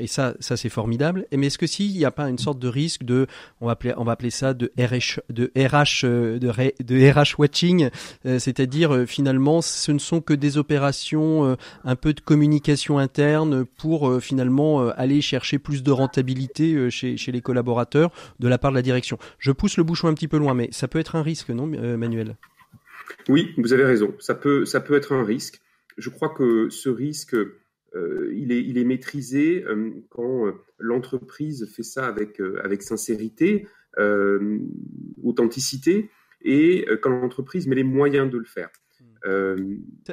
et 0.00 0.06
ça, 0.08 0.34
ça 0.40 0.56
c'est 0.56 0.68
formidable, 0.68 1.26
mais 1.32 1.46
est-ce 1.46 1.58
que 1.58 1.68
si 1.68 1.86
il 1.88 1.96
n'y 1.96 2.04
a 2.04 2.10
pas 2.10 2.28
une 2.28 2.38
sorte 2.38 2.58
de 2.58 2.68
risque 2.68 3.04
de, 3.04 3.28
on 3.60 3.66
va 3.66 3.72
appeler, 3.72 3.94
on 3.96 4.04
va 4.04 4.12
appeler 4.12 4.30
ça 4.30 4.52
de 4.52 4.72
RH, 4.76 5.20
de 5.30 5.52
RH, 5.56 6.04
euh, 6.23 6.23
de, 6.38 6.82
de 6.82 7.10
RH 7.10 7.38
watching, 7.38 7.90
euh, 8.26 8.38
c'est-à-dire 8.38 8.94
euh, 8.94 9.06
finalement, 9.06 9.62
ce 9.62 9.92
ne 9.92 9.98
sont 9.98 10.20
que 10.20 10.34
des 10.34 10.58
opérations, 10.58 11.56
un 11.84 11.96
peu 11.96 12.12
de 12.12 12.20
communication 12.20 12.98
interne 12.98 13.64
pour 13.64 14.20
finalement 14.22 14.88
aller 14.90 15.20
chercher 15.20 15.58
plus 15.58 15.82
de 15.82 15.90
rentabilité 15.90 16.90
chez, 16.90 17.16
les 17.28 17.40
collaborateurs 17.40 18.10
de 18.38 18.48
la 18.48 18.58
part 18.58 18.70
de 18.70 18.76
la 18.76 18.82
direction. 18.82 19.18
Je 19.38 19.52
pousse 19.52 19.76
le 19.76 19.84
bouchon 19.84 20.08
un 20.08 20.14
petit 20.14 20.28
peu 20.28 20.38
loin, 20.38 20.54
mais 20.54 20.68
ça 20.72 20.88
peut 20.88 20.98
être 20.98 21.16
un 21.16 21.22
risque, 21.22 21.50
non, 21.50 21.66
Manuel? 21.66 22.36
Oui, 23.28 23.52
vous 23.58 23.72
avez 23.72 23.84
raison. 23.84 24.14
Ça 24.18 24.34
peut, 24.34 24.64
ça 24.64 24.80
peut 24.80 24.94
être 24.94 25.12
un 25.12 25.24
risque. 25.24 25.60
Je 25.96 26.10
crois 26.10 26.30
que 26.30 26.68
ce 26.70 26.88
risque, 26.88 27.36
euh, 27.94 28.32
il, 28.34 28.52
est, 28.52 28.62
il 28.62 28.78
est 28.78 28.84
maîtrisé 28.84 29.64
euh, 29.64 29.90
quand 30.10 30.46
euh, 30.46 30.52
l'entreprise 30.78 31.68
fait 31.70 31.82
ça 31.82 32.06
avec, 32.06 32.40
avec 32.62 32.82
sincérité, 32.82 33.66
authenticité, 35.22 36.10
et 36.42 36.86
quand 37.02 37.10
l'entreprise 37.10 37.66
met 37.66 37.76
les 37.76 37.84
moyens 37.84 38.30
de 38.30 38.38
le 38.38 38.44
faire. 38.44 38.68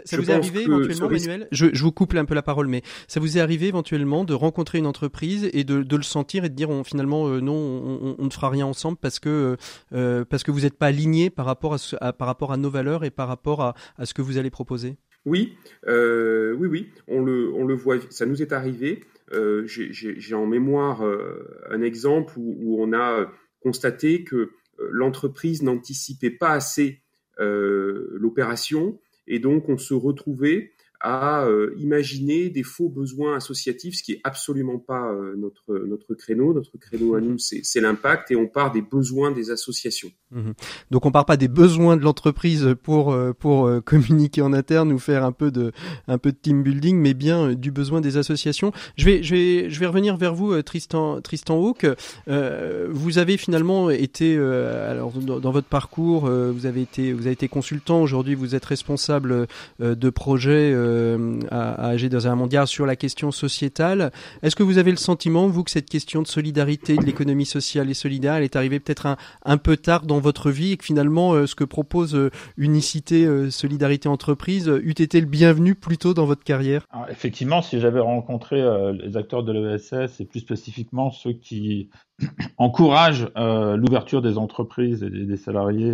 ça, 0.05 0.17
vous 0.17 0.31
est 0.31 0.33
arrivé 0.33 0.61
éventuellement, 0.63 1.09
Manuel? 1.09 1.47
Je, 1.51 1.67
je, 1.73 1.83
vous 1.83 1.91
coupe 1.91 2.13
un 2.15 2.25
peu 2.25 2.35
la 2.35 2.41
parole, 2.41 2.67
mais 2.67 2.81
ça 3.07 3.19
vous 3.19 3.37
est 3.37 3.41
arrivé 3.41 3.67
éventuellement 3.67 4.23
de 4.23 4.33
rencontrer 4.33 4.77
une 4.77 4.85
entreprise 4.85 5.49
et 5.53 5.63
de, 5.63 5.83
de 5.83 5.95
le 5.95 6.03
sentir 6.03 6.45
et 6.45 6.49
de 6.49 6.55
dire 6.55 6.69
on, 6.69 6.83
finalement 6.83 7.27
non, 7.27 7.53
on, 7.53 8.15
on, 8.17 8.25
ne 8.25 8.29
fera 8.29 8.49
rien 8.49 8.65
ensemble 8.65 8.97
parce 9.01 9.19
que 9.19 9.57
parce 9.89 10.43
que 10.43 10.51
vous 10.51 10.61
n'êtes 10.61 10.77
pas 10.77 10.87
aligné 10.87 11.29
par 11.29 11.45
rapport 11.45 11.75
à, 11.99 12.13
par 12.13 12.27
rapport 12.27 12.51
à 12.53 12.57
nos 12.57 12.69
valeurs 12.69 13.03
et 13.03 13.11
par 13.11 13.27
rapport 13.27 13.61
à, 13.61 13.75
à 13.97 14.05
ce 14.05 14.13
que 14.13 14.21
vous 14.21 14.37
allez 14.37 14.51
proposer? 14.51 14.97
Oui, 15.25 15.55
euh, 15.87 16.53
oui, 16.53 16.67
oui, 16.67 16.89
on 17.07 17.21
le, 17.21 17.51
on 17.53 17.65
le 17.65 17.75
voit, 17.75 17.97
ça 18.09 18.25
nous 18.25 18.41
est 18.41 18.51
arrivé. 18.51 19.01
Euh, 19.33 19.63
J'ai 19.65 20.35
en 20.35 20.45
mémoire 20.45 21.05
euh, 21.05 21.47
un 21.69 21.81
exemple 21.81 22.33
où, 22.37 22.57
où, 22.59 22.83
on 22.83 22.91
a 22.93 23.31
constaté 23.61 24.23
que 24.23 24.35
euh, 24.35 24.49
l'entreprise 24.91 25.63
n'anticipait 25.63 26.31
pas 26.31 26.51
assez 26.51 27.01
euh, 27.39 28.09
l'opération 28.19 28.99
et 29.27 29.39
donc 29.39 29.69
on 29.69 29.77
se 29.77 29.93
retrouvait 29.93 30.73
à 31.03 31.45
euh, 31.45 31.73
imaginer 31.79 32.49
des 32.49 32.63
faux 32.63 32.89
besoins 32.89 33.35
associatifs, 33.35 33.95
ce 33.95 34.03
qui 34.03 34.13
est 34.13 34.21
absolument 34.23 34.77
pas 34.77 35.11
euh, 35.11 35.35
notre 35.35 35.85
notre 35.85 36.13
créneau. 36.13 36.53
Notre 36.53 36.77
créneau 36.77 37.15
à 37.15 37.21
nous, 37.21 37.37
c'est 37.37 37.81
l'impact 37.81 38.31
et 38.31 38.35
on 38.35 38.47
part 38.47 38.71
des 38.71 38.81
besoins 38.81 39.31
des 39.31 39.49
associations. 39.49 40.11
Mhm. 40.31 40.53
Donc 40.91 41.05
on 41.05 41.11
part 41.11 41.25
pas 41.25 41.37
des 41.37 41.47
besoins 41.47 41.97
de 41.97 42.03
l'entreprise 42.03 42.75
pour 42.83 43.11
euh, 43.11 43.33
pour 43.33 43.69
communiquer 43.85 44.41
en 44.41 44.53
interne 44.53 44.91
ou 44.91 44.99
faire 44.99 45.25
un 45.25 45.31
peu 45.31 45.51
de 45.51 45.71
un 46.07 46.17
peu 46.17 46.31
de 46.31 46.37
team 46.37 46.63
building, 46.63 46.97
mais 46.97 47.13
bien 47.13 47.53
du 47.53 47.71
besoin 47.71 48.01
des 48.01 48.17
associations. 48.17 48.71
Je 48.95 49.05
vais 49.05 49.23
je 49.23 49.35
vais 49.35 49.69
je 49.69 49.79
vais 49.79 49.87
revenir 49.87 50.17
vers 50.17 50.35
vous, 50.35 50.61
Tristan 50.61 51.21
Tristan 51.21 51.57
Hawk. 51.57 51.87
vous 52.27 53.17
avez 53.17 53.37
finalement 53.37 53.89
été 53.89 54.37
alors 54.37 55.11
dans, 55.11 55.51
votre 55.51 55.67
parcours, 55.67 56.29
vous 56.29 56.65
avez 56.65 56.81
été 56.81 57.13
vous 57.13 57.21
avez 57.21 57.31
été 57.31 57.47
consultant. 57.47 58.01
Aujourd'hui, 58.01 58.35
vous 58.35 58.55
êtes 58.55 58.65
responsable 58.65 59.47
de 59.79 60.09
projet 60.09 60.73
euh, 60.91 61.39
à, 61.49 61.95
dans 61.97 62.27
un 62.27 62.35
mondial 62.35 62.67
sur 62.67 62.85
la 62.85 62.95
question 62.95 63.31
sociétale. 63.31 64.11
Est-ce 64.43 64.55
que 64.55 64.63
vous 64.63 64.77
avez 64.77 64.91
le 64.91 64.97
sentiment, 64.97 65.47
vous, 65.47 65.63
que 65.63 65.71
cette 65.71 65.89
question 65.89 66.21
de 66.21 66.27
solidarité, 66.27 66.97
de 66.97 67.03
l'économie 67.03 67.45
sociale 67.45 67.89
et 67.89 67.93
solidaire, 67.93 68.35
elle 68.35 68.43
est 68.43 68.55
arrivée 68.55 68.79
peut-être 68.79 69.05
un, 69.05 69.17
un, 69.45 69.57
peu 69.57 69.77
tard 69.77 70.05
dans 70.05 70.19
votre 70.19 70.51
vie 70.51 70.73
et 70.73 70.77
que 70.77 70.85
finalement, 70.85 71.33
euh, 71.33 71.47
ce 71.47 71.55
que 71.55 71.63
propose 71.63 72.15
euh, 72.15 72.31
Unicité 72.57 73.27
Solidarité 73.49 74.09
Entreprise 74.09 74.71
eût 74.83 74.91
été 74.91 75.19
le 75.19 75.27
bienvenu 75.27 75.75
plus 75.75 75.97
tôt 75.97 76.13
dans 76.13 76.25
votre 76.25 76.43
carrière? 76.43 76.85
Effectivement, 77.09 77.61
si 77.61 77.79
j'avais 77.79 77.99
rencontré 77.99 78.61
les 78.93 79.17
acteurs 79.17 79.43
de 79.43 79.51
l'ESS 79.51 80.19
et 80.19 80.25
plus 80.25 80.39
spécifiquement 80.39 81.11
ceux 81.11 81.33
qui 81.33 81.89
encouragent 82.57 83.29
l'ouverture 83.35 84.21
des 84.21 84.37
entreprises 84.37 85.03
et 85.03 85.09
des 85.09 85.37
salariés 85.37 85.93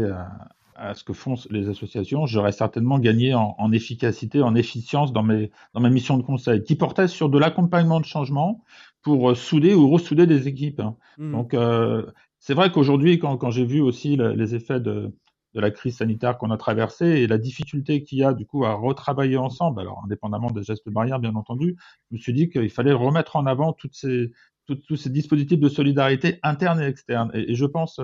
à, 0.77 0.93
ce 0.93 1.03
que 1.03 1.13
font 1.13 1.35
les 1.49 1.69
associations, 1.69 2.25
j'aurais 2.25 2.51
certainement 2.51 2.99
gagné 2.99 3.33
en, 3.33 3.55
en, 3.57 3.71
efficacité, 3.71 4.41
en 4.41 4.55
efficience 4.55 5.11
dans 5.11 5.23
mes, 5.23 5.51
dans 5.73 5.81
ma 5.81 5.89
mission 5.89 6.17
de 6.17 6.23
conseil, 6.23 6.63
qui 6.63 6.75
portait 6.75 7.07
sur 7.07 7.29
de 7.29 7.37
l'accompagnement 7.37 7.99
de 7.99 8.05
changement 8.05 8.63
pour 9.01 9.31
euh, 9.31 9.35
souder 9.35 9.73
ou 9.73 9.89
ressouder 9.89 10.27
des 10.27 10.47
équipes. 10.47 10.79
Hein. 10.79 10.95
Mmh. 11.17 11.31
Donc, 11.31 11.53
euh, 11.53 12.05
c'est 12.39 12.53
vrai 12.53 12.71
qu'aujourd'hui, 12.71 13.19
quand, 13.19 13.37
quand 13.37 13.51
j'ai 13.51 13.65
vu 13.65 13.81
aussi 13.81 14.15
les 14.15 14.55
effets 14.55 14.79
de, 14.79 15.11
de 15.53 15.61
la 15.61 15.71
crise 15.71 15.97
sanitaire 15.97 16.37
qu'on 16.37 16.51
a 16.51 16.57
traversée 16.57 17.05
et 17.05 17.27
la 17.27 17.37
difficulté 17.37 18.03
qu'il 18.03 18.19
y 18.19 18.23
a 18.23 18.33
du 18.33 18.45
coup 18.45 18.63
à 18.63 18.73
retravailler 18.73 19.37
ensemble, 19.37 19.81
alors 19.81 20.01
indépendamment 20.05 20.51
des 20.51 20.63
gestes 20.63 20.87
barrières 20.89 21.19
bien 21.19 21.35
entendu, 21.35 21.75
je 22.09 22.15
me 22.15 22.21
suis 22.21 22.33
dit 22.33 22.49
qu'il 22.49 22.69
fallait 22.69 22.93
remettre 22.93 23.35
en 23.35 23.47
avant 23.47 23.73
toutes 23.73 23.95
ces, 23.95 24.31
tous 24.67 24.95
ces 24.95 25.09
dispositifs 25.09 25.59
de 25.59 25.69
solidarité 25.69 26.39
interne 26.43 26.79
et 26.81 26.85
externe. 26.85 27.31
Et, 27.33 27.51
et 27.51 27.55
je 27.55 27.65
pense 27.65 27.99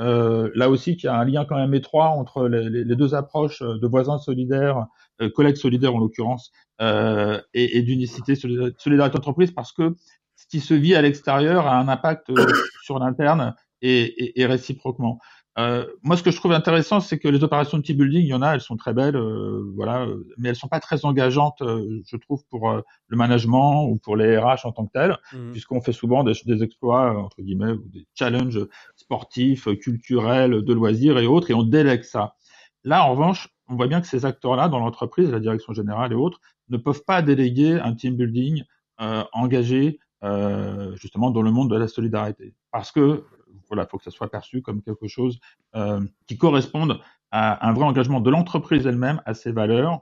euh, 0.00 0.50
là 0.54 0.70
aussi 0.70 0.96
qu'il 0.96 1.06
y 1.06 1.10
a 1.10 1.16
un 1.16 1.24
lien 1.24 1.44
quand 1.44 1.56
même 1.56 1.74
étroit 1.74 2.08
entre 2.08 2.46
les, 2.48 2.96
deux 2.96 3.14
approches 3.14 3.62
de 3.62 3.86
voisins 3.86 4.18
solidaires, 4.18 4.86
euh, 5.20 5.30
collègues 5.30 5.56
solidaires 5.56 5.94
en 5.94 5.98
l'occurrence, 5.98 6.52
euh, 6.80 7.40
et, 7.54 7.82
d'unicité 7.82 8.36
solidarité 8.36 9.16
entreprise, 9.16 9.50
parce 9.50 9.72
que 9.72 9.96
ce 10.36 10.46
qui 10.46 10.60
se 10.60 10.74
vit 10.74 10.94
à 10.94 11.02
l'extérieur 11.02 11.66
a 11.66 11.76
un 11.78 11.88
impact 11.88 12.30
euh, 12.30 12.46
sur 12.84 13.00
l'interne 13.00 13.54
et, 13.82 14.32
réciproquement. 14.46 15.18
Euh, 15.58 15.84
moi, 16.02 16.16
ce 16.16 16.22
que 16.22 16.30
je 16.30 16.36
trouve 16.36 16.52
intéressant, 16.52 17.00
c'est 17.00 17.18
que 17.18 17.26
les 17.26 17.42
opérations 17.42 17.78
de 17.78 17.82
team 17.82 17.96
building, 17.96 18.22
il 18.22 18.28
y 18.28 18.34
en 18.34 18.42
a, 18.42 18.54
elles 18.54 18.60
sont 18.60 18.76
très 18.76 18.92
belles, 18.92 19.16
euh, 19.16 19.72
voilà, 19.74 20.06
mais 20.36 20.50
elles 20.50 20.56
sont 20.56 20.68
pas 20.68 20.78
très 20.78 21.04
engageantes, 21.04 21.62
euh, 21.62 22.00
je 22.06 22.16
trouve, 22.16 22.44
pour 22.48 22.70
le 22.70 23.16
management 23.16 23.86
ou 23.86 23.96
pour 23.96 24.16
les 24.16 24.38
RH 24.38 24.64
en 24.64 24.72
tant 24.72 24.86
que 24.86 24.92
tels, 24.92 25.18
mmh. 25.32 25.50
puisqu'on 25.50 25.80
fait 25.80 25.92
souvent 25.92 26.22
des, 26.22 26.34
des, 26.44 26.62
exploits 26.62 27.18
entre 27.18 27.42
guillemets 27.42 27.72
ou 27.72 27.82
des 27.88 28.06
challenges 28.14 28.66
sportifs, 28.94 29.68
culturels, 29.80 30.62
de 30.62 30.72
loisirs 30.72 31.18
et 31.18 31.26
autres, 31.26 31.50
et 31.50 31.54
on 31.54 31.64
délègue 31.64 32.04
ça. 32.04 32.36
Là, 32.84 33.04
en 33.04 33.10
revanche, 33.10 33.48
on 33.66 33.74
voit 33.74 33.88
bien 33.88 34.00
que 34.00 34.06
ces 34.06 34.24
acteurs-là, 34.24 34.68
dans 34.68 34.78
l'entreprise, 34.78 35.30
la 35.30 35.40
direction 35.40 35.72
générale 35.72 36.12
et 36.12 36.16
autres, 36.16 36.40
ne 36.68 36.76
peuvent 36.76 37.02
pas 37.04 37.20
déléguer 37.20 37.80
un 37.80 37.94
team 37.94 38.14
building 38.14 38.62
engagé 39.32 39.98
justement 40.94 41.30
dans 41.30 41.42
le 41.42 41.50
monde 41.50 41.70
de 41.70 41.76
la 41.76 41.88
solidarité, 41.88 42.54
parce 42.72 42.92
que 42.92 43.24
voilà, 43.68 43.84
il 43.84 43.90
faut 43.90 43.98
que 43.98 44.04
ça 44.04 44.10
soit 44.10 44.30
perçu 44.30 44.62
comme 44.62 44.82
quelque 44.82 45.06
chose 45.06 45.38
euh, 45.76 46.00
qui 46.26 46.36
corresponde 46.36 47.00
à 47.30 47.68
un 47.68 47.72
vrai 47.72 47.84
engagement 47.84 48.20
de 48.20 48.30
l'entreprise 48.30 48.86
elle-même, 48.86 49.20
à 49.26 49.34
ses 49.34 49.52
valeurs, 49.52 50.00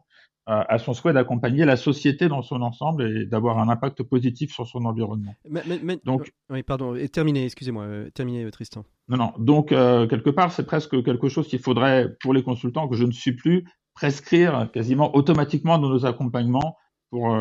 euh, 0.49 0.63
à 0.69 0.79
son 0.79 0.95
souhait 0.95 1.13
d'accompagner 1.13 1.65
la 1.65 1.77
société 1.77 2.29
dans 2.29 2.43
son 2.43 2.63
ensemble 2.63 3.03
et 3.03 3.27
d'avoir 3.27 3.59
un 3.59 3.69
impact 3.69 4.05
positif 4.05 4.53
sur 4.53 4.69
son 4.69 4.85
environnement. 4.85 5.35
Mais, 5.49 5.63
donc, 6.05 6.29
euh, 6.51 6.55
oui, 6.55 6.63
pardon, 6.63 6.95
et 6.95 7.09
terminé, 7.09 7.45
excusez-moi, 7.45 8.11
terminé, 8.15 8.49
Tristan. 8.53 8.85
Non, 9.09 9.17
non. 9.17 9.33
Donc 9.39 9.69
quelque 9.71 10.31
part, 10.31 10.53
c'est 10.53 10.67
presque 10.67 11.03
quelque 11.03 11.29
chose 11.29 11.49
qu'il 11.49 11.59
faudrait 11.59 12.15
pour 12.21 12.33
les 12.33 12.45
consultants 12.45 12.87
que 12.87 12.95
je 12.95 13.05
ne 13.05 13.13
suis 13.13 13.33
plus 13.33 13.65
prescrire 13.95 14.71
quasiment 14.73 15.17
automatiquement 15.17 15.79
dans 15.79 15.89
nos 15.89 16.07
accompagnements 16.07 16.77
pour 17.11 17.37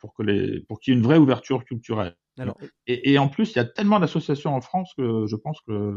pour 0.00 0.14
que 0.14 0.22
les 0.22 0.60
pour 0.68 0.80
qu'il 0.80 0.92
y 0.92 0.96
ait 0.96 0.98
une 0.98 1.04
vraie 1.04 1.18
ouverture 1.18 1.64
culturelle. 1.64 2.16
Et, 2.86 3.12
et, 3.12 3.18
en 3.18 3.28
plus, 3.28 3.52
il 3.52 3.56
y 3.56 3.60
a 3.60 3.64
tellement 3.64 4.00
d'associations 4.00 4.54
en 4.54 4.60
France 4.60 4.92
que 4.96 5.26
je 5.26 5.36
pense 5.36 5.60
que 5.66 5.94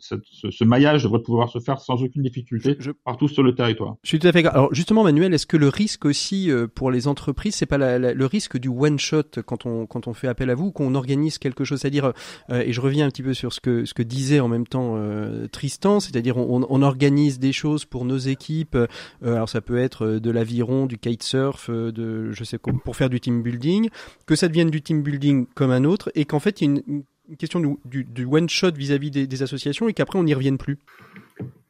ce, 0.00 0.64
maillage 0.64 1.04
devrait 1.04 1.22
pouvoir 1.22 1.50
se 1.50 1.58
faire 1.58 1.80
sans 1.80 2.02
aucune 2.02 2.22
difficulté 2.22 2.76
partout 3.04 3.28
sur 3.28 3.42
le 3.42 3.54
territoire. 3.54 3.96
Je 4.02 4.08
suis 4.08 4.18
tout 4.18 4.26
à 4.26 4.32
fait. 4.32 4.44
Alors 4.46 4.72
justement, 4.74 5.04
Manuel, 5.04 5.32
est-ce 5.34 5.46
que 5.46 5.56
le 5.56 5.68
risque 5.68 6.04
aussi 6.04 6.50
euh, 6.50 6.66
pour 6.66 6.90
les 6.90 7.08
entreprises, 7.08 7.54
c'est 7.54 7.66
pas 7.66 7.78
le 7.78 8.26
risque 8.26 8.58
du 8.58 8.68
one 8.68 8.98
shot 8.98 9.42
quand 9.44 9.66
on 9.66 9.86
quand 9.86 10.06
on 10.06 10.14
fait 10.14 10.28
appel 10.28 10.50
à 10.50 10.54
vous, 10.54 10.72
qu'on 10.72 10.94
organise 10.94 11.38
quelque 11.38 11.64
chose, 11.64 11.80
c'est-à-dire 11.80 12.12
euh, 12.50 12.62
et 12.64 12.72
je 12.72 12.80
reviens 12.80 13.06
un 13.06 13.10
petit 13.10 13.22
peu 13.22 13.34
sur 13.34 13.52
ce 13.52 13.60
que 13.60 13.84
ce 13.84 13.94
que 13.94 14.02
disait 14.02 14.40
en 14.40 14.48
même 14.48 14.66
temps 14.66 14.94
euh, 14.96 15.46
Tristan, 15.48 16.00
c'est-à-dire 16.00 16.36
on, 16.36 16.66
on, 16.68 16.80
organise 16.82 17.38
des 17.38 17.52
choses 17.52 17.84
pour 17.84 18.06
nos 18.06 18.16
équipes. 18.16 18.76
alors 19.22 19.48
ça 19.50 19.60
peut 19.60 19.78
être 19.78 20.06
de 20.06 20.30
l'aviron, 20.30 20.86
du 20.86 20.96
kitesurf, 20.96 21.70
de 21.70 22.32
je 22.32 22.44
sais 22.44 22.58
pour 22.58 22.96
faire 22.96 23.10
du 23.10 23.20
team 23.20 23.42
building, 23.42 23.90
que 24.26 24.34
ça 24.34 24.48
devienne 24.48 24.70
du 24.70 24.80
team 24.80 25.02
building 25.02 25.46
comme 25.54 25.70
un 25.70 25.84
autre, 25.84 26.10
et 26.14 26.24
qu'en 26.24 26.40
fait 26.40 26.60
il 26.60 26.64
y 26.64 26.68
a 26.68 26.82
une 26.88 27.04
une 27.30 27.36
question 27.36 27.60
du, 27.84 28.04
du, 28.04 28.24
one-shot 28.24 28.72
vis-à-vis 28.72 29.12
des, 29.12 29.28
des, 29.28 29.42
associations 29.42 29.88
et 29.88 29.94
qu'après 29.94 30.18
on 30.18 30.24
n'y 30.24 30.34
revienne 30.34 30.58
plus 30.58 30.78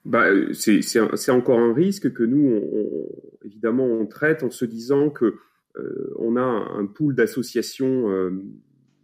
bah, 0.06 0.24
C'est 0.54 1.30
encore 1.30 1.60
un 1.60 1.74
risque 1.74 2.12
que 2.12 2.22
nous, 2.22 2.48
on, 2.50 3.06
évidemment, 3.44 3.84
on 3.84 4.06
traite 4.06 4.42
en 4.42 4.50
se 4.50 4.64
disant 4.64 5.10
que 5.10 5.36
euh, 5.76 6.14
on 6.18 6.36
a 6.36 6.40
un 6.40 6.86
pool 6.86 7.14
d'associations 7.14 8.10
euh, 8.10 8.30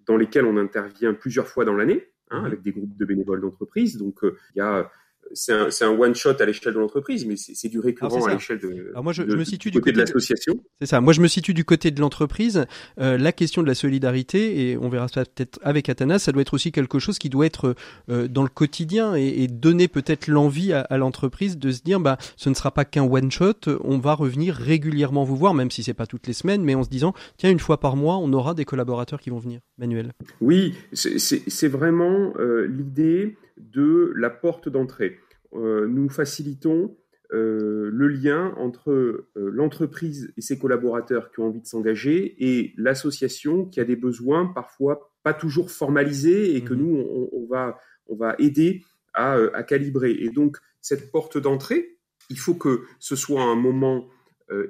dans 0.07 0.17
lesquelles 0.17 0.47
on 0.47 0.57
intervient 0.57 1.13
plusieurs 1.13 1.47
fois 1.47 1.65
dans 1.65 1.75
l'année, 1.75 2.09
hein, 2.31 2.43
mmh. 2.43 2.45
avec 2.47 2.63
des 2.63 2.73
groupes 2.73 2.97
de 2.97 3.05
bénévoles 3.05 3.43
d'entreprise. 3.43 3.99
Donc, 3.99 4.25
euh, 4.25 4.37
il 4.55 4.59
y 4.59 4.63
a 4.63 4.91
c'est 5.33 5.53
un, 5.53 5.69
un 5.81 5.99
one 5.99 6.15
shot 6.15 6.41
à 6.41 6.47
l'échelle 6.47 6.75
de 6.75 6.79
l'entreprise, 6.79 7.27
mais 7.27 7.37
c'est 7.37 7.69
du 7.69 7.81
récurrent 7.81 8.25
à 8.27 8.35
l'échelle 8.35 8.59
de. 8.59 8.91
Alors 8.91 9.05
moi, 9.05 9.13
je, 9.13 9.23
je 9.29 9.37
me 9.37 9.45
situe 9.45 9.71
du 9.71 9.81
côté, 9.81 9.93
de 9.93 9.99
l'association. 9.99 10.55
C'est 10.81 10.87
ça. 10.87 11.01
Moi, 11.01 11.13
je 11.13 11.21
me 11.21 11.29
situe 11.29 11.55
du 11.55 11.65
côté 11.65 11.91
de 11.91 12.01
l'entreprise. 12.01 12.67
Euh, 13.01 13.19
la 13.19 13.33
question 13.33 13.63
de 13.63 13.67
la 13.67 13.75
solidarité, 13.75 14.71
et 14.71 14.77
on 14.79 14.89
verra 14.89 15.09
ça 15.09 15.25
peut-être 15.25 15.59
avec 15.63 15.89
Athanas, 15.89 16.21
ça 16.21 16.33
doit 16.33 16.43
être 16.43 16.55
aussi 16.55 16.73
quelque 16.73 16.99
chose 16.99 17.19
qui 17.19 17.29
doit 17.29 17.47
être 17.47 17.75
euh, 18.11 18.29
dans 18.29 18.43
le 18.43 18.49
quotidien 18.49 19.17
et, 19.17 19.43
et 19.43 19.49
donner 19.49 19.89
peut-être 19.89 20.27
l'envie 20.29 20.73
à, 20.73 20.81
à 20.81 20.97
l'entreprise 20.99 21.59
de 21.59 21.71
se 21.71 21.83
dire, 21.83 22.01
bah, 22.01 22.19
ce 22.37 22.49
ne 22.49 22.55
sera 22.55 22.71
pas 22.71 22.85
qu'un 22.85 23.05
one 23.05 23.31
shot. 23.31 23.53
On 23.85 23.99
va 23.99 24.15
revenir 24.15 24.55
régulièrement 24.55 25.25
vous 25.25 25.37
voir, 25.37 25.55
même 25.55 25.71
si 25.71 25.83
c'est 25.83 25.95
pas 25.95 26.07
toutes 26.07 26.27
les 26.27 26.33
semaines, 26.33 26.63
mais 26.63 26.75
en 26.75 26.85
se 26.85 26.89
disant, 26.89 27.15
tiens, 27.37 27.51
une 27.51 27.61
fois 27.61 27.81
par 27.81 27.97
mois, 27.97 28.17
on 28.17 28.33
aura 28.33 28.55
des 28.55 28.65
collaborateurs 28.65 29.21
qui 29.21 29.31
vont 29.31 29.39
venir. 29.39 29.61
Manuel. 29.79 30.13
Oui, 30.41 30.75
c'est 30.93 31.69
vraiment 31.69 32.33
euh, 32.39 32.67
l'idée 32.67 33.37
de 33.57 34.13
la 34.17 34.31
porte 34.31 34.69
d'entrée. 34.69 35.19
Euh, 35.55 35.87
nous 35.87 36.09
facilitons 36.09 36.97
euh, 37.33 37.91
le 37.93 38.09
lien 38.09 38.55
entre 38.57 38.91
euh, 38.91 39.29
l'entreprise 39.35 40.33
et 40.37 40.41
ses 40.41 40.59
collaborateurs 40.59 41.31
qui 41.31 41.41
ont 41.41 41.47
envie 41.47 41.61
de 41.61 41.67
s'engager 41.67 42.37
et 42.39 42.73
l'association 42.77 43.65
qui 43.65 43.81
a 43.81 43.85
des 43.85 43.97
besoins 43.97 44.47
parfois 44.47 45.13
pas 45.23 45.35
toujours 45.35 45.71
formalisés 45.71 46.55
et 46.55 46.63
que 46.63 46.75
mmh 46.75 46.79
nous, 46.79 46.97
on, 46.97 47.29
on, 47.33 47.47
va, 47.47 47.79
on 48.07 48.17
va 48.17 48.37
aider 48.39 48.85
à, 49.13 49.35
à, 49.55 49.63
calibrer. 49.65 50.13
Et 50.13 50.31
donc, 50.31 50.59
cette 50.81 51.11
porte 51.11 51.37
d'entrée, 51.37 51.99
il 52.31 52.39
faut 52.39 52.55
que 52.55 52.83
ce 53.01 53.17
soit 53.17 53.43
un 53.43 53.57
moment, 53.57 54.09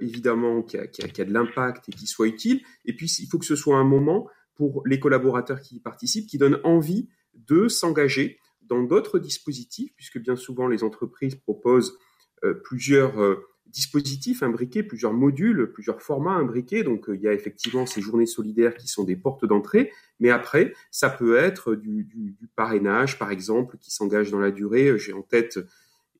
évidemment, 0.00 0.62
qui 0.62 0.78
a, 0.78 0.86
qui, 0.86 1.02
a, 1.02 1.08
qui 1.08 1.20
a, 1.20 1.26
de 1.26 1.32
l'impact 1.32 1.90
et 1.90 1.92
qui 1.92 2.06
soit 2.06 2.26
utile. 2.26 2.62
Et 2.86 2.96
puis, 2.96 3.06
il 3.20 3.26
faut 3.26 3.38
que 3.38 3.44
ce 3.44 3.56
soit 3.56 3.76
un 3.76 3.84
moment 3.84 4.30
pour 4.54 4.82
les 4.86 4.98
collaborateurs 4.98 5.60
qui 5.60 5.76
y 5.76 5.80
participent, 5.80 6.26
qui 6.26 6.38
donne 6.38 6.58
envie 6.64 7.10
de 7.34 7.68
s'engager 7.68 8.38
dans 8.68 8.82
d'autres 8.82 9.18
dispositifs, 9.18 9.92
puisque 9.96 10.18
bien 10.18 10.36
souvent 10.36 10.68
les 10.68 10.82
entreprises 10.82 11.34
proposent 11.34 11.98
euh, 12.44 12.54
plusieurs 12.54 13.20
euh, 13.20 13.46
dispositifs 13.66 14.42
imbriqués, 14.42 14.82
plusieurs 14.82 15.12
modules, 15.12 15.70
plusieurs 15.72 16.00
formats 16.00 16.34
imbriqués. 16.34 16.82
Donc, 16.84 17.06
il 17.12 17.20
y 17.20 17.28
a 17.28 17.32
effectivement 17.32 17.86
ces 17.86 18.00
journées 18.00 18.26
solidaires 18.26 18.74
qui 18.76 18.88
sont 18.88 19.04
des 19.04 19.16
portes 19.16 19.44
d'entrée, 19.44 19.92
mais 20.20 20.30
après, 20.30 20.72
ça 20.90 21.10
peut 21.10 21.36
être 21.36 21.74
du, 21.74 22.36
parrainage, 22.54 23.18
par 23.18 23.30
exemple, 23.30 23.76
qui 23.78 23.90
s'engage 23.90 24.30
dans 24.30 24.38
la 24.38 24.50
durée. 24.50 24.96
J'ai 24.98 25.12
en 25.12 25.22
tête, 25.22 25.58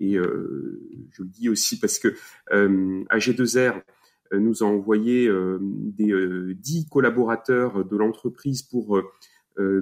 et 0.01 0.17
je 0.17 1.23
le 1.23 1.29
dis 1.29 1.49
aussi 1.49 1.79
parce 1.79 1.99
que 2.01 2.15
AG2R 2.51 3.81
nous 4.33 4.63
a 4.63 4.67
envoyé 4.67 5.31
des 5.61 6.55
dix 6.55 6.89
collaborateurs 6.89 7.85
de 7.85 7.97
l'entreprise 7.97 8.63
pour 8.63 8.97
euh, 8.97 9.05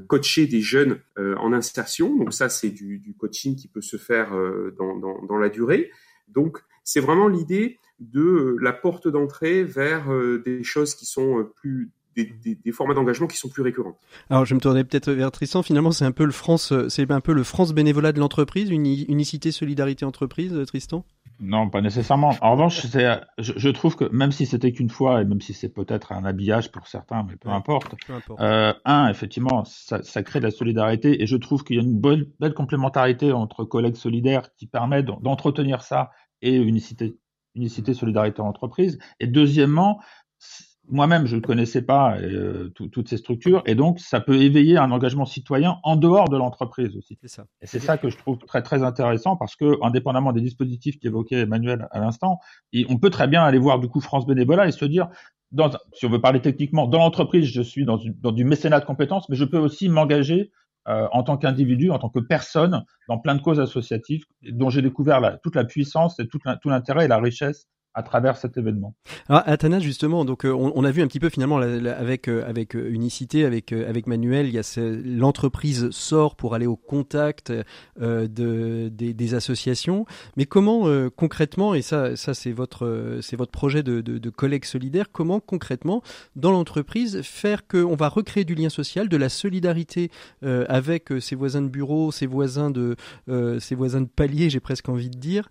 coacher 0.07 0.47
des 0.47 0.61
jeunes 0.61 1.01
euh, 1.19 1.35
en 1.37 1.53
insertion. 1.53 2.17
Donc 2.17 2.33
ça, 2.33 2.49
c'est 2.49 2.71
du, 2.71 2.99
du, 2.99 3.15
coaching 3.15 3.57
qui 3.57 3.69
peut 3.69 3.83
se 3.83 3.97
faire 3.97 4.35
euh, 4.35 4.75
dans, 4.79 4.97
dans, 4.97 5.23
dans, 5.23 5.37
la 5.37 5.49
durée. 5.49 5.91
Donc 6.29 6.59
c'est 6.85 7.01
vraiment 7.01 7.29
l'idée 7.29 7.79
de 7.99 8.57
la 8.61 8.73
porte 8.73 9.09
d'entrée 9.09 9.65
vers 9.65 10.11
des 10.45 10.63
choses 10.63 10.95
qui 10.95 11.07
sont 11.07 11.49
plus 11.57 11.93
des, 12.17 12.33
des, 12.45 12.55
des, 12.55 12.73
formats 12.73 12.95
d'engagement 12.95 13.27
qui 13.27 13.37
sont 13.37 13.49
plus 13.49 13.63
récurrents. 13.63 13.97
Alors, 14.31 14.45
je 14.45 14.55
me 14.55 14.61
tournais 14.61 14.85
peut-être 14.85 15.11
vers 15.13 15.31
Tristan. 15.31 15.63
Finalement, 15.63 15.93
c'est 15.93 16.05
un 16.05 16.13
peu 16.13 16.25
le 16.25 16.33
France, 16.33 16.73
c'est 16.89 17.11
un 17.11 17.21
peu 17.21 17.33
le 17.33 17.45
France 17.45 17.73
bénévolat 17.73 18.13
de 18.13 18.21
l'entreprise, 18.21 18.71
unicité 18.71 19.53
solidarité 19.53 20.05
entreprise, 20.05 20.55
Tristan? 20.67 21.05
Non, 21.41 21.69
pas 21.69 21.81
nécessairement. 21.81 22.35
En 22.41 22.53
revanche, 22.53 22.87
je, 22.87 23.53
je, 23.57 23.69
trouve 23.71 23.97
que 23.97 24.05
même 24.13 24.31
si 24.31 24.47
c'était 24.47 24.73
qu'une 24.73 24.89
fois, 24.89 25.21
et 25.21 25.25
même 25.25 25.41
si 25.41 25.53
c'est 25.53 25.69
peut-être 25.69 26.13
un 26.13 26.25
habillage 26.25 26.71
pour 26.71 26.87
certains, 26.87 27.25
mais 27.25 27.37
peu 27.37 27.49
importe, 27.49 27.95
peu 28.07 28.15
importe. 28.15 28.41
Euh, 28.41 28.73
un, 28.85 29.09
effectivement, 29.09 29.65
ça, 29.65 30.03
ça, 30.03 30.23
crée 30.23 30.39
de 30.39 30.45
la 30.45 30.53
solidarité, 30.53 31.23
et 31.23 31.27
je 31.27 31.37
trouve 31.37 31.65
qu'il 31.65 31.77
y 31.77 31.79
a 31.81 31.83
une 31.83 31.99
bonne, 31.99 32.27
belle 32.39 32.55
complémentarité 32.55 33.33
entre 33.33 33.65
collègues 33.65 33.97
solidaires 33.97 34.55
qui 34.55 34.67
permet 34.67 35.03
d'entretenir 35.03 35.83
ça 35.83 36.11
et 36.41 36.55
unicité, 36.55 37.17
unicité 37.57 37.95
solidarité 37.95 38.41
en 38.41 38.47
entreprise. 38.47 38.99
Et 39.19 39.27
deuxièmement, 39.27 40.01
moi-même, 40.89 41.27
je 41.27 41.37
ne 41.37 41.41
connaissais 41.41 41.83
pas 41.83 42.17
euh, 42.19 42.69
toutes 42.71 43.09
ces 43.09 43.17
structures, 43.17 43.63
et 43.67 43.75
donc 43.75 44.01
ça 44.01 44.21
peut 44.21 44.41
éveiller 44.41 44.77
un 44.77 44.91
engagement 44.91 45.25
citoyen 45.25 45.79
en 45.83 45.97
dehors 45.97 46.29
de 46.29 46.37
l'entreprise 46.37 46.97
aussi. 46.97 47.19
C'est 47.21 47.29
ça. 47.29 47.47
Et 47.63 47.67
c'est 47.67 47.79
ça 47.79 47.97
que 47.99 48.11
je 48.11 48.17
trouve 48.17 48.39
très 48.39 48.63
très 48.63 48.83
intéressant 48.83 49.37
parce 49.37 49.57
que, 49.57 49.79
indépendamment 49.83 50.33
des 50.33 50.41
dispositifs 50.41 50.99
qu'évoquait 50.99 51.41
Emmanuel 51.41 51.89
à 51.91 52.01
l'instant, 52.01 52.39
on 52.89 52.99
peut 52.99 53.11
très 53.11 53.29
bien 53.29 53.43
aller 53.43 53.59
voir 53.59 53.79
du 53.79 53.89
coup 53.89 54.01
France 54.01 54.27
Bénévolat 54.27 54.67
et 54.67 54.73
se 54.73 54.85
dire, 54.85 55.09
dans, 55.53 55.71
si 55.93 56.07
on 56.07 56.11
veut 56.11 56.21
parler 56.21 56.41
techniquement, 56.41 56.87
dans 56.87 56.99
l'entreprise, 56.99 57.47
je 57.47 57.63
suis 57.63 57.85
dans, 57.85 57.99
dans, 58.21 58.33
du 58.33 58.45
mécénat 58.45 58.81
de 58.81 58.85
compétences, 58.85 59.29
mais 59.29 59.37
je 59.37 59.45
peux 59.45 59.59
aussi 59.59 59.89
m'engager 59.89 60.51
euh, 60.87 61.09
en 61.13 61.23
tant 61.23 61.39
qu'individu, 61.39 61.91
en 61.91 61.99
tant 61.99 62.11
que 62.11 62.21
personne, 62.21 62.85
dans 63.09 63.19
plein 63.19 63.35
de 63.35 63.41
causes 63.41 63.61
associatives 63.61 64.25
dont 64.43 64.69
j'ai 64.69 64.83
découvert 64.83 65.21
la, 65.21 65.39
toute 65.39 65.57
la 65.57 65.65
puissance 65.65 66.19
et 66.21 66.27
tout 66.29 66.39
l'intérêt 66.67 67.07
et 67.07 67.09
la 67.09 67.19
richesse 67.19 67.69
à 67.95 68.03
travers 68.03 68.37
cet 68.37 68.57
événement. 68.57 68.95
Alors 69.29 69.43
Athanas 69.47 69.79
justement, 69.79 70.25
donc 70.25 70.45
euh, 70.45 70.53
on, 70.53 70.73
on, 70.75 70.85
a 70.85 70.91
vu 70.91 71.01
un 71.01 71.07
petit 71.07 71.21
peu 71.21 71.29
finalement 71.29 71.59
avec 71.59 72.29
euh, 72.29 72.45
avec 72.47 72.75
euh, 72.75 72.91
Unicité, 72.91 73.45
avec 73.45 73.73
avec 73.73 74.09
Manuel, 74.09 74.49
il 74.49 74.55
y 74.55 74.59
a 74.59 74.81
l'entreprise 75.05 75.91
sort 75.91 76.35
pour 76.35 76.55
aller 76.55 76.67
au 76.67 76.77
contact 76.77 77.53
de 78.01 78.89
des, 78.89 79.15
des, 79.15 79.35
associations, 79.35 80.07
mais 80.37 80.45
comment 80.45 80.89
concrètement 81.11 81.75
et 81.75 81.83
ça 81.83 82.17
ça 82.17 82.35
c'est 82.35 82.53
votre 82.53 83.19
c'est 83.23 83.37
votre 83.37 83.53
projet 83.53 83.83
de, 83.83 84.01
de, 84.01 84.19
de 84.19 84.31
collègues 84.31 84.65
solidaires, 84.65 85.07
comment 85.13 85.41
concrètement 85.41 86.03
dans 86.37 86.51
l'entreprise 86.51 87.23
faire 87.23 87.67
que 87.67 87.79
on 87.79 87.95
va 87.95 88.09
recréer 88.09 88.45
du 88.45 88.55
lien 88.55 88.69
social, 88.69 89.09
de 89.09 89.17
la 89.17 89.29
solidarité 89.29 90.11
avec 90.43 91.13
ses 91.21 91.37
voisins 91.37 91.63
de 91.63 91.69
bureau, 91.69 92.11
ses 92.11 92.27
voisins 92.27 92.71
de 92.71 92.97
ses 93.61 93.75
voisins 93.75 94.01
de 94.01 94.09
palier, 94.09 94.51
j'ai 94.51 94.61
presque 94.61 94.89
envie 94.89 95.11
de 95.11 95.19
dire, 95.19 95.49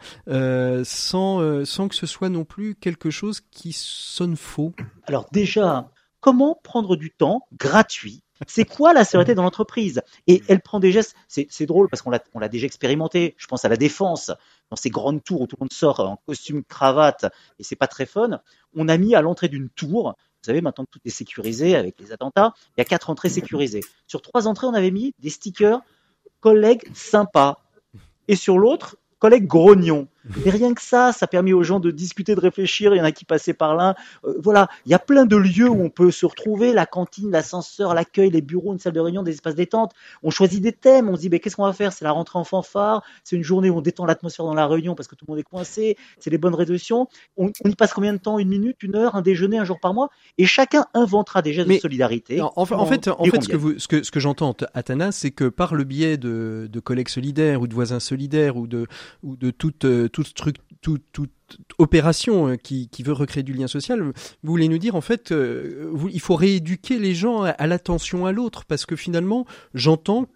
sans 0.84 1.66
sans 1.66 1.88
que 1.88 1.96
ce 1.96 2.06
soit 2.06 2.30
non 2.34 2.44
plus 2.44 2.76
quelque 2.76 3.10
chose 3.10 3.42
qui 3.52 3.72
sonne 3.72 4.36
faux 4.36 4.74
Alors 5.06 5.28
déjà, 5.32 5.90
comment 6.20 6.60
prendre 6.62 6.96
du 6.98 7.12
temps 7.12 7.48
gratuit? 7.58 8.24
C'est 8.48 8.66
quoi 8.66 8.94
la 8.94 9.06
sécurité 9.06 9.36
dans 9.36 9.44
l'entreprise? 9.44 10.02
Et 10.28 10.44
elle 10.50 10.60
prend 10.60 10.82
des 10.82 10.92
gestes, 10.92 11.16
c'est 11.28 11.66
drôle 11.66 11.88
parce 11.88 12.02
qu'on 12.02 12.12
l'a 12.12 12.50
déjà 12.50 12.66
expérimenté, 12.66 13.36
je 13.38 13.48
pense 13.48 13.64
à 13.64 13.70
la 13.70 13.78
défense, 13.78 14.32
dans 14.70 14.76
ces 14.76 14.90
grandes 14.90 15.24
tours 15.24 15.42
où 15.42 15.48
tout 15.48 15.56
le 15.58 15.64
monde 15.64 15.72
sort 15.74 16.02
en 16.02 16.18
costume, 16.26 16.64
cravate, 16.64 17.26
et 17.60 17.64
c'est 17.64 17.78
pas 17.78 17.88
très 17.88 18.06
fun, 18.06 18.42
on 18.76 18.90
a 18.90 18.98
mis 18.98 19.16
à 19.16 19.22
l'entrée 19.22 19.48
d'une 19.48 19.70
tour, 19.70 20.16
vous 20.18 20.46
savez, 20.46 20.60
maintenant 20.60 20.86
tout 20.92 21.00
est 21.06 21.10
sécurisé 21.10 21.78
avec 21.78 21.98
les 22.02 22.12
attentats, 22.12 22.54
il 22.76 22.80
y 22.80 22.82
a 22.82 22.86
quatre 22.86 23.10
entrées 23.10 23.30
sécurisées. 23.30 23.80
Sur 24.08 24.22
trois 24.22 24.46
entrées, 24.46 24.68
on 24.68 24.74
avait 24.74 24.92
mis 24.92 25.14
des 25.20 25.30
stickers 25.30 25.80
collègues 26.42 26.84
sympas. 26.94 27.62
Et 28.28 28.36
sur 28.36 28.58
l'autre, 28.58 28.98
collègues 29.20 29.48
grognons. 29.48 30.10
Et 30.45 30.49
rien 30.49 30.74
que 30.74 30.82
ça, 30.82 31.11
ça 31.11 31.28
permet 31.28 31.53
aux 31.53 31.63
gens 31.63 31.80
de 31.80 31.91
discuter, 31.91 32.36
de 32.36 32.39
réfléchir. 32.39 32.93
Il 32.93 32.97
y 32.97 33.01
en 33.01 33.05
a 33.05 33.11
qui 33.11 33.26
passaient 33.26 33.53
par 33.53 33.76
là. 33.76 33.95
Euh, 34.26 34.36
voilà, 34.41 34.69
il 34.86 34.91
y 34.91 34.95
a 34.95 34.99
plein 34.99 35.26
de 35.26 35.36
lieux 35.36 35.69
où 35.69 35.82
on 35.82 35.89
peut 35.89 36.11
se 36.11 36.26
retrouver 36.26 36.74
la 36.74 36.86
cantine, 36.86 37.32
l'ascenseur, 37.32 37.93
l'accueil, 37.93 38.30
les 38.30 38.41
bureaux, 38.41 38.74
une 38.74 38.80
salle 38.80 38.93
de 38.93 38.99
réunion, 38.99 39.24
des 39.24 39.32
espaces 39.32 39.55
détente. 39.55 39.91
On 40.24 40.30
choisit 40.30 40.61
des 40.61 40.71
thèmes. 40.71 41.09
On 41.09 41.15
se 41.15 41.21
dit, 41.21 41.30
ben, 41.30 41.39
qu'est-ce 41.39 41.55
qu'on 41.55 41.65
va 41.65 41.74
faire? 41.74 41.91
C'est 41.93 42.05
la 42.05 42.11
rentrée 42.11 42.39
en 42.39 42.43
fanfare. 42.43 43.03
C'est 43.24 43.36
une 43.36 43.43
journée 43.43 43.69
où 43.69 43.78
on 43.78 43.82
détend 43.82 44.05
l'atmosphère 44.05 44.45
dans 44.45 44.53
la 44.53 44.67
réunion 44.67 44.95
parce 44.95 45.07
que 45.07 45.15
tout 45.15 45.26
le 45.28 45.32
monde 45.32 45.39
est 45.39 45.43
coincé. 45.43 45.97
C'est 46.19 46.30
les 46.30 46.38
bonnes 46.38 46.55
résolutions. 46.55 47.07
On, 47.38 47.51
on, 47.63 47.69
y 47.69 47.76
passe 47.76 47.93
combien 47.93 48.13
de 48.13 48.17
temps? 48.17 48.39
Une 48.39 48.49
minute, 48.49 48.82
une 48.84 48.95
heure, 48.95 49.15
un 49.15 49.21
déjeuner, 49.21 49.57
un 49.57 49.65
jour 49.65 49.80
par 49.80 49.93
mois? 49.93 50.09
Et 50.38 50.45
chacun 50.45 50.86
inventera 50.93 51.41
des 51.41 51.53
gestes 51.53 51.69
de 51.69 51.78
solidarité. 51.78 52.41
En, 52.41 52.53
en, 52.55 52.61
en 52.61 52.86
fait, 52.86 53.07
en 53.07 53.26
fait, 53.26 53.41
ce 53.41 53.49
que, 53.49 53.57
vous, 53.57 53.78
ce 53.80 53.88
que, 53.88 54.03
ce 54.03 54.11
que 54.11 54.19
j'entends, 54.19 54.55
Athanas, 54.74 55.11
c'est 55.11 55.32
que 55.32 55.45
par 55.49 55.76
le 55.76 55.84
biais 55.84 56.17
de, 56.17 56.69
de 56.71 56.80
collègues 56.80 57.09
solidaires 57.09 57.61
ou 57.61 57.67
de 57.67 57.74
voisins 57.74 57.99
solidaires 57.99 58.57
ou 58.57 58.67
de, 58.67 58.88
ou 59.24 59.36
de 59.36 59.51
toute, 59.51 59.86
toute 60.14 60.99
opération 61.78 62.49
euh, 62.49 62.55
qui, 62.55 62.89
veut 63.03 63.14
recréer 63.14 63.43
du 63.43 63.53
lien 63.53 63.68
social, 63.68 64.01
vous 64.01 64.14
voulez 64.43 64.68
nous 64.68 64.78
dire 64.78 64.95
en 64.95 65.01
fait, 65.01 65.32
euh, 65.32 65.91
il 66.11 66.20
faut 66.20 66.36
rééduquer 66.36 66.99
les 66.99 67.16
gens 67.16 67.43
à, 67.43 67.68
l'attention 67.68 68.26
à 68.26 68.32
l'autre, 68.32 68.66
parce 68.66 68.86
que 68.86 68.95
finalement, 68.95 69.45
j'entends 69.74 70.28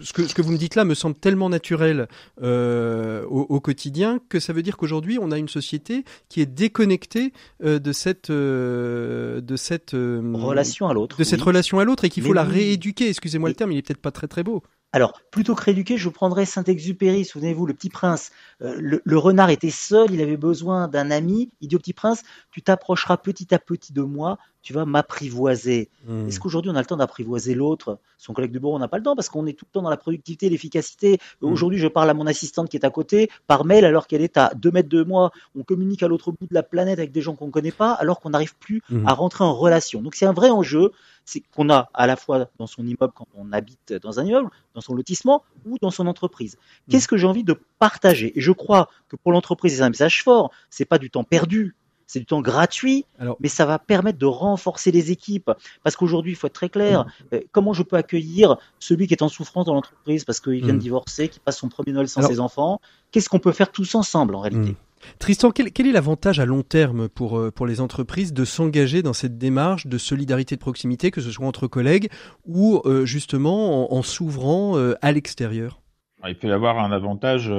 ce 0.00 0.14
que, 0.14 0.26
ce 0.26 0.34
que 0.34 0.40
vous 0.40 0.52
me 0.52 0.56
dites 0.56 0.76
là 0.76 0.84
me 0.86 0.94
semble 0.94 1.14
tellement 1.14 1.50
naturel 1.50 2.08
euh, 2.42 3.22
au, 3.26 3.60
quotidien 3.60 4.18
que 4.30 4.40
ça 4.40 4.54
veut 4.54 4.62
dire 4.62 4.78
qu'aujourd'hui 4.78 5.18
on 5.20 5.30
a 5.30 5.36
une 5.36 5.50
société 5.50 6.04
qui 6.30 6.40
est 6.40 6.46
déconnectée 6.46 7.34
de 7.62 7.92
cette 7.92 8.30
de 8.30 9.56
cette 9.56 9.90
relation 9.92 10.88
à 10.88 10.94
l'autre, 10.94 11.18
de 11.18 11.24
cette 11.24 11.42
relation 11.42 11.80
à 11.80 11.84
l'autre 11.84 12.06
et 12.06 12.08
qu'il 12.08 12.22
faut 12.22 12.32
la 12.32 12.44
rééduquer. 12.44 13.10
Excusez-moi 13.10 13.50
le 13.50 13.54
terme, 13.54 13.72
il 13.72 13.78
est 13.78 13.82
peut-être 13.82 14.00
pas 14.00 14.10
très 14.10 14.26
très 14.26 14.42
beau. 14.42 14.62
Alors, 14.94 15.20
plutôt 15.32 15.56
que 15.56 15.62
rééduquer, 15.64 15.96
je 15.96 16.08
prendrais 16.08 16.44
Saint-Exupéry, 16.44 17.24
souvenez-vous, 17.24 17.66
le 17.66 17.74
petit 17.74 17.90
prince. 17.90 18.30
Euh, 18.62 18.76
le, 18.78 19.18
renard 19.18 19.50
était 19.50 19.70
seul, 19.70 20.12
il 20.12 20.22
avait 20.22 20.36
besoin 20.36 20.86
d'un 20.86 21.10
ami. 21.10 21.50
Il 21.60 21.66
dit 21.66 21.74
au 21.74 21.80
petit 21.80 21.92
prince, 21.92 22.22
tu 22.52 22.62
t'approcheras 22.62 23.16
petit 23.16 23.52
à 23.52 23.58
petit 23.58 23.92
de 23.92 24.02
moi, 24.02 24.38
tu 24.64 24.72
vas 24.72 24.86
m'apprivoiser. 24.86 25.90
Hmm. 26.06 26.26
Est-ce 26.26 26.40
qu'aujourd'hui 26.40 26.70
on 26.72 26.74
a 26.74 26.80
le 26.80 26.86
temps 26.86 26.96
d'apprivoiser 26.96 27.54
l'autre? 27.54 27.98
Son 28.16 28.32
collègue 28.32 28.50
de 28.50 28.58
bureau, 28.58 28.74
on 28.74 28.78
n'a 28.78 28.88
pas 28.88 28.96
le 28.96 29.04
temps 29.04 29.14
parce 29.14 29.28
qu'on 29.28 29.46
est 29.46 29.52
tout 29.52 29.66
le 29.68 29.72
temps 29.72 29.82
dans 29.82 29.90
la 29.90 29.98
productivité, 29.98 30.48
l'efficacité. 30.48 31.18
Hmm. 31.42 31.52
Aujourd'hui, 31.52 31.78
je 31.78 31.86
parle 31.86 32.08
à 32.08 32.14
mon 32.14 32.26
assistante 32.26 32.70
qui 32.70 32.78
est 32.78 32.84
à 32.84 32.90
côté 32.90 33.30
par 33.46 33.66
mail 33.66 33.84
alors 33.84 34.06
qu'elle 34.06 34.22
est 34.22 34.38
à 34.38 34.52
deux 34.56 34.70
mètres 34.70 34.88
de 34.88 35.04
moi. 35.04 35.32
On 35.54 35.62
communique 35.62 36.02
à 36.02 36.08
l'autre 36.08 36.32
bout 36.32 36.46
de 36.48 36.54
la 36.54 36.62
planète 36.62 36.98
avec 36.98 37.12
des 37.12 37.20
gens 37.20 37.36
qu'on 37.36 37.46
ne 37.46 37.52
connaît 37.52 37.72
pas 37.72 37.92
alors 37.92 38.20
qu'on 38.20 38.30
n'arrive 38.30 38.56
plus 38.56 38.82
hmm. 38.88 39.06
à 39.06 39.12
rentrer 39.12 39.44
en 39.44 39.54
relation. 39.54 40.00
Donc 40.00 40.14
c'est 40.14 40.26
un 40.26 40.32
vrai 40.32 40.48
enjeu 40.48 40.90
c'est 41.26 41.40
qu'on 41.40 41.70
a 41.70 41.90
à 41.94 42.06
la 42.06 42.16
fois 42.16 42.48
dans 42.58 42.66
son 42.66 42.82
immeuble 42.82 43.12
quand 43.14 43.26
on 43.34 43.52
habite 43.52 43.94
dans 43.94 44.20
un 44.20 44.24
immeuble, 44.24 44.50
dans 44.74 44.80
son 44.80 44.94
lotissement 44.94 45.42
ou 45.66 45.78
dans 45.80 45.90
son 45.90 46.06
entreprise. 46.06 46.58
Qu'est-ce 46.90 47.08
que 47.08 47.16
j'ai 47.16 47.26
envie 47.26 47.44
de 47.44 47.58
partager? 47.78 48.36
Et 48.38 48.40
je 48.40 48.52
crois 48.52 48.88
que 49.08 49.16
pour 49.16 49.32
l'entreprise, 49.32 49.76
c'est 49.76 49.82
un 49.82 49.88
message 49.88 50.22
fort. 50.22 50.50
C'est 50.70 50.84
pas 50.84 50.98
du 50.98 51.10
temps 51.10 51.24
perdu. 51.24 51.74
C'est 52.14 52.20
du 52.20 52.26
temps 52.26 52.42
gratuit, 52.42 53.06
mais 53.40 53.48
ça 53.48 53.66
va 53.66 53.80
permettre 53.80 54.18
de 54.18 54.26
renforcer 54.26 54.92
les 54.92 55.10
équipes. 55.10 55.50
Parce 55.82 55.96
qu'aujourd'hui, 55.96 56.30
il 56.30 56.36
faut 56.36 56.46
être 56.46 56.52
très 56.52 56.68
clair. 56.68 57.06
Euh, 57.32 57.40
comment 57.50 57.72
je 57.72 57.82
peux 57.82 57.96
accueillir 57.96 58.56
celui 58.78 59.08
qui 59.08 59.14
est 59.14 59.22
en 59.24 59.28
souffrance 59.28 59.66
dans 59.66 59.74
l'entreprise 59.74 60.24
parce 60.24 60.38
qu'il 60.38 60.60
vient 60.60 60.74
de 60.74 60.78
mm. 60.78 60.78
divorcer, 60.78 61.28
qui 61.28 61.40
passe 61.40 61.58
son 61.58 61.68
premier 61.68 61.90
Noël 61.90 62.06
sans 62.06 62.22
ses 62.22 62.38
enfants? 62.38 62.80
Qu'est-ce 63.10 63.28
qu'on 63.28 63.40
peut 63.40 63.50
faire 63.50 63.72
tous 63.72 63.96
ensemble 63.96 64.36
en 64.36 64.42
réalité? 64.42 64.70
Mm. 64.70 64.76
Tristan, 65.18 65.50
quel, 65.50 65.66
est 65.66 65.92
l'avantage 65.92 66.38
à 66.38 66.46
long 66.46 66.62
terme 66.62 67.08
pour, 67.08 67.36
euh, 67.36 67.50
pour 67.50 67.66
les 67.66 67.80
entreprises 67.80 68.32
de 68.32 68.44
s'engager 68.44 69.02
dans 69.02 69.12
cette 69.12 69.36
démarche 69.36 69.88
de 69.88 69.98
solidarité 69.98 70.54
de 70.54 70.60
proximité, 70.60 71.10
que 71.10 71.20
ce 71.20 71.32
soit 71.32 71.48
entre 71.48 71.66
collègues 71.66 72.10
ou 72.46 72.80
euh, 72.84 73.04
justement 73.04 73.92
en, 73.92 74.02
s'ouvrant 74.02 74.78
euh, 74.78 74.94
à 75.02 75.10
l'extérieur? 75.10 75.80
Il 76.28 76.38
peut 76.38 76.46
y 76.46 76.52
avoir 76.52 76.78
un 76.78 76.92
avantage 76.92 77.50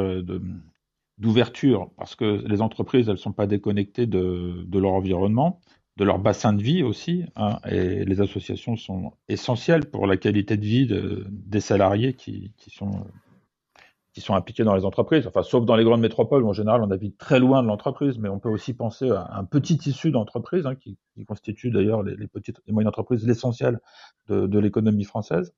d'ouverture 1.18 1.90
parce 1.98 2.16
que 2.16 2.44
les 2.46 2.62
entreprises, 2.62 3.08
elles 3.08 3.16
ne 3.16 3.20
sont 3.20 3.32
pas 3.32 3.48
déconnectées 3.48 4.06
de, 4.06 4.66
leur 4.74 4.92
environnement, 4.92 5.62
de 5.98 6.04
leur 6.04 6.20
bassin 6.20 6.54
de 6.54 6.62
vie 6.62 6.84
aussi, 6.84 7.26
hein, 7.36 7.60
et 7.70 8.04
les 8.04 8.22
associations 8.22 8.76
sont 8.76 9.14
essentielles 9.30 9.86
pour 9.86 10.08
la 10.08 10.18
qualité 10.18 10.58
de 10.58 10.66
vie 10.66 10.90
des 11.30 11.62
salariés 11.62 12.14
qui, 12.14 12.52
sont 12.68 14.34
impliqués 14.34 14.64
dans 14.64 14.76
les 14.76 14.84
entreprises, 14.84 15.26
enfin 15.28 15.44
sauf 15.44 15.66
dans 15.66 15.76
les 15.76 15.86
grandes 15.86 16.02
métropoles 16.02 16.44
où 16.44 16.50
en 16.50 16.54
général 16.54 16.82
on 16.84 16.92
habite 16.92 17.18
très 17.18 17.40
loin 17.40 17.64
de 17.64 17.68
l'entreprise, 17.68 18.18
mais 18.18 18.28
on 18.28 18.40
peut 18.40 18.50
aussi 18.50 18.74
penser 18.74 19.10
à 19.10 19.38
un 19.38 19.46
petit 19.46 19.78
tissu 19.78 20.12
d'entreprises 20.12 20.66
hein, 20.66 20.76
qui, 20.76 20.98
qui, 21.14 21.24
constitue 21.24 21.70
d'ailleurs 21.72 22.04
les, 22.04 22.28
petites 22.28 22.62
et 22.68 22.74
moyennes 22.74 22.90
entreprises 22.90 23.26
l'essentiel 23.26 23.80
de 24.28 24.60
l'économie 24.60 25.06
française. 25.06 25.54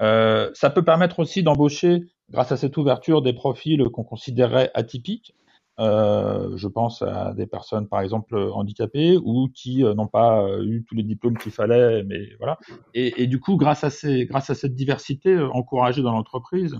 Euh, 0.00 0.50
ça 0.54 0.70
peut 0.70 0.84
permettre 0.84 1.20
aussi 1.20 1.42
d'embaucher, 1.42 2.02
grâce 2.30 2.52
à 2.52 2.56
cette 2.56 2.76
ouverture, 2.76 3.22
des 3.22 3.32
profils 3.32 3.82
qu'on 3.90 4.04
considérerait 4.04 4.70
atypiques, 4.74 5.34
je 5.78 6.68
pense 6.68 7.02
à 7.02 7.34
des 7.34 7.46
personnes, 7.46 7.88
par 7.88 8.00
exemple, 8.02 8.36
handicapées 8.36 9.16
ou 9.16 9.48
qui 9.52 9.82
n'ont 9.82 10.06
pas 10.06 10.46
eu 10.60 10.84
tous 10.84 10.94
les 10.94 11.02
diplômes 11.02 11.36
qu'il 11.36 11.50
fallait, 11.50 12.04
mais 12.04 12.20
voilà. 12.38 12.58
Et, 12.94 13.26
du 13.26 13.40
coup, 13.40 13.56
grâce 13.56 13.82
à, 13.82 13.90
ces, 13.90 14.26
grâce 14.26 14.48
à 14.48 14.54
cette 14.54 14.76
diversité 14.76 15.36
encouragée 15.38 16.02
dans 16.02 16.12
l'entreprise, 16.12 16.78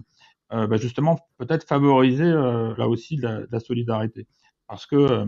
bah, 0.50 0.76
justement, 0.76 1.18
peut-être 1.38 1.66
favoriser 1.66 2.30
là 2.30 2.86
aussi 2.86 3.16
la, 3.16 3.40
la, 3.50 3.58
solidarité. 3.58 4.28
Parce 4.68 4.86
que 4.86 5.26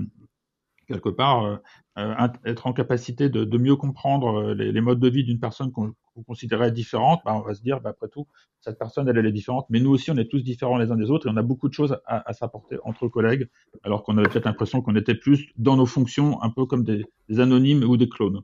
quelque 0.86 1.08
part, 1.08 1.44
euh, 1.44 1.56
euh, 1.98 2.28
être 2.44 2.66
en 2.66 2.72
capacité 2.72 3.28
de, 3.28 3.44
de 3.44 3.58
mieux 3.58 3.76
comprendre 3.76 4.40
euh, 4.40 4.54
les, 4.54 4.72
les, 4.72 4.80
modes 4.80 5.00
de 5.00 5.08
vie 5.08 5.24
d'une 5.24 5.38
personne 5.38 5.70
qu'on 5.72 5.94
considérait 6.26 6.72
différente, 6.72 7.20
bah, 7.24 7.34
on 7.34 7.40
va 7.40 7.54
se 7.54 7.62
dire, 7.62 7.80
bah, 7.80 7.90
après 7.90 8.08
tout, 8.08 8.26
cette 8.60 8.78
personne, 8.78 9.08
elle, 9.08 9.18
elle 9.18 9.26
est 9.26 9.32
différente, 9.32 9.66
mais 9.70 9.80
nous 9.80 9.90
aussi, 9.90 10.10
on 10.10 10.16
est 10.16 10.30
tous 10.30 10.42
différents 10.42 10.76
les 10.76 10.90
uns 10.90 10.96
des 10.96 11.10
autres 11.10 11.28
et 11.28 11.30
on 11.30 11.36
a 11.36 11.42
beaucoup 11.42 11.68
de 11.68 11.74
choses 11.74 11.98
à, 12.06 12.28
à 12.28 12.32
s'apporter 12.32 12.78
entre 12.84 13.08
collègues, 13.08 13.48
alors 13.82 14.02
qu'on 14.02 14.18
avait 14.18 14.28
peut-être 14.28 14.46
l'impression 14.46 14.82
qu'on 14.82 14.96
était 14.96 15.14
plus 15.14 15.52
dans 15.56 15.76
nos 15.76 15.86
fonctions, 15.86 16.42
un 16.42 16.50
peu 16.50 16.66
comme 16.66 16.84
des, 16.84 17.04
anonymes 17.38 17.84
ou 17.84 17.96
des 17.96 18.08
clones. 18.08 18.40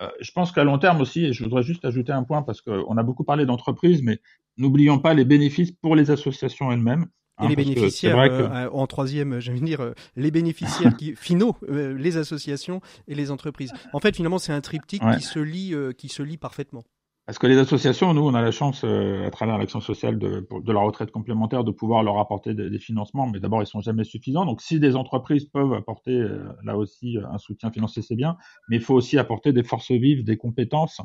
Euh, 0.00 0.08
je 0.20 0.32
pense 0.32 0.52
qu'à 0.52 0.64
long 0.64 0.78
terme 0.78 1.00
aussi, 1.00 1.26
et 1.26 1.32
je 1.32 1.44
voudrais 1.44 1.62
juste 1.62 1.84
ajouter 1.84 2.12
un 2.12 2.22
point 2.22 2.42
parce 2.42 2.60
qu'on 2.60 2.96
a 2.96 3.02
beaucoup 3.02 3.24
parlé 3.24 3.46
d'entreprise, 3.46 4.02
mais 4.02 4.20
n'oublions 4.56 4.98
pas 4.98 5.14
les 5.14 5.24
bénéfices 5.24 5.72
pour 5.72 5.94
les 5.94 6.10
associations 6.10 6.72
elles-mêmes. 6.72 7.06
Et 7.42 7.48
les 7.48 7.56
bénéficiaires, 7.56 8.18
euh, 8.18 8.68
en 8.72 8.86
troisième, 8.86 9.40
je 9.40 9.52
veux 9.52 9.60
dire, 9.60 9.80
euh, 9.80 9.94
les 10.16 10.30
bénéficiaires 10.30 10.96
qui, 10.98 11.14
finaux, 11.14 11.56
euh, 11.68 11.96
les 11.96 12.16
associations 12.16 12.80
et 13.08 13.14
les 13.14 13.30
entreprises. 13.30 13.72
En 13.92 14.00
fait, 14.00 14.16
finalement, 14.16 14.38
c'est 14.38 14.52
un 14.52 14.60
triptyque 14.60 15.02
qui 15.16 15.22
se 15.22 15.38
lie, 15.38 15.74
qui 15.96 16.08
se 16.08 16.22
lie 16.22 16.36
parfaitement. 16.36 16.84
Parce 17.30 17.38
que 17.38 17.46
les 17.46 17.58
associations, 17.58 18.12
nous, 18.12 18.22
on 18.22 18.34
a 18.34 18.42
la 18.42 18.50
chance, 18.50 18.82
euh, 18.82 19.24
à 19.24 19.30
travers 19.30 19.56
l'action 19.56 19.80
sociale 19.80 20.18
de, 20.18 20.44
la 20.66 20.80
retraite 20.80 21.12
complémentaire, 21.12 21.62
de 21.62 21.70
pouvoir 21.70 22.02
leur 22.02 22.18
apporter 22.18 22.54
des, 22.54 22.78
financements, 22.80 23.28
mais 23.28 23.38
d'abord, 23.38 23.62
ils 23.62 23.68
sont 23.68 23.80
jamais 23.80 24.02
suffisants. 24.02 24.44
Donc, 24.44 24.60
si 24.60 24.80
des 24.80 24.96
entreprises 24.96 25.44
peuvent 25.44 25.72
apporter, 25.72 26.10
euh, 26.10 26.52
là 26.64 26.76
aussi, 26.76 27.18
un 27.30 27.38
soutien 27.38 27.70
financier, 27.70 28.02
c'est 28.02 28.16
bien, 28.16 28.36
mais 28.68 28.78
il 28.78 28.82
faut 28.82 28.94
aussi 28.94 29.16
apporter 29.16 29.52
des 29.52 29.62
forces 29.62 29.92
vives, 29.92 30.24
des 30.24 30.36
compétences. 30.36 31.00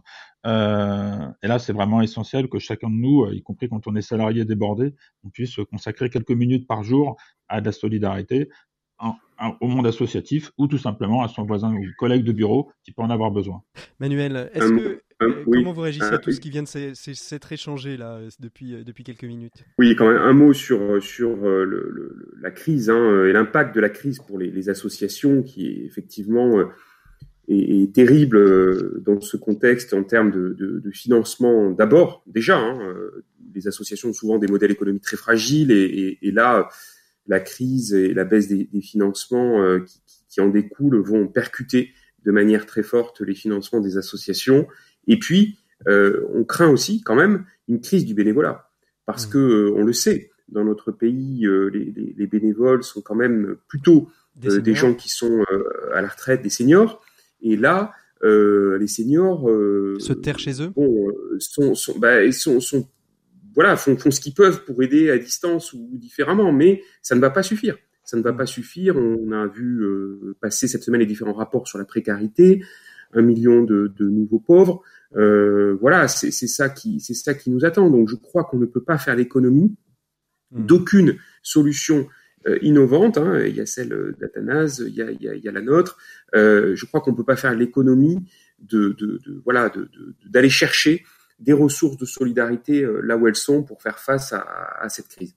Euh, 0.47 1.30
et 1.43 1.47
là, 1.47 1.59
c'est 1.59 1.73
vraiment 1.73 2.01
essentiel 2.01 2.49
que 2.49 2.57
chacun 2.57 2.89
de 2.89 2.95
nous, 2.95 3.32
y 3.32 3.43
compris 3.43 3.69
quand 3.69 3.86
on 3.86 3.95
est 3.95 4.01
salarié 4.01 4.45
débordé, 4.45 4.95
on 5.23 5.30
puisse 5.30 5.57
consacrer 5.69 6.09
quelques 6.09 6.32
minutes 6.32 6.65
par 6.65 6.82
jour 6.82 7.17
à 7.49 7.61
de 7.61 7.67
la 7.67 7.71
solidarité, 7.71 8.49
au 9.61 9.67
monde 9.67 9.88
associatif 9.88 10.51
ou 10.57 10.67
tout 10.67 10.77
simplement 10.77 11.23
à 11.23 11.27
son 11.27 11.43
voisin 11.43 11.73
ou 11.73 11.83
collègue 11.97 12.23
de 12.23 12.31
bureau 12.31 12.71
qui 12.83 12.91
peut 12.91 13.01
en 13.01 13.09
avoir 13.09 13.31
besoin. 13.31 13.61
Manuel, 13.99 14.49
est-ce 14.53 14.69
que 14.69 15.01
euh, 15.21 15.43
comment 15.45 15.71
vous 15.71 15.81
réagissez 15.81 16.05
à 16.05 16.17
tout 16.17 16.31
ce 16.31 16.39
qui 16.39 16.49
vient 16.49 16.63
de 16.63 16.93
s'être 16.93 17.51
échangé 17.51 17.95
là 17.95 18.19
depuis 18.39 18.83
depuis 18.83 19.03
quelques 19.03 19.23
minutes? 19.23 19.63
Oui, 19.77 19.95
quand 19.95 20.07
même 20.07 20.21
un 20.21 20.33
mot 20.33 20.53
sur 20.53 21.01
sur 21.01 21.29
euh, 21.45 21.63
le, 21.63 22.33
la 22.41 22.51
crise 22.51 22.89
hein, 22.89 23.25
et 23.25 23.31
l'impact 23.31 23.75
de 23.75 23.79
la 23.79 23.89
crise 23.89 24.19
pour 24.19 24.38
les, 24.38 24.51
les 24.51 24.69
associations 24.69 25.41
qui 25.41 25.67
est 25.67 25.86
effectivement 25.86 26.59
euh, 26.59 26.65
est, 27.47 27.83
est, 27.83 27.93
terrible 27.93 29.01
dans 29.03 29.21
ce 29.21 29.38
contexte 29.38 29.93
en 29.93 30.03
termes 30.03 30.31
de, 30.31 30.53
de, 30.53 30.79
de 30.79 30.91
financement 30.91 31.71
d'abord 31.71 32.23
déjà. 32.27 32.57
Hein, 32.57 32.79
les 33.53 33.69
associations 33.69 34.09
ont 34.09 34.13
souvent 34.13 34.38
des 34.38 34.47
modèles 34.47 34.71
économiques 34.71 35.03
très 35.03 35.15
fragiles 35.15 35.71
et, 35.71 35.86
et, 35.86 36.27
et 36.27 36.31
là 36.31 36.67
la 37.28 37.39
crise 37.39 37.93
et 37.93 38.13
la 38.13 38.26
baisse 38.26 38.47
des, 38.47 38.65
des 38.65 38.82
financements 38.82 39.61
euh, 39.61 39.80
qui, 39.80 40.01
qui, 40.30 40.41
en 40.41 40.49
découlent 40.49 41.01
vont 41.01 41.28
percuter 41.28 41.91
de 42.23 42.32
manière 42.32 42.65
très 42.65 42.84
forte 42.84 43.21
les 43.21 43.36
financements 43.36 43.80
des 43.80 43.97
associations. 43.97 44.67
Et 45.07 45.17
puis, 45.17 45.57
euh, 45.88 46.26
on 46.34 46.43
craint 46.43 46.69
aussi 46.69 47.01
quand 47.01 47.15
même 47.15 47.45
une 47.67 47.82
crise 47.82 48.05
du 48.05 48.13
bénévolat, 48.13 48.69
parce 49.05 49.28
mmh. 49.28 49.32
que 49.32 49.38
euh, 49.38 49.73
on 49.76 49.84
le 49.84 49.93
sait, 49.93 50.32
dans 50.49 50.63
notre 50.63 50.91
pays, 50.91 51.47
les, 51.73 51.91
les, 51.91 52.13
les, 52.15 52.28
bénévoles 52.28 52.84
sont 52.84 53.01
quand 53.01 53.15
même 53.15 53.55
plutôt 53.67 54.09
des, 54.36 54.61
des 54.61 54.76
gens 54.76 54.93
qui 54.93 55.09
sont 55.09 55.43
à 55.91 56.01
la 56.01 56.07
retraite, 56.07 56.43
des 56.43 56.51
seniors. 56.51 57.03
Et 57.41 57.55
là, 57.55 57.93
les 58.21 58.88
seniors 58.88 59.49
se 59.97 60.13
terrent 60.13 60.38
chez 60.38 60.61
eux. 60.61 60.69
Bon, 60.76 61.11
sont, 61.39 61.73
sont, 61.73 61.97
bah, 61.97 62.32
sont, 62.32 62.59
sont 62.59 62.88
voilà, 63.56 63.76
font, 63.78 63.97
font 63.97 64.12
ce 64.12 64.20
qu'ils 64.20 64.34
peuvent 64.34 64.64
pour 64.66 64.84
aider 64.84 65.10
à 65.10 65.18
distance 65.18 65.74
ou 65.74 65.89
différemment, 65.93 66.51
mais 66.51 66.82
ça 67.01 67.16
ne 67.16 67.22
va 67.22 67.30
pas 67.30 67.43
suffire. 67.43 67.78
Ça 68.03 68.18
ne 68.18 68.22
va 68.22 68.34
pas 68.34 68.45
suffire. 68.45 68.95
On 68.97 69.32
a 69.32 69.47
vu 69.47 69.82
euh, 69.82 70.36
passer 70.39 70.68
cette 70.68 70.84
semaine 70.84 70.99
les 70.99 71.08
différents 71.08 71.34
rapports 71.34 71.68
sur 71.68 71.80
la 71.80 71.86
précarité, 71.86 72.64
un 73.14 73.22
million 73.22 73.64
de, 73.64 73.91
de 73.97 74.08
nouveaux 74.08 74.39
pauvres. 74.39 74.84
Euh, 75.16 75.78
voilà, 75.82 76.08
c'est 76.08 76.32
ça 76.32 76.70
qui 76.70 76.99
c'est 76.99 77.14
ça 77.14 77.34
qui 77.34 77.49
nous 77.49 77.66
attend. 77.66 77.89
Donc 77.89 78.10
je 78.10 78.16
crois 78.16 78.43
qu'on 78.43 78.60
ne 78.60 78.66
peut 78.66 78.84
pas 78.84 78.97
faire 78.97 79.16
l'économie 79.16 79.76
mmh. 80.51 80.66
d'aucune 80.66 81.18
solution 81.41 82.08
euh, 82.47 82.60
innovante. 82.62 83.18
Hein. 83.18 83.43
Il 83.45 83.56
y 83.56 83.62
a 83.62 83.66
celle 83.66 84.14
d'Athanase, 84.20 84.84
il, 84.88 85.18
il, 85.20 85.32
il, 85.36 85.43
y 85.43 85.47
a 85.47 85.51
la 85.51 85.62
nôtre. 85.62 85.97
Euh, 86.36 86.76
je 86.76 86.86
crois 86.86 87.01
qu'on 87.01 87.12
ne 87.12 87.18
peut 87.18 87.24
pas 87.24 87.38
faire 87.38 87.56
l'économie 87.56 88.20
de, 88.60 88.89
de, 88.89 89.20
de, 89.26 89.41
voilà 89.43 89.72
d'aller 90.26 90.49
chercher 90.49 91.03
des 91.39 91.53
ressources 91.53 91.97
de 91.97 92.05
solidarité 92.05 92.81
euh, 92.81 93.01
là 93.01 93.17
où 93.17 93.27
elles 93.27 93.36
sont 93.36 93.63
pour 93.63 93.81
faire 93.81 93.99
face 93.99 94.33
à, 94.33 94.41
à 94.79 94.89
cette 94.89 95.07
crise. 95.07 95.36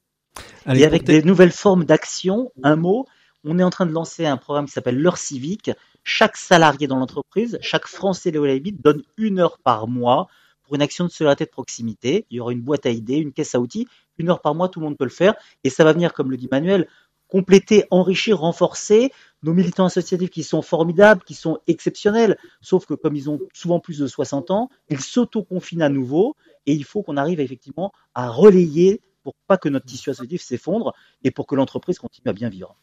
et 0.67 0.85
avec 0.85 1.05
des 1.05 1.23
nouvelles 1.23 1.53
formes 1.53 1.85
d'action, 1.85 2.53
un 2.63 2.77
mot, 2.77 3.07
on 3.45 3.59
est 3.59 3.63
en 3.63 3.71
train 3.71 3.87
de 3.87 3.93
lancer 3.93 4.27
un 4.27 4.37
programme 4.37 4.67
qui 4.67 4.73
s'appelle 4.73 5.01
L'heure 5.01 5.19
civique. 5.19 5.71
Chaque 6.05 6.37
salarié 6.37 6.87
dans 6.87 6.99
l'entreprise, 6.99 7.59
chaque 7.61 7.87
Français 7.87 8.31
de 8.31 8.41
la 8.41 8.59
donne 8.59 9.03
une 9.17 9.39
heure 9.39 9.59
par 9.59 9.89
mois 9.89 10.29
pour 10.63 10.75
une 10.75 10.83
action 10.83 11.05
de 11.05 11.11
solidarité 11.11 11.45
de 11.45 11.51
proximité. 11.51 12.27
Il 12.31 12.37
y 12.37 12.41
aura 12.41 12.53
une 12.53 12.61
boîte 12.61 12.87
à 12.87 12.91
idées, 12.91 13.17
une 13.17 13.33
caisse 13.33 13.55
à 13.55 13.61
outils. 13.61 13.87
Une 14.19 14.29
heure 14.29 14.41
par 14.41 14.55
mois, 14.55 14.69
tout 14.69 14.81
le 14.81 14.87
monde 14.87 14.99
peut 14.99 15.05
le 15.05 15.11
faire. 15.11 15.35
Et 15.65 15.71
ça 15.71 15.85
va 15.85 15.93
venir, 15.93 16.13
comme 16.13 16.31
le 16.31 16.37
dit 16.37 16.49
Manuel, 16.51 16.89
compléter, 17.29 17.85
enrichir, 17.91 18.41
renforcer 18.41 19.13
nos 19.43 19.55
militants 19.55 19.85
associatifs 19.85 20.31
qui 20.31 20.43
sont 20.43 20.63
formidables, 20.63 21.23
qui 21.23 21.35
sont 21.35 21.59
exceptionnels, 21.67 22.37
sauf 22.61 22.87
que 22.87 22.95
comme 22.95 23.15
ils 23.15 23.31
ont 23.31 23.39
souvent 23.53 23.81
plus 23.81 23.99
de 23.99 24.07
60 24.07 24.51
ans, 24.51 24.71
ils 24.89 25.01
s'auto-confinent 25.01 25.83
à 25.83 25.89
nouveau 25.89 26.35
et 26.67 26.73
il 26.73 26.85
faut 26.85 27.03
qu'on 27.03 27.17
arrive 27.17 27.41
effectivement 27.41 27.93
à 28.15 28.29
relayer 28.29 29.01
pour 29.29 29.35
pas 29.47 29.59
que 29.59 29.69
notre 29.69 29.85
tissu 29.85 30.09
associatif 30.09 30.41
s'effondre 30.41 30.95
et 31.23 31.31
pour 31.31 31.47
que 31.47 31.55
l'entreprise 31.55 31.99
continue 31.99 32.29
à 32.29 32.33
bien 32.33 32.49
vivre. 32.49 32.77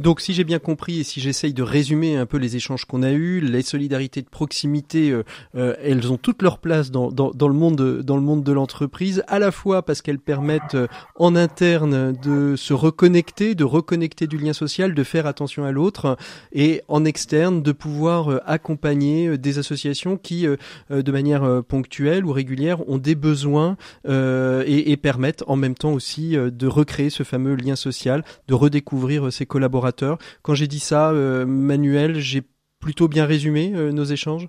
Donc 0.00 0.20
si 0.20 0.34
j'ai 0.34 0.42
bien 0.42 0.58
compris 0.58 1.00
et 1.00 1.04
si 1.04 1.20
j'essaye 1.20 1.54
de 1.54 1.62
résumer 1.62 2.16
un 2.16 2.26
peu 2.26 2.36
les 2.36 2.56
échanges 2.56 2.84
qu'on 2.84 3.04
a 3.04 3.12
eus, 3.12 3.40
les 3.40 3.62
solidarités 3.62 4.22
de 4.22 4.28
proximité, 4.28 5.10
euh, 5.10 5.22
euh, 5.54 5.76
elles 5.80 6.10
ont 6.10 6.16
toute 6.16 6.42
leur 6.42 6.58
place 6.58 6.90
dans, 6.90 7.10
le 7.10 7.52
monde 7.52 8.02
dans 8.02 8.16
le 8.16 8.22
monde 8.22 8.42
de 8.42 8.52
l'entreprise, 8.52 9.22
à 9.28 9.38
la 9.38 9.52
fois 9.52 9.84
parce 9.84 10.02
qu'elles 10.02 10.18
permettent 10.18 10.74
euh, 10.74 10.88
en 11.14 11.36
interne 11.36 12.12
de 12.12 12.56
se 12.56 12.72
reconnecter, 12.72 13.54
de 13.54 13.64
reconnecter 13.64 14.26
du 14.26 14.38
lien 14.38 14.52
social, 14.52 14.94
de 14.94 15.04
faire 15.04 15.26
attention 15.26 15.64
à 15.64 15.70
l'autre, 15.70 16.16
et 16.52 16.82
en 16.88 17.04
externe 17.04 17.62
de 17.62 17.72
pouvoir 17.72 18.40
accompagner 18.46 19.38
des 19.38 19.58
associations 19.58 20.16
qui, 20.16 20.46
de 20.90 21.12
manière 21.12 21.62
ponctuelle 21.64 22.24
ou 22.24 22.32
régulière, 22.32 22.88
ont 22.88 22.98
des 22.98 23.14
besoins 23.14 23.76
et 24.06 24.96
permettent 24.96 25.44
en 25.46 25.56
même 25.56 25.74
temps 25.74 25.83
aussi 25.92 26.36
euh, 26.36 26.50
de 26.50 26.66
recréer 26.66 27.10
ce 27.10 27.22
fameux 27.22 27.54
lien 27.54 27.76
social, 27.76 28.24
de 28.48 28.54
redécouvrir 28.54 29.26
euh, 29.26 29.30
ses 29.30 29.46
collaborateurs. 29.46 30.18
Quand 30.42 30.54
j'ai 30.54 30.66
dit 30.66 30.80
ça, 30.80 31.12
euh, 31.12 31.46
Manuel, 31.46 32.18
j'ai 32.20 32.42
plutôt 32.80 33.06
bien 33.08 33.24
résumé 33.24 33.70
nos 33.70 34.04
échanges? 34.04 34.48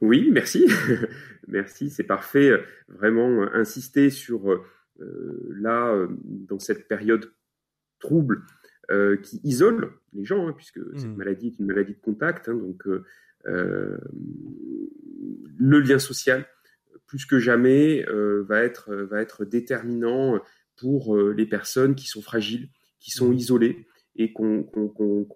Oui, 0.00 0.30
merci. 0.32 0.66
merci, 1.48 1.90
c'est 1.90 2.02
parfait. 2.02 2.50
Vraiment 2.88 3.42
insister 3.54 4.10
sur 4.10 4.60
là, 4.98 5.94
dans 6.24 6.58
cette 6.58 6.88
période 6.88 7.30
trouble 8.00 8.42
qui 9.22 9.40
isole 9.44 9.92
les 10.12 10.24
gens, 10.24 10.48
hein, 10.48 10.54
puisque 10.56 10.80
cette 10.96 11.10
mmh. 11.10 11.16
maladie 11.16 11.46
est 11.46 11.60
une 11.60 11.66
maladie 11.66 11.92
de 11.92 12.00
contact. 12.00 12.48
Hein, 12.48 12.54
donc, 12.54 12.82
le 13.44 14.00
lien 15.78 16.00
social, 16.00 16.46
plus 17.06 17.24
que 17.24 17.38
jamais, 17.38 18.04
va, 18.48 18.64
être, 18.64 18.92
va 18.92 19.22
être 19.22 19.44
déterminant 19.44 20.40
pour 20.78 21.16
euh, 21.16 21.34
les 21.36 21.46
personnes 21.46 21.94
qui 21.94 22.06
sont 22.06 22.22
fragiles, 22.22 22.68
qui 23.00 23.10
sont 23.10 23.30
mmh. 23.30 23.34
isolées 23.34 23.86
et 24.16 24.32
qu'on 24.32 24.66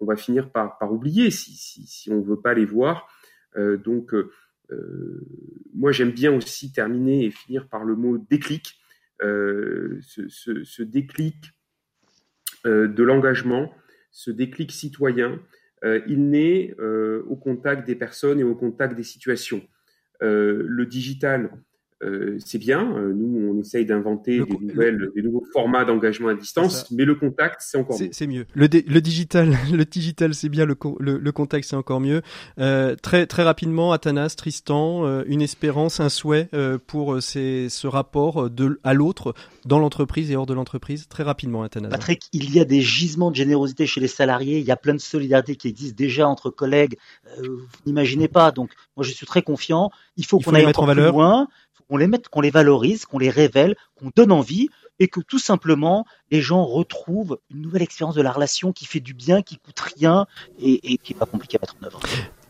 va 0.01 0.15
finir 0.15 0.51
par, 0.51 0.77
par 0.77 0.91
oublier 0.91 1.31
si, 1.31 1.55
si, 1.55 1.85
si 1.85 2.11
on 2.11 2.17
ne 2.17 2.25
veut 2.25 2.41
pas 2.41 2.53
les 2.53 2.65
voir. 2.65 3.07
Euh, 3.55 3.77
donc, 3.77 4.13
euh, 4.13 4.31
moi, 5.73 5.91
j'aime 5.91 6.11
bien 6.11 6.33
aussi 6.33 6.71
terminer 6.73 7.25
et 7.25 7.31
finir 7.31 7.69
par 7.69 7.85
le 7.85 7.95
mot 7.95 8.17
déclic. 8.17 8.79
Ce, 9.21 10.27
ce, 10.27 10.65
ce, 10.65 10.83
déclic 10.83 11.37
de 12.65 13.03
l'engagement, 13.03 13.73
ce 14.11 14.31
déclic 14.31 14.69
citoyen, 14.73 15.39
il 15.81 16.29
naît 16.29 16.75
au 17.29 17.37
contact 17.37 17.87
des 17.87 17.95
personnes 17.95 18.41
et 18.41 18.43
au 18.43 18.53
contact 18.53 18.97
des 18.97 19.03
situations. 19.03 19.65
le 20.19 20.85
digital 20.85 21.51
euh, 22.03 22.37
c'est 22.45 22.57
bien. 22.57 22.95
Euh, 22.95 23.13
nous, 23.13 23.51
on 23.51 23.59
essaye 23.61 23.85
d'inventer 23.85 24.39
des, 24.39 24.57
nouvelles, 24.59 25.11
des 25.15 25.21
nouveaux 25.21 25.45
formats 25.53 25.85
d'engagement 25.85 26.29
à 26.29 26.33
distance, 26.33 26.89
mais 26.91 27.05
le 27.05 27.15
contact, 27.15 27.61
c'est 27.61 27.77
encore 27.77 27.99
mieux. 27.99 28.09
C'est 28.11 28.27
mieux. 28.27 28.45
Le, 28.53 28.67
le 28.71 29.01
digital, 29.01 29.55
le 29.71 29.85
digital, 29.85 30.33
c'est 30.33 30.49
bien. 30.49 30.65
Le, 30.65 30.75
le, 30.99 31.17
le 31.17 31.31
contact, 31.31 31.67
c'est 31.67 31.75
encore 31.75 31.99
mieux. 31.99 32.21
Euh, 32.59 32.95
très 33.01 33.25
très 33.25 33.43
rapidement, 33.43 33.91
Athanas, 33.91 34.35
Tristan, 34.37 35.05
euh, 35.05 35.23
une 35.27 35.41
espérance, 35.41 35.99
un 35.99 36.09
souhait 36.09 36.49
euh, 36.53 36.77
pour 36.85 37.21
ces, 37.21 37.69
ce 37.69 37.87
rapport 37.87 38.49
de 38.49 38.79
à 38.83 38.93
l'autre 38.93 39.33
dans 39.65 39.79
l'entreprise 39.79 40.31
et 40.31 40.35
hors 40.35 40.45
de 40.45 40.53
l'entreprise? 40.53 41.07
Très 41.07 41.23
rapidement, 41.23 41.63
Athanas. 41.63 41.89
Patrick, 41.89 42.23
il 42.33 42.53
y 42.53 42.59
a 42.59 42.65
des 42.65 42.81
gisements 42.81 43.31
de 43.31 43.35
générosité 43.35 43.85
chez 43.85 44.01
les 44.01 44.07
salariés. 44.07 44.59
Il 44.59 44.65
y 44.65 44.71
a 44.71 44.77
plein 44.77 44.93
de 44.93 44.99
solidarité 44.99 45.55
qui 45.55 45.67
existe 45.67 45.97
déjà 45.97 46.27
entre 46.27 46.49
collègues. 46.49 46.97
vous 47.37 47.59
n'imaginez 47.85 48.27
pas. 48.27 48.51
Donc, 48.51 48.71
moi, 48.97 49.05
je 49.05 49.11
suis 49.11 49.25
très 49.25 49.41
confiant. 49.41 49.91
Il 50.17 50.25
faut 50.25 50.39
qu'on 50.39 50.53
aille 50.53 50.65
mettre 50.65 50.81
en 50.81 50.85
valeur. 50.85 51.11
Plus 51.11 51.17
loin 51.17 51.47
qu'on 51.87 51.97
les 51.97 52.07
mette, 52.07 52.29
qu'on 52.29 52.41
les 52.41 52.49
valorise, 52.49 53.05
qu'on 53.05 53.19
les 53.19 53.29
révèle, 53.29 53.75
qu'on 53.95 54.11
donne 54.15 54.31
envie 54.31 54.69
et 54.99 55.07
que 55.07 55.19
tout 55.19 55.39
simplement 55.39 56.05
les 56.31 56.41
gens 56.41 56.63
retrouvent 56.63 57.39
une 57.49 57.61
nouvelle 57.61 57.81
expérience 57.81 58.15
de 58.15 58.21
la 58.21 58.31
relation 58.31 58.71
qui 58.71 58.85
fait 58.85 58.99
du 58.99 59.13
bien, 59.13 59.41
qui 59.41 59.57
coûte 59.57 59.79
rien 59.79 60.27
et, 60.59 60.93
et 60.93 60.97
qui 60.97 61.13
est 61.13 61.15
pas 61.15 61.25
compliqué 61.25 61.57
à 61.57 61.61
mettre 61.61 61.75
en 61.81 61.85
œuvre. 61.85 61.99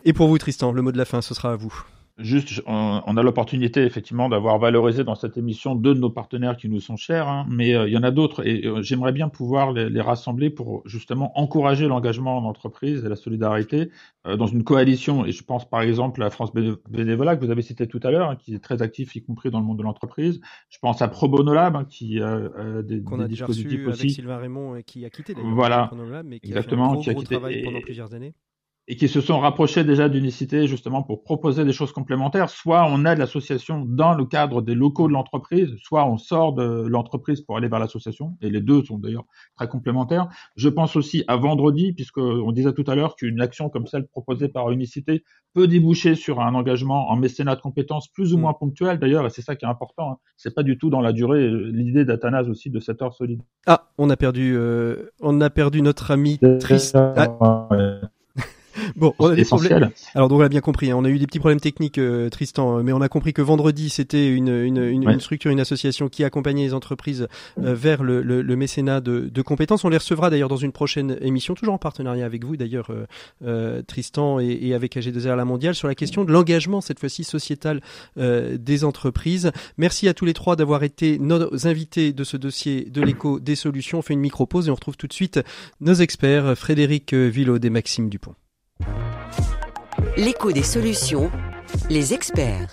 Et 0.04 0.12
pour 0.12 0.28
vous, 0.28 0.38
Tristan, 0.38 0.72
le 0.72 0.82
mot 0.82 0.92
de 0.92 0.98
la 0.98 1.04
fin, 1.04 1.22
ce 1.22 1.34
sera 1.34 1.52
à 1.52 1.56
vous. 1.56 1.84
Juste, 2.18 2.62
on, 2.66 3.16
a 3.16 3.22
l'opportunité 3.24 3.82
effectivement 3.82 4.28
d'avoir 4.28 4.60
valorisé 4.60 5.02
dans 5.02 5.16
cette 5.16 5.36
émission 5.36 5.74
deux 5.74 5.96
de 5.96 5.98
nos 5.98 6.10
partenaires 6.10 6.56
qui 6.56 6.68
nous 6.68 6.78
sont 6.78 6.96
chers, 6.96 7.26
hein, 7.26 7.44
mais 7.50 7.74
euh, 7.74 7.88
il 7.88 7.92
y 7.92 7.96
en 7.96 8.04
a 8.04 8.12
d'autres 8.12 8.46
et 8.46 8.64
euh, 8.64 8.82
j'aimerais 8.82 9.10
bien 9.10 9.28
pouvoir 9.28 9.72
les, 9.72 10.00
rassembler 10.00 10.48
pour 10.48 10.82
justement 10.86 11.36
encourager 11.36 11.88
l'engagement 11.88 12.38
en 12.38 12.44
entreprise 12.44 13.04
et 13.04 13.08
la 13.08 13.16
solidarité 13.16 13.90
euh, 14.28 14.36
dans 14.36 14.46
une 14.46 14.62
coalition. 14.62 15.26
Et 15.26 15.32
je 15.32 15.42
pense 15.42 15.68
par 15.68 15.82
exemple 15.82 16.22
à 16.22 16.30
France 16.30 16.52
Bénévolat 16.88 17.34
que 17.34 17.44
vous 17.44 17.50
avez 17.50 17.62
cité 17.62 17.88
tout 17.88 18.00
à 18.04 18.12
l'heure, 18.12 18.30
hein, 18.30 18.36
qui 18.36 18.54
est 18.54 18.62
très 18.62 18.80
actif 18.80 19.16
y 19.16 19.22
compris 19.22 19.50
dans 19.50 19.58
le 19.58 19.66
monde 19.66 19.78
de 19.78 19.82
l'entreprise. 19.82 20.40
Je 20.70 20.78
pense 20.78 21.02
à 21.02 21.08
Pro 21.08 21.26
Bono 21.26 21.52
Lab 21.52 21.74
hein, 21.74 21.84
qui 21.84 22.20
a 22.20 22.48
des, 22.84 23.02
qu'on 23.02 23.18
a 23.18 23.26
déjà 23.26 23.46
reçu 23.46 23.66
aussi. 23.88 24.02
avec 24.02 24.10
Sylvain 24.12 24.36
Raymond 24.36 24.76
et 24.76 24.84
qui 24.84 25.04
a 25.04 25.10
quitté 25.10 25.34
d'ailleurs 25.34 25.52
voilà, 25.52 25.90
mais 26.24 26.38
qui 26.38 26.46
exactement, 26.46 26.84
a 26.84 26.88
fait 26.90 26.92
un 26.92 26.94
gros, 26.94 27.02
qui 27.02 27.10
a 27.10 27.14
gros 27.14 27.22
travail 27.24 27.62
pendant 27.64 27.80
plusieurs 27.80 28.14
années 28.14 28.34
et 28.86 28.96
qui 28.96 29.08
se 29.08 29.20
sont 29.20 29.40
rapprochés 29.40 29.82
déjà 29.82 30.08
d'Unicité 30.08 30.66
justement 30.66 31.02
pour 31.02 31.22
proposer 31.22 31.64
des 31.64 31.72
choses 31.72 31.92
complémentaires. 31.92 32.50
Soit 32.50 32.86
on 32.86 33.04
aide 33.06 33.18
l'association 33.18 33.84
dans 33.86 34.14
le 34.14 34.26
cadre 34.26 34.60
des 34.60 34.74
locaux 34.74 35.08
de 35.08 35.12
l'entreprise, 35.12 35.74
soit 35.78 36.06
on 36.06 36.18
sort 36.18 36.52
de 36.52 36.86
l'entreprise 36.86 37.40
pour 37.40 37.56
aller 37.56 37.68
vers 37.68 37.78
l'association, 37.78 38.36
et 38.42 38.50
les 38.50 38.60
deux 38.60 38.82
sont 38.84 38.98
d'ailleurs 38.98 39.24
très 39.56 39.68
complémentaires. 39.68 40.28
Je 40.56 40.68
pense 40.68 40.96
aussi 40.96 41.24
à 41.28 41.36
vendredi, 41.36 41.92
puisque 41.92 42.18
on 42.18 42.52
disait 42.52 42.72
tout 42.72 42.84
à 42.86 42.94
l'heure 42.94 43.16
qu'une 43.16 43.40
action 43.40 43.70
comme 43.70 43.86
celle 43.86 44.06
proposée 44.06 44.48
par 44.48 44.70
Unicité 44.70 45.24
peut 45.54 45.66
déboucher 45.66 46.14
sur 46.14 46.40
un 46.40 46.54
engagement 46.54 47.10
en 47.10 47.16
mécénat 47.16 47.56
de 47.56 47.60
compétences 47.60 48.08
plus 48.08 48.34
ou 48.34 48.38
mm. 48.38 48.40
moins 48.40 48.52
ponctuel 48.52 48.98
d'ailleurs, 48.98 49.26
et 49.26 49.30
c'est 49.30 49.42
ça 49.42 49.56
qui 49.56 49.64
est 49.64 49.68
important. 49.68 50.12
Hein. 50.12 50.16
C'est 50.36 50.54
pas 50.54 50.62
du 50.62 50.76
tout 50.76 50.90
dans 50.90 51.00
la 51.00 51.12
durée. 51.12 51.48
L'idée 51.50 52.04
d'Athanase 52.04 52.48
aussi 52.50 52.70
de 52.70 52.80
cette 52.80 53.00
heure 53.00 53.14
solide. 53.14 53.40
Ah, 53.66 53.88
on 53.96 54.10
a 54.10 54.16
perdu, 54.16 54.54
euh, 54.56 55.10
on 55.20 55.40
a 55.40 55.48
perdu 55.48 55.80
notre 55.80 56.10
ami 56.10 56.38
triste. 56.58 56.96
Ah. 56.96 57.68
Bon, 58.96 59.12
on 59.18 59.28
a 59.28 59.34
des 59.34 59.44
problèmes. 59.44 59.90
Alors 60.14 60.28
donc 60.28 60.38
on 60.40 60.44
a 60.44 60.48
bien 60.48 60.60
compris, 60.60 60.90
hein. 60.90 60.96
on 60.96 61.04
a 61.04 61.08
eu 61.08 61.18
des 61.18 61.26
petits 61.26 61.40
problèmes 61.40 61.60
techniques, 61.60 61.98
euh, 61.98 62.28
Tristan, 62.28 62.82
mais 62.82 62.92
on 62.92 63.00
a 63.00 63.08
compris 63.08 63.32
que 63.32 63.42
vendredi 63.42 63.90
c'était 63.90 64.28
une, 64.28 64.48
une, 64.48 64.78
une, 64.78 65.08
une, 65.08 65.20
structure, 65.20 65.50
une 65.50 65.60
association 65.60 66.08
qui 66.08 66.22
accompagnait 66.22 66.62
les 66.62 66.74
entreprises 66.74 67.26
euh, 67.58 67.74
vers 67.74 68.04
le, 68.04 68.22
le, 68.22 68.42
le 68.42 68.56
mécénat 68.56 69.00
de, 69.00 69.28
de, 69.32 69.42
compétences. 69.42 69.84
On 69.84 69.88
les 69.88 69.96
recevra 69.96 70.30
d'ailleurs 70.30 70.48
dans 70.48 70.56
une 70.56 70.70
prochaine 70.70 71.18
émission, 71.20 71.54
toujours 71.54 71.74
en 71.74 71.78
partenariat 71.78 72.24
avec 72.24 72.44
vous 72.44 72.56
d'ailleurs, 72.56 72.90
euh, 72.90 73.06
euh 73.44 73.82
Tristan, 73.82 74.38
et, 74.38 74.58
et, 74.62 74.74
avec 74.74 74.96
AG2R 74.96 75.34
La 75.34 75.44
Mondiale, 75.44 75.74
sur 75.74 75.88
la 75.88 75.96
question 75.96 76.24
de 76.24 76.32
l'engagement 76.32 76.80
cette 76.80 77.00
fois-ci 77.00 77.24
sociétal 77.24 77.80
des 78.16 78.84
entreprises. 78.84 79.50
Merci 79.76 80.08
à 80.08 80.14
tous 80.14 80.24
les 80.24 80.34
trois 80.34 80.56
d'avoir 80.56 80.82
été 80.82 81.18
nos 81.18 81.66
invités 81.66 82.12
de 82.12 82.24
ce 82.24 82.36
dossier 82.36 82.84
de 82.84 83.02
l'écho 83.02 83.40
des 83.40 83.56
solutions. 83.56 83.98
On 83.98 84.02
fait 84.02 84.14
une 84.14 84.20
micro-pause 84.20 84.68
et 84.68 84.70
on 84.70 84.74
retrouve 84.74 84.96
tout 84.96 85.06
de 85.06 85.12
suite 85.12 85.40
nos 85.80 85.94
experts, 85.94 86.56
Frédéric 86.56 87.12
Villot 87.12 87.58
et 87.58 87.70
Maxime 87.70 88.08
Dupont. 88.08 88.34
L'écho 90.16 90.52
des 90.52 90.62
solutions, 90.62 91.28
les 91.90 92.14
experts. 92.14 92.72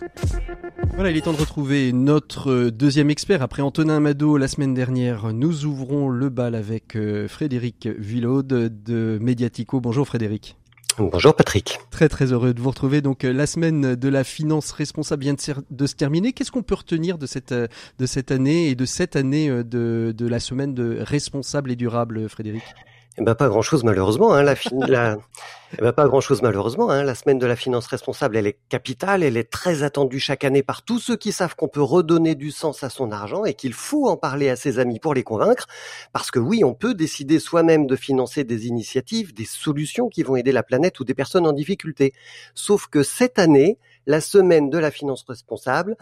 Voilà, 0.93 1.09
il 1.09 1.17
est 1.17 1.21
temps 1.21 1.33
de 1.33 1.37
retrouver 1.37 1.91
notre 1.91 2.69
deuxième 2.69 3.09
expert. 3.09 3.41
Après 3.41 3.63
Antonin 3.63 3.97
Amado 3.97 4.37
la 4.37 4.47
semaine 4.47 4.75
dernière, 4.75 5.33
nous 5.33 5.65
ouvrons 5.65 6.09
le 6.09 6.29
bal 6.29 6.53
avec 6.53 6.95
euh, 6.95 7.27
Frédéric 7.27 7.87
Villaude 7.87 8.47
de 8.47 9.17
Mediatico. 9.19 9.81
Bonjour 9.81 10.05
Frédéric. 10.05 10.55
Bonjour 10.99 11.35
Patrick. 11.35 11.79
Très 11.89 12.09
très 12.09 12.31
heureux 12.31 12.53
de 12.53 12.61
vous 12.61 12.69
retrouver. 12.69 13.01
Donc 13.01 13.23
euh, 13.23 13.33
la 13.33 13.47
semaine 13.47 13.95
de 13.95 14.07
la 14.07 14.23
finance 14.23 14.71
responsable 14.71 15.23
vient 15.23 15.33
de, 15.33 15.87
se 15.87 15.95
terminer. 15.95 16.33
Qu'est-ce 16.33 16.51
qu'on 16.51 16.61
peut 16.61 16.75
retenir 16.75 17.17
de 17.17 17.25
cette, 17.25 17.53
euh, 17.53 17.67
de 17.97 18.05
cette 18.05 18.29
année 18.29 18.69
et 18.69 18.75
de 18.75 18.85
cette 18.85 19.15
année 19.15 19.49
de, 19.49 20.13
de 20.15 20.27
la 20.27 20.39
semaine 20.39 20.75
de 20.75 20.99
responsable 21.01 21.71
et 21.71 21.75
durable, 21.75 22.29
Frédéric? 22.29 22.63
Eh 23.17 23.23
ben 23.23 23.35
pas 23.35 23.49
grand 23.49 23.61
chose 23.61 23.83
malheureusement. 23.83 24.33
Hein, 24.33 24.43
la, 24.43 24.55
la... 24.87 25.17
Eh 25.77 25.81
ben 25.81 25.91
pas 25.91 26.07
grand 26.07 26.21
chose 26.21 26.41
malheureusement. 26.41 26.89
Hein, 26.89 27.03
la 27.03 27.13
semaine 27.13 27.39
de 27.39 27.45
la 27.45 27.57
finance 27.57 27.87
responsable, 27.87 28.37
elle 28.37 28.47
est 28.47 28.57
capitale, 28.69 29.21
elle 29.21 29.35
est 29.35 29.51
très 29.51 29.83
attendue 29.83 30.19
chaque 30.19 30.45
année 30.45 30.63
par 30.63 30.83
tous 30.83 30.99
ceux 30.99 31.17
qui 31.17 31.33
savent 31.33 31.55
qu'on 31.55 31.67
peut 31.67 31.81
redonner 31.81 32.35
du 32.35 32.51
sens 32.51 32.83
à 32.83 32.89
son 32.89 33.11
argent 33.11 33.43
et 33.43 33.53
qu'il 33.53 33.73
faut 33.73 34.07
en 34.07 34.15
parler 34.15 34.49
à 34.49 34.55
ses 34.55 34.79
amis 34.79 34.99
pour 34.99 35.13
les 35.13 35.23
convaincre. 35.23 35.67
Parce 36.13 36.31
que 36.31 36.39
oui, 36.39 36.63
on 36.63 36.73
peut 36.73 36.93
décider 36.93 37.39
soi-même 37.39 37.85
de 37.85 37.97
financer 37.97 38.45
des 38.45 38.67
initiatives, 38.67 39.33
des 39.33 39.45
solutions 39.45 40.07
qui 40.07 40.23
vont 40.23 40.37
aider 40.37 40.53
la 40.53 40.63
planète 40.63 40.99
ou 41.01 41.03
des 41.03 41.13
personnes 41.13 41.45
en 41.45 41.53
difficulté. 41.53 42.13
Sauf 42.55 42.87
que 42.87 43.03
cette 43.03 43.39
année, 43.39 43.77
la 44.05 44.21
semaine 44.21 44.69
de 44.69 44.77
la 44.77 44.89
finance 44.89 45.25
responsable, 45.27 45.97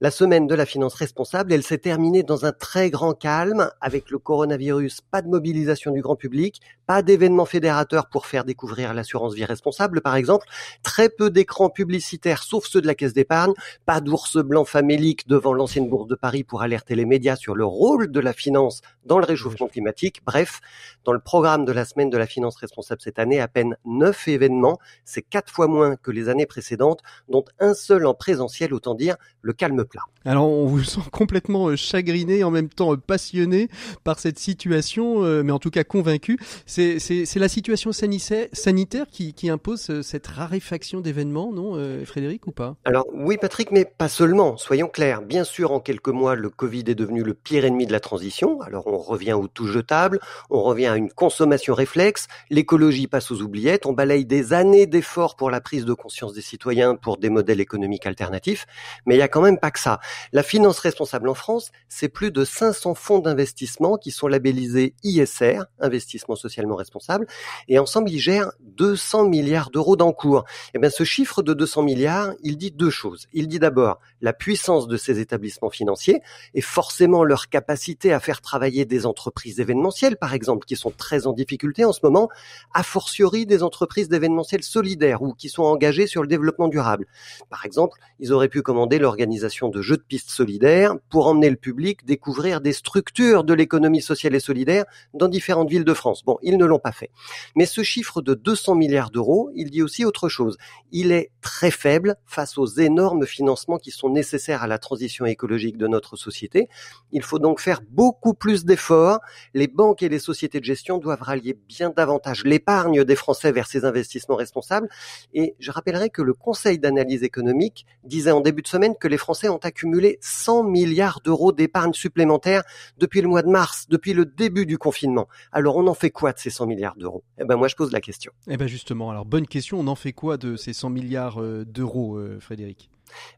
la 0.00 0.12
semaine 0.12 0.46
de 0.46 0.54
la 0.54 0.64
finance 0.64 0.94
responsable, 0.94 1.52
elle 1.52 1.64
s'est 1.64 1.78
terminée 1.78 2.22
dans 2.22 2.44
un 2.44 2.52
très 2.52 2.88
grand 2.88 3.14
calme 3.14 3.68
avec 3.80 4.10
le 4.10 4.18
coronavirus, 4.18 5.00
pas 5.10 5.22
de 5.22 5.28
mobilisation 5.28 5.90
du 5.90 6.02
grand 6.02 6.14
public, 6.14 6.60
pas 6.86 7.02
d'événements 7.02 7.46
fédérateurs 7.46 8.08
pour 8.08 8.26
faire 8.26 8.44
découvrir 8.44 8.94
l'assurance 8.94 9.34
vie 9.34 9.44
responsable 9.44 10.00
par 10.00 10.14
exemple, 10.14 10.46
très 10.84 11.08
peu 11.08 11.30
d'écrans 11.30 11.68
publicitaires 11.68 12.44
sauf 12.44 12.66
ceux 12.66 12.80
de 12.80 12.86
la 12.86 12.94
caisse 12.94 13.12
d'épargne, 13.12 13.54
pas 13.86 14.00
d'ours 14.00 14.36
blanc 14.36 14.64
famélique 14.64 15.26
devant 15.26 15.52
l'ancienne 15.52 15.88
bourse 15.88 16.06
de 16.06 16.14
Paris 16.14 16.44
pour 16.44 16.62
alerter 16.62 16.94
les 16.94 17.04
médias 17.04 17.34
sur 17.34 17.56
le 17.56 17.64
rôle 17.64 18.12
de 18.12 18.20
la 18.20 18.32
finance 18.32 18.82
dans 19.04 19.18
le 19.18 19.24
réchauffement 19.24 19.66
climatique. 19.66 20.22
Bref, 20.24 20.60
dans 21.04 21.12
le 21.12 21.18
programme 21.18 21.64
de 21.64 21.72
la 21.72 21.84
semaine 21.84 22.10
de 22.10 22.18
la 22.18 22.26
finance 22.26 22.56
responsable 22.56 23.00
cette 23.00 23.18
année, 23.18 23.40
à 23.40 23.48
peine 23.48 23.76
neuf 23.84 24.28
événements, 24.28 24.78
c'est 25.04 25.22
quatre 25.22 25.50
fois 25.52 25.66
moins 25.66 25.96
que 25.96 26.12
les 26.12 26.28
années 26.28 26.46
précédentes, 26.46 27.00
dont 27.28 27.44
un 27.58 27.74
seul 27.74 28.06
en 28.06 28.14
présentiel, 28.14 28.72
autant 28.72 28.94
dire 28.94 29.16
le 29.42 29.52
calme 29.52 29.84
alors 30.28 30.46
on 30.46 30.66
vous 30.66 30.84
sent 30.84 31.00
complètement 31.10 31.68
euh, 31.68 31.76
chagriné, 31.76 32.44
en 32.44 32.50
même 32.50 32.68
temps 32.68 32.92
euh, 32.92 32.96
passionné 32.98 33.68
par 34.04 34.18
cette 34.18 34.38
situation, 34.38 35.24
euh, 35.24 35.42
mais 35.42 35.52
en 35.52 35.58
tout 35.58 35.70
cas 35.70 35.84
convaincu. 35.84 36.38
C'est 36.66 36.98
la 37.36 37.48
situation 37.48 37.92
sanitaire 37.92 39.06
qui, 39.10 39.32
qui 39.32 39.48
impose 39.48 40.02
cette 40.02 40.26
raréfaction 40.26 41.00
d'événements, 41.00 41.52
non 41.52 41.78
Frédéric, 42.04 42.46
ou 42.46 42.52
pas? 42.52 42.76
Alors 42.84 43.06
oui 43.14 43.38
Patrick, 43.40 43.70
mais 43.70 43.84
pas 43.84 44.08
seulement, 44.08 44.56
soyons 44.56 44.88
clairs. 44.88 45.22
Bien 45.22 45.44
sûr, 45.44 45.72
en 45.72 45.80
quelques 45.80 46.08
mois, 46.08 46.34
le 46.34 46.50
Covid 46.50 46.84
est 46.88 46.94
devenu 46.94 47.22
le 47.22 47.34
pire 47.34 47.64
ennemi 47.64 47.86
de 47.86 47.92
la 47.92 48.00
transition. 48.00 48.60
Alors 48.60 48.86
on 48.86 48.98
revient 48.98 49.32
au 49.32 49.48
tout 49.48 49.66
jetable, 49.66 50.20
on 50.50 50.62
revient 50.62 50.86
à 50.86 50.96
une 50.96 51.10
consommation 51.10 51.74
réflexe, 51.74 52.26
l'écologie 52.50 53.06
passe 53.06 53.30
aux 53.30 53.40
oubliettes, 53.40 53.86
on 53.86 53.92
balaye 53.92 54.26
des 54.26 54.52
années 54.52 54.86
d'efforts 54.86 55.36
pour 55.36 55.50
la 55.50 55.60
prise 55.60 55.84
de 55.84 55.94
conscience 55.94 56.34
des 56.34 56.42
citoyens 56.42 56.96
pour 56.96 57.16
des 57.16 57.30
modèles 57.30 57.60
économiques 57.60 58.06
alternatifs, 58.06 58.66
mais 59.06 59.14
il 59.14 59.18
y 59.18 59.22
a 59.22 59.28
quand 59.28 59.42
même 59.42 59.58
pas 59.58 59.70
que 59.70 59.77
ça. 59.78 60.00
La 60.32 60.42
finance 60.42 60.78
responsable 60.78 61.28
en 61.28 61.34
France, 61.34 61.70
c'est 61.88 62.08
plus 62.08 62.30
de 62.30 62.44
500 62.44 62.94
fonds 62.94 63.18
d'investissement 63.18 63.96
qui 63.96 64.10
sont 64.10 64.28
labellisés 64.28 64.94
ISR, 65.02 65.62
investissement 65.80 66.36
socialement 66.36 66.76
responsable, 66.76 67.26
et 67.68 67.78
ensemble 67.78 68.10
ils 68.10 68.18
gèrent 68.18 68.52
200 68.60 69.28
milliards 69.28 69.70
d'euros 69.70 69.96
d'encours. 69.96 70.44
Et 70.68 70.70
eh 70.74 70.78
bien 70.78 70.90
ce 70.90 71.04
chiffre 71.04 71.42
de 71.42 71.54
200 71.54 71.82
milliards, 71.82 72.32
il 72.42 72.56
dit 72.58 72.70
deux 72.70 72.90
choses. 72.90 73.26
Il 73.32 73.48
dit 73.48 73.58
d'abord 73.58 74.00
la 74.20 74.32
puissance 74.32 74.88
de 74.88 74.96
ces 74.96 75.20
établissements 75.20 75.70
financiers 75.70 76.20
et 76.54 76.60
forcément 76.60 77.24
leur 77.24 77.48
capacité 77.48 78.12
à 78.12 78.20
faire 78.20 78.40
travailler 78.40 78.84
des 78.84 79.06
entreprises 79.06 79.60
événementielles, 79.60 80.16
par 80.16 80.34
exemple, 80.34 80.66
qui 80.66 80.76
sont 80.76 80.90
très 80.90 81.26
en 81.26 81.32
difficulté 81.32 81.84
en 81.84 81.92
ce 81.92 82.00
moment, 82.02 82.28
a 82.74 82.82
fortiori 82.82 83.46
des 83.46 83.62
entreprises 83.62 84.08
d'événementiel 84.08 84.62
solidaires 84.62 85.22
ou 85.22 85.32
qui 85.34 85.48
sont 85.48 85.62
engagées 85.62 86.06
sur 86.06 86.22
le 86.22 86.28
développement 86.28 86.68
durable. 86.68 87.06
Par 87.50 87.64
exemple, 87.64 87.98
ils 88.18 88.32
auraient 88.32 88.48
pu 88.48 88.62
commander 88.62 88.98
l'organisation 88.98 89.67
de 89.68 89.82
jeux 89.82 89.96
de 89.96 90.02
pistes 90.02 90.30
solidaires 90.30 90.96
pour 91.10 91.26
emmener 91.26 91.50
le 91.50 91.56
public 91.56 92.04
découvrir 92.04 92.60
des 92.60 92.72
structures 92.72 93.44
de 93.44 93.54
l'économie 93.54 94.02
sociale 94.02 94.34
et 94.34 94.40
solidaire 94.40 94.84
dans 95.14 95.28
différentes 95.28 95.70
villes 95.70 95.84
de 95.84 95.94
France. 95.94 96.24
Bon, 96.24 96.38
ils 96.42 96.56
ne 96.56 96.64
l'ont 96.64 96.78
pas 96.78 96.92
fait. 96.92 97.10
Mais 97.56 97.66
ce 97.66 97.82
chiffre 97.82 98.22
de 98.22 98.34
200 98.34 98.74
milliards 98.74 99.10
d'euros, 99.10 99.50
il 99.54 99.70
dit 99.70 99.82
aussi 99.82 100.04
autre 100.04 100.28
chose. 100.28 100.56
Il 100.92 101.12
est 101.12 101.30
très 101.40 101.70
faible 101.70 102.16
face 102.26 102.58
aux 102.58 102.66
énormes 102.66 103.26
financements 103.26 103.78
qui 103.78 103.90
sont 103.90 104.10
nécessaires 104.10 104.62
à 104.62 104.66
la 104.66 104.78
transition 104.78 105.26
écologique 105.26 105.76
de 105.76 105.86
notre 105.86 106.16
société. 106.16 106.68
Il 107.12 107.22
faut 107.22 107.38
donc 107.38 107.60
faire 107.60 107.80
beaucoup 107.90 108.34
plus 108.34 108.64
d'efforts. 108.64 109.20
Les 109.54 109.66
banques 109.66 110.02
et 110.02 110.08
les 110.08 110.18
sociétés 110.18 110.60
de 110.60 110.64
gestion 110.64 110.98
doivent 110.98 111.22
rallier 111.22 111.56
bien 111.68 111.90
davantage 111.90 112.44
l'épargne 112.44 113.04
des 113.04 113.16
Français 113.16 113.52
vers 113.52 113.66
ces 113.66 113.84
investissements 113.84 114.36
responsables. 114.36 114.88
Et 115.34 115.54
je 115.58 115.70
rappellerai 115.70 116.10
que 116.10 116.22
le 116.22 116.34
Conseil 116.34 116.78
d'analyse 116.78 117.22
économique 117.22 117.86
disait 118.04 118.30
en 118.30 118.40
début 118.40 118.62
de 118.62 118.68
semaine 118.68 118.94
que 118.98 119.08
les 119.08 119.18
Français 119.18 119.48
ont 119.48 119.57
accumulé 119.58 120.18
100 120.20 120.64
milliards 120.64 121.20
d'euros 121.24 121.52
d'épargne 121.52 121.92
supplémentaire 121.92 122.62
depuis 122.98 123.20
le 123.20 123.28
mois 123.28 123.42
de 123.42 123.48
mars, 123.48 123.86
depuis 123.88 124.12
le 124.12 124.24
début 124.24 124.66
du 124.66 124.78
confinement. 124.78 125.28
Alors 125.52 125.76
on 125.76 125.86
en 125.86 125.94
fait 125.94 126.10
quoi 126.10 126.32
de 126.32 126.38
ces 126.38 126.50
100 126.50 126.66
milliards 126.66 126.96
d'euros? 126.96 127.24
Eh 127.40 127.44
ben 127.44 127.56
moi 127.56 127.68
je 127.68 127.76
pose 127.76 127.92
la 127.92 128.00
question. 128.00 128.32
Eh 128.48 128.56
ben 128.56 128.66
justement, 128.66 129.10
alors 129.10 129.24
bonne 129.24 129.46
question, 129.46 129.80
on 129.80 129.86
en 129.86 129.94
fait 129.94 130.12
quoi 130.12 130.36
de 130.36 130.56
ces 130.56 130.72
100 130.72 130.90
milliards 130.90 131.40
euh, 131.40 131.64
d'euros, 131.64 132.16
euh, 132.16 132.38
Frédéric? 132.40 132.90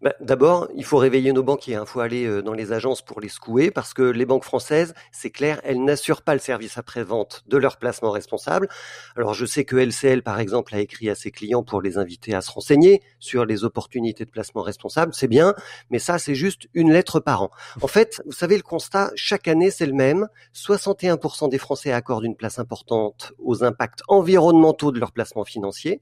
Bah, 0.02 0.14
D'abord, 0.20 0.68
il 0.74 0.84
faut 0.84 0.98
réveiller 0.98 1.32
nos 1.32 1.42
banquiers. 1.42 1.74
Il 1.74 1.76
hein. 1.76 1.86
faut 1.86 2.00
aller 2.00 2.26
euh, 2.26 2.42
dans 2.42 2.52
les 2.52 2.72
agences 2.72 3.02
pour 3.02 3.20
les 3.20 3.28
secouer 3.28 3.70
parce 3.70 3.94
que 3.94 4.02
les 4.02 4.26
banques 4.26 4.44
françaises, 4.44 4.94
c'est 5.12 5.30
clair, 5.30 5.60
elles 5.64 5.82
n'assurent 5.84 6.22
pas 6.22 6.34
le 6.34 6.40
service 6.40 6.78
après-vente 6.78 7.44
de 7.46 7.56
leurs 7.56 7.76
placements 7.76 8.10
responsables. 8.10 8.68
Alors, 9.16 9.34
je 9.34 9.46
sais 9.46 9.64
que 9.64 9.76
LCL, 9.76 10.22
par 10.22 10.40
exemple, 10.40 10.74
a 10.74 10.80
écrit 10.80 11.08
à 11.10 11.14
ses 11.14 11.30
clients 11.30 11.62
pour 11.62 11.82
les 11.82 11.98
inviter 11.98 12.34
à 12.34 12.40
se 12.40 12.50
renseigner 12.50 13.02
sur 13.18 13.44
les 13.44 13.64
opportunités 13.64 14.24
de 14.24 14.30
placement 14.30 14.62
responsable. 14.62 15.14
C'est 15.14 15.28
bien, 15.28 15.54
mais 15.90 15.98
ça, 15.98 16.18
c'est 16.18 16.34
juste 16.34 16.68
une 16.74 16.92
lettre 16.92 17.20
par 17.20 17.42
an. 17.42 17.50
En 17.82 17.88
fait, 17.88 18.22
vous 18.26 18.32
savez, 18.32 18.56
le 18.56 18.62
constat, 18.62 19.10
chaque 19.14 19.48
année, 19.48 19.70
c'est 19.70 19.86
le 19.86 19.92
même. 19.92 20.28
61% 20.54 21.48
des 21.48 21.58
Français 21.58 21.92
accordent 21.92 22.24
une 22.24 22.36
place 22.36 22.58
importante 22.58 23.32
aux 23.38 23.62
impacts 23.64 24.02
environnementaux 24.08 24.92
de 24.92 24.98
leurs 24.98 25.12
placements 25.12 25.44
financiers. 25.44 26.00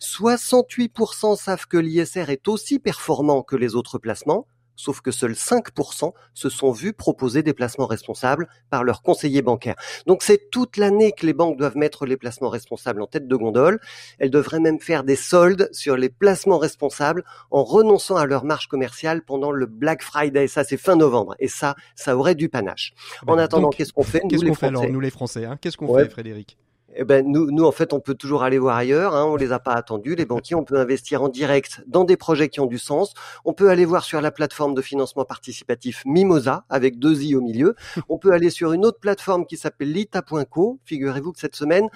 68% 0.00 1.36
savent 1.36 1.66
que 1.66 1.76
l'ISR 1.76 2.30
est 2.30 2.48
aussi 2.48 2.78
performant 2.78 3.09
que 3.46 3.56
les 3.56 3.74
autres 3.74 3.98
placements, 3.98 4.46
sauf 4.76 5.00
que 5.00 5.10
seuls 5.10 5.32
5% 5.32 6.12
se 6.32 6.48
sont 6.48 6.72
vus 6.72 6.92
proposer 6.92 7.42
des 7.42 7.52
placements 7.52 7.86
responsables 7.86 8.48
par 8.70 8.82
leurs 8.82 9.02
conseillers 9.02 9.42
bancaires. 9.42 9.76
Donc 10.06 10.22
c'est 10.22 10.50
toute 10.50 10.76
l'année 10.76 11.12
que 11.12 11.26
les 11.26 11.34
banques 11.34 11.58
doivent 11.58 11.76
mettre 11.76 12.06
les 12.06 12.16
placements 12.16 12.48
responsables 12.48 13.02
en 13.02 13.06
tête 13.06 13.28
de 13.28 13.36
gondole. 13.36 13.78
Elles 14.18 14.30
devraient 14.30 14.60
même 14.60 14.80
faire 14.80 15.04
des 15.04 15.16
soldes 15.16 15.68
sur 15.72 15.96
les 15.96 16.08
placements 16.08 16.58
responsables 16.58 17.24
en 17.50 17.62
renonçant 17.62 18.16
à 18.16 18.26
leur 18.26 18.44
marge 18.44 18.68
commerciale 18.68 19.22
pendant 19.22 19.52
le 19.52 19.66
Black 19.66 20.02
Friday. 20.02 20.48
Ça, 20.48 20.64
c'est 20.64 20.78
fin 20.78 20.96
novembre. 20.96 21.34
Et 21.38 21.48
ça, 21.48 21.74
ça 21.94 22.16
aurait 22.16 22.34
du 22.34 22.48
panache. 22.48 22.94
en 23.26 23.36
attendant, 23.38 23.70
qu'est-ce 23.70 23.92
qu'on 23.92 24.02
fait 24.02 24.22
Qu'est-ce 24.28 24.44
qu'on 24.44 24.54
fait 24.54 24.66
alors, 24.66 24.88
nous 24.88 25.00
les 25.00 25.10
Français 25.10 25.44
hein? 25.44 25.58
Qu'est-ce 25.60 25.76
qu'on 25.76 25.94
fait, 25.94 26.08
Frédéric? 26.08 26.56
Eh 26.96 27.04
ben 27.04 27.26
nous, 27.26 27.50
nous 27.50 27.64
en 27.64 27.72
fait, 27.72 27.92
on 27.92 28.00
peut 28.00 28.14
toujours 28.14 28.42
aller 28.42 28.58
voir 28.58 28.76
ailleurs. 28.76 29.14
Hein, 29.14 29.24
on 29.24 29.36
les 29.36 29.52
a 29.52 29.58
pas 29.58 29.72
attendus. 29.72 30.14
Les 30.14 30.26
banquiers, 30.26 30.56
on 30.56 30.64
peut 30.64 30.78
investir 30.78 31.22
en 31.22 31.28
direct 31.28 31.82
dans 31.86 32.04
des 32.04 32.16
projets 32.16 32.48
qui 32.48 32.60
ont 32.60 32.66
du 32.66 32.78
sens. 32.78 33.14
On 33.44 33.52
peut 33.52 33.70
aller 33.70 33.84
voir 33.84 34.04
sur 34.04 34.20
la 34.20 34.30
plateforme 34.30 34.74
de 34.74 34.82
financement 34.82 35.24
participatif 35.24 36.02
Mimosa 36.04 36.64
avec 36.68 36.98
deux 36.98 37.22
i 37.22 37.34
au 37.34 37.40
milieu. 37.40 37.74
On 38.08 38.18
peut 38.18 38.32
aller 38.32 38.50
sur 38.50 38.72
une 38.72 38.84
autre 38.84 38.98
plateforme 38.98 39.46
qui 39.46 39.56
s'appelle 39.56 39.92
lita.co. 39.92 40.80
Figurez-vous 40.84 41.32
que 41.32 41.38
cette 41.38 41.56
semaine, 41.56 41.88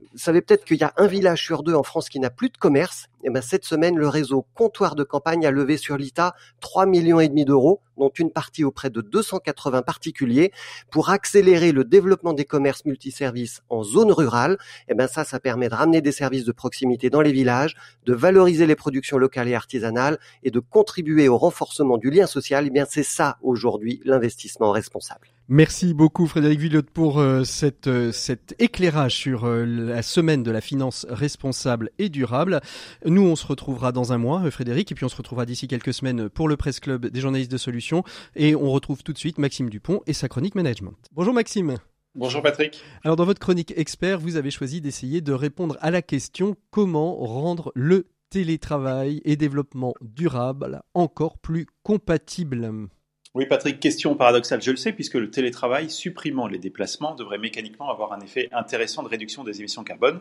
vous 0.00 0.18
savez 0.18 0.40
peut-être 0.40 0.64
qu'il 0.64 0.78
y 0.78 0.84
a 0.84 0.92
un 0.96 1.06
village 1.06 1.44
sur 1.44 1.62
deux 1.62 1.74
en 1.74 1.82
France 1.82 2.08
qui 2.08 2.20
n'a 2.20 2.30
plus 2.30 2.48
de 2.48 2.56
commerce. 2.56 3.08
Et 3.22 3.26
eh 3.26 3.30
ben 3.30 3.42
cette 3.42 3.64
semaine, 3.64 3.96
le 3.96 4.08
réseau 4.08 4.46
Comptoir 4.54 4.94
de 4.94 5.02
campagne 5.02 5.44
a 5.44 5.50
levé 5.50 5.76
sur 5.76 5.96
l'ITA 5.96 6.34
3 6.60 6.86
millions 6.86 7.18
et 7.18 7.28
demi 7.28 7.44
d'euros, 7.44 7.80
dont 7.96 8.10
une 8.10 8.30
partie 8.30 8.62
auprès 8.64 8.90
de 8.90 9.00
280 9.00 9.82
particuliers, 9.82 10.52
pour 10.90 11.10
accélérer 11.10 11.72
le 11.72 11.84
développement 11.84 12.32
des 12.32 12.44
commerces 12.44 12.84
multiservices 12.84 13.62
en 13.70 13.82
zone 13.82 14.12
rurale. 14.12 14.58
Et 14.88 14.92
eh 14.92 14.94
ben 14.94 15.08
ça, 15.08 15.24
ça 15.24 15.40
permet 15.40 15.68
de 15.68 15.74
ramener 15.74 16.00
des 16.00 16.12
services 16.12 16.44
de 16.44 16.52
proximité 16.52 17.10
dans 17.10 17.20
les 17.20 17.32
villages, 17.32 17.76
de 18.06 18.14
valoriser 18.14 18.66
les 18.66 18.76
productions 18.76 19.18
locales 19.18 19.48
et 19.48 19.54
artisanales 19.54 20.18
et 20.44 20.50
de 20.50 20.60
contribuer 20.60 21.28
au 21.28 21.38
renforcement 21.38 21.98
du 21.98 22.10
lien 22.10 22.26
social. 22.26 22.64
Et 22.64 22.68
eh 22.68 22.70
bien 22.70 22.86
c'est 22.88 23.02
ça 23.02 23.38
aujourd'hui 23.42 24.00
l'investissement 24.04 24.70
responsable. 24.70 25.28
Merci 25.50 25.94
beaucoup 25.94 26.26
Frédéric 26.26 26.60
Villotte 26.60 26.90
pour 26.90 27.18
euh, 27.18 27.42
cette, 27.42 27.86
euh, 27.86 28.12
cet 28.12 28.54
éclairage 28.58 29.14
sur 29.14 29.44
euh, 29.46 29.64
la 29.64 30.02
semaine 30.02 30.42
de 30.42 30.50
la 30.50 30.60
finance 30.60 31.06
responsable 31.08 31.88
et 31.96 32.10
durable. 32.10 32.60
Nous, 33.06 33.22
on 33.22 33.34
se 33.34 33.46
retrouvera 33.46 33.90
dans 33.90 34.12
un 34.12 34.18
mois, 34.18 34.50
Frédéric, 34.50 34.92
et 34.92 34.94
puis 34.94 35.06
on 35.06 35.08
se 35.08 35.16
retrouvera 35.16 35.46
d'ici 35.46 35.66
quelques 35.66 35.94
semaines 35.94 36.28
pour 36.28 36.48
le 36.48 36.58
Presse 36.58 36.80
Club 36.80 37.06
des 37.06 37.20
journalistes 37.22 37.50
de 37.50 37.56
solutions. 37.56 38.04
Et 38.36 38.54
on 38.54 38.70
retrouve 38.70 39.02
tout 39.02 39.14
de 39.14 39.18
suite 39.18 39.38
Maxime 39.38 39.70
Dupont 39.70 40.02
et 40.06 40.12
sa 40.12 40.28
chronique 40.28 40.54
management. 40.54 40.98
Bonjour 41.12 41.32
Maxime. 41.32 41.78
Bonjour 42.14 42.42
Patrick. 42.42 42.82
Alors 43.02 43.16
dans 43.16 43.24
votre 43.24 43.40
chronique 43.40 43.72
expert, 43.74 44.20
vous 44.20 44.36
avez 44.36 44.50
choisi 44.50 44.82
d'essayer 44.82 45.22
de 45.22 45.32
répondre 45.32 45.78
à 45.80 45.90
la 45.90 46.02
question 46.02 46.56
comment 46.70 47.16
rendre 47.16 47.72
le 47.74 48.08
télétravail 48.28 49.22
et 49.24 49.36
développement 49.36 49.94
durable 50.02 50.82
encore 50.92 51.38
plus 51.38 51.64
compatible? 51.82 52.90
Oui, 53.38 53.46
Patrick, 53.46 53.78
question 53.78 54.16
paradoxale, 54.16 54.60
je 54.60 54.72
le 54.72 54.76
sais, 54.76 54.92
puisque 54.92 55.14
le 55.14 55.30
télétravail, 55.30 55.90
supprimant 55.90 56.48
les 56.48 56.58
déplacements, 56.58 57.14
devrait 57.14 57.38
mécaniquement 57.38 57.88
avoir 57.88 58.12
un 58.12 58.18
effet 58.18 58.48
intéressant 58.50 59.04
de 59.04 59.08
réduction 59.08 59.44
des 59.44 59.60
émissions 59.60 59.84
carbone. 59.84 60.18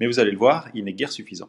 Mais 0.00 0.08
vous 0.08 0.18
allez 0.18 0.32
le 0.32 0.36
voir, 0.36 0.68
il 0.74 0.82
n'est 0.82 0.92
guère 0.92 1.12
suffisant. 1.12 1.48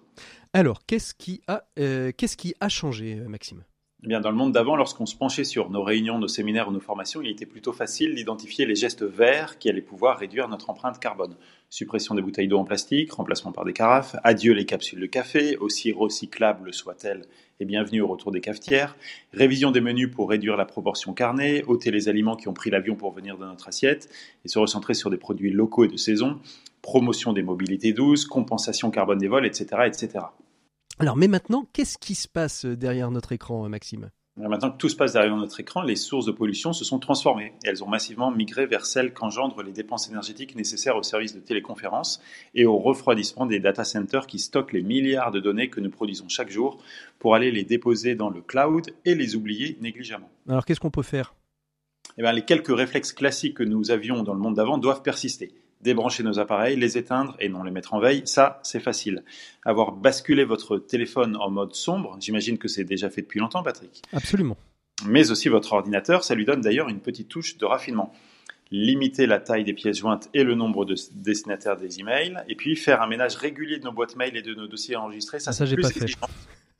Alors, 0.53 0.85
qu'est-ce 0.85 1.15
qui, 1.15 1.41
a, 1.47 1.63
euh, 1.79 2.11
qu'est-ce 2.15 2.37
qui 2.37 2.53
a 2.59 2.69
changé, 2.69 3.15
euh, 3.15 3.27
Maxime? 3.27 3.63
Eh 4.09 4.19
dans 4.19 4.29
le 4.29 4.37
monde 4.37 4.53
d'avant, 4.53 4.75
lorsqu'on 4.75 5.05
se 5.05 5.15
penchait 5.15 5.43
sur 5.43 5.69
nos 5.69 5.83
réunions, 5.83 6.17
nos 6.17 6.27
séminaires 6.27 6.69
ou 6.69 6.71
nos 6.71 6.79
formations, 6.79 7.21
il 7.21 7.29
était 7.29 7.45
plutôt 7.45 7.73
facile 7.73 8.15
d'identifier 8.15 8.65
les 8.65 8.75
gestes 8.75 9.03
verts 9.03 9.57
qui 9.59 9.69
allaient 9.69 9.81
pouvoir 9.81 10.17
réduire 10.17 10.47
notre 10.47 10.69
empreinte 10.69 10.99
carbone. 10.99 11.35
Suppression 11.69 12.15
des 12.15 12.21
bouteilles 12.21 12.47
d'eau 12.47 12.57
en 12.57 12.63
plastique, 12.63 13.11
remplacement 13.11 13.51
par 13.51 13.65
des 13.65 13.73
carafes, 13.73 14.15
adieu 14.23 14.53
les 14.53 14.65
capsules 14.65 15.01
de 15.01 15.05
café, 15.07 15.57
aussi 15.57 15.91
recyclables 15.91 16.73
soient-elles, 16.73 17.25
et 17.59 17.65
bienvenue 17.65 18.01
au 18.01 18.07
retour 18.07 18.31
des 18.31 18.39
cafetières, 18.39 18.95
révision 19.33 19.71
des 19.71 19.81
menus 19.81 20.09
pour 20.09 20.29
réduire 20.29 20.55
la 20.55 20.65
proportion 20.65 21.13
carnée, 21.13 21.63
ôter 21.65 21.91
les 21.91 22.07
aliments 22.07 22.35
qui 22.35 22.47
ont 22.47 22.53
pris 22.53 22.69
l'avion 22.69 22.95
pour 22.95 23.11
venir 23.11 23.37
dans 23.37 23.47
notre 23.47 23.67
assiette 23.67 24.09
et 24.45 24.47
se 24.47 24.59
recentrer 24.59 24.93
sur 24.93 25.09
des 25.09 25.17
produits 25.17 25.51
locaux 25.51 25.83
et 25.83 25.89
de 25.89 25.97
saison, 25.97 26.39
promotion 26.81 27.33
des 27.33 27.43
mobilités 27.43 27.91
douces, 27.91 28.25
compensation 28.25 28.89
carbone 28.89 29.17
des 29.17 29.27
vols, 29.27 29.45
etc., 29.45 29.81
etc. 29.85 30.19
Alors, 30.99 31.15
mais 31.15 31.27
maintenant, 31.27 31.67
qu'est-ce 31.73 31.99
qui 31.99 32.15
se 32.15 32.27
passe 32.27 32.65
euh, 32.65 32.75
derrière 32.75 33.11
notre 33.11 33.31
écran, 33.31 33.65
euh, 33.65 33.69
Maxime? 33.69 34.09
Maintenant 34.35 34.71
que 34.71 34.77
tout 34.77 34.89
se 34.89 34.95
passe 34.95 35.13
derrière 35.13 35.35
notre 35.35 35.59
écran, 35.59 35.81
les 35.81 35.95
sources 35.95 36.25
de 36.25 36.31
pollution 36.31 36.71
se 36.71 36.85
sont 36.85 36.99
transformées. 36.99 37.53
Et 37.65 37.69
elles 37.69 37.83
ont 37.83 37.87
massivement 37.87 38.29
migré 38.29 38.67
vers 38.67 38.85
celles 38.85 39.13
qu'engendrent 39.13 39.63
les 39.63 39.71
dépenses 39.71 40.09
énergétiques 40.09 40.55
nécessaires 40.55 40.95
aux 40.95 41.03
services 41.03 41.33
de 41.33 41.39
téléconférence 41.39 42.21
et 42.53 42.65
au 42.65 42.77
refroidissement 42.77 43.47
des 43.47 43.59
data 43.59 43.83
centers 43.83 44.27
qui 44.27 44.37
stockent 44.37 44.73
les 44.73 44.83
milliards 44.83 45.31
de 45.31 45.39
données 45.39 45.69
que 45.69 45.79
nous 45.79 45.89
produisons 45.89 46.29
chaque 46.29 46.51
jour 46.51 46.77
pour 47.17 47.33
aller 47.33 47.51
les 47.51 47.63
déposer 47.63 48.13
dans 48.13 48.29
le 48.29 48.41
cloud 48.41 48.93
et 49.05 49.15
les 49.15 49.35
oublier 49.35 49.77
négligemment. 49.81 50.29
Alors 50.47 50.65
qu'est-ce 50.65 50.79
qu'on 50.79 50.91
peut 50.91 51.01
faire? 51.01 51.33
Eh 52.19 52.21
bien, 52.21 52.31
Les 52.31 52.45
quelques 52.45 52.75
réflexes 52.75 53.13
classiques 53.13 53.57
que 53.57 53.63
nous 53.63 53.89
avions 53.89 54.21
dans 54.21 54.33
le 54.33 54.39
monde 54.39 54.55
d'avant 54.55 54.77
doivent 54.77 55.01
persister 55.01 55.51
débrancher 55.81 56.23
nos 56.23 56.39
appareils, 56.39 56.75
les 56.75 56.97
éteindre 56.97 57.35
et 57.39 57.49
non 57.49 57.63
les 57.63 57.71
mettre 57.71 57.93
en 57.93 57.99
veille, 57.99 58.23
ça 58.25 58.59
c'est 58.63 58.79
facile. 58.79 59.23
Avoir 59.63 59.91
basculé 59.91 60.43
votre 60.43 60.77
téléphone 60.77 61.37
en 61.37 61.49
mode 61.49 61.73
sombre, 61.75 62.17
j'imagine 62.19 62.57
que 62.57 62.67
c'est 62.67 62.83
déjà 62.83 63.09
fait 63.09 63.21
depuis 63.21 63.39
longtemps 63.39 63.63
Patrick. 63.63 64.01
Absolument. 64.13 64.57
Mais 65.05 65.29
aussi 65.29 65.49
votre 65.49 65.73
ordinateur, 65.73 66.23
ça 66.23 66.33
lui 66.33 66.45
donne 66.45 66.61
d'ailleurs 66.61 66.89
une 66.89 66.99
petite 66.99 67.29
touche 67.29 67.57
de 67.57 67.65
raffinement. 67.65 68.13
Limiter 68.71 69.27
la 69.27 69.39
taille 69.39 69.63
des 69.63 69.73
pièces 69.73 69.99
jointes 69.99 70.29
et 70.33 70.43
le 70.43 70.55
nombre 70.55 70.83
de 70.83 70.95
destinataires 71.13 71.77
des 71.77 71.99
emails, 71.99 72.37
et 72.49 72.55
puis 72.55 72.75
faire 72.75 73.01
un 73.01 73.07
ménage 73.07 73.35
régulier 73.35 73.77
de 73.77 73.85
nos 73.85 73.93
boîtes 73.93 74.17
mail 74.17 74.35
et 74.35 74.41
de 74.41 74.53
nos 74.53 74.67
dossiers 74.67 74.97
enregistrés, 74.97 75.39
ça, 75.39 75.51
ah, 75.51 75.53
ça 75.53 75.65
j'ai 75.65 75.77
pas 75.77 75.89
fait. 75.89 76.05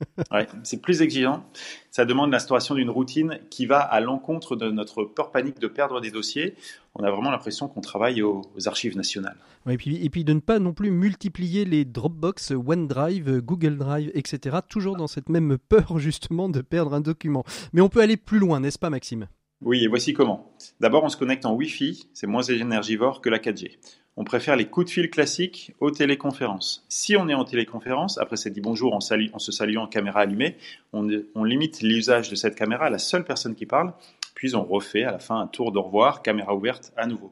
c'est 0.62 0.80
plus 0.80 1.02
exigeant. 1.02 1.44
Ça 1.90 2.04
demande 2.04 2.30
l'instauration 2.30 2.74
d'une 2.74 2.90
routine 2.90 3.40
qui 3.50 3.66
va 3.66 3.80
à 3.80 4.00
l'encontre 4.00 4.56
de 4.56 4.70
notre 4.70 5.04
peur 5.04 5.30
panique 5.30 5.58
de 5.58 5.66
perdre 5.66 6.00
des 6.00 6.10
dossiers. 6.10 6.54
On 6.94 7.04
a 7.04 7.10
vraiment 7.10 7.30
l'impression 7.30 7.68
qu'on 7.68 7.80
travaille 7.80 8.22
aux, 8.22 8.42
archives 8.66 8.96
nationales. 8.96 9.36
et 9.68 9.76
puis 9.76 10.24
de 10.24 10.32
ne 10.32 10.40
pas 10.40 10.58
non 10.58 10.72
plus 10.72 10.90
multiplier 10.90 11.64
les 11.64 11.84
Dropbox, 11.84 12.52
OneDrive, 12.52 13.40
Google 13.40 13.78
Drive, 13.78 14.10
etc. 14.14 14.58
Toujours 14.68 14.96
dans 14.96 15.06
cette 15.06 15.28
même 15.28 15.58
peur 15.58 15.98
justement 15.98 16.48
de 16.48 16.60
perdre 16.60 16.94
un 16.94 17.00
document. 17.00 17.44
Mais 17.72 17.80
on 17.80 17.88
peut 17.88 18.00
aller 18.00 18.16
plus 18.16 18.38
loin, 18.38 18.60
n'est-ce 18.60 18.78
pas 18.78 18.90
Maxime? 18.90 19.28
Oui, 19.62 19.84
et 19.84 19.88
voici 19.88 20.12
comment. 20.12 20.52
D'abord, 20.80 21.04
on 21.04 21.08
se 21.08 21.16
connecte 21.16 21.46
en 21.46 21.54
Wi-Fi, 21.54 22.08
c'est 22.14 22.26
moins 22.26 22.42
énergivore 22.42 23.20
que 23.20 23.28
la 23.28 23.38
4G 23.38 23.78
on 24.18 24.24
préfère 24.24 24.56
les 24.56 24.66
coups 24.66 24.86
de 24.86 24.90
fil 24.90 25.10
classiques 25.10 25.76
aux 25.78 25.92
téléconférences. 25.92 26.84
Si 26.88 27.16
on 27.16 27.28
est 27.28 27.34
en 27.34 27.44
téléconférence, 27.44 28.18
après 28.18 28.36
s'être 28.36 28.52
dit 28.52 28.60
bonjour 28.60 28.92
en, 28.92 28.98
se 28.98 29.52
saluant 29.52 29.84
en 29.84 29.86
caméra 29.86 30.22
allumée, 30.22 30.56
on, 30.92 31.04
limite 31.44 31.82
l'usage 31.82 32.28
de 32.28 32.34
cette 32.34 32.56
caméra 32.56 32.86
à 32.86 32.90
la 32.90 32.98
seule 32.98 33.24
personne 33.24 33.54
qui 33.54 33.64
parle, 33.64 33.92
puis 34.34 34.56
on 34.56 34.64
refait 34.64 35.04
à 35.04 35.12
la 35.12 35.20
fin 35.20 35.38
un 35.38 35.46
tour 35.46 35.70
de 35.70 35.78
revoir, 35.78 36.22
caméra 36.22 36.52
ouverte 36.52 36.92
à 36.96 37.06
nouveau. 37.06 37.30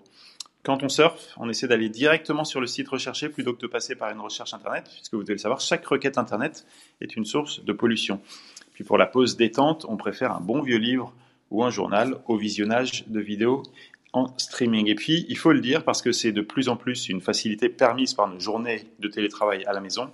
Quand 0.63 0.85
on 0.85 0.89
surfe, 0.89 1.35
on 1.39 1.49
essaie 1.49 1.67
d'aller 1.67 1.89
directement 1.89 2.45
sur 2.45 2.61
le 2.61 2.69
site 2.69 2.87
recherché 2.87 3.31
plutôt 3.31 3.53
que 3.53 3.63
de 3.63 3.67
passer 3.67 3.97
par 3.97 4.13
une 4.13 4.21
recherche 4.21 4.55
Internet, 4.55 4.89
puisque 4.89 5.15
vous 5.15 5.25
devez 5.25 5.35
le 5.35 5.39
savoir, 5.39 5.59
chaque 5.59 5.85
requête 5.85 6.19
Internet 6.19 6.67
est 7.01 7.17
une 7.17 7.25
source 7.25 7.65
de 7.65 7.73
pollution. 7.73 8.21
Puis 8.75 8.85
pour 8.85 8.97
la 8.97 9.07
pause 9.07 9.37
détente, 9.37 9.87
on 9.89 9.97
préfère 9.97 10.31
un 10.31 10.41
bon 10.41 10.63
vieux 10.63 10.79
livre 10.79 11.13
ou 11.51 11.65
un 11.65 11.71
journal 11.71 12.17
au 12.27 12.37
visionnage 12.37 13.05
de 13.09 13.21
vidéos 13.21 13.63
streaming. 14.39 14.89
Et 14.89 14.95
puis, 14.95 15.27
il 15.29 15.37
faut 15.37 15.53
le 15.53 15.61
dire 15.61 15.85
parce 15.85 16.03
que 16.03 16.13
c'est 16.13 16.33
de 16.33 16.41
plus 16.41 16.69
en 16.69 16.77
plus 16.77 17.09
une 17.09 17.21
facilité 17.21 17.69
permise 17.69 18.15
par 18.15 18.29
nos 18.29 18.41
journées 18.41 18.87
de 18.99 19.09
télétravail 19.09 19.65
à 19.67 19.73
la 19.73 19.81
maison. 19.81 20.11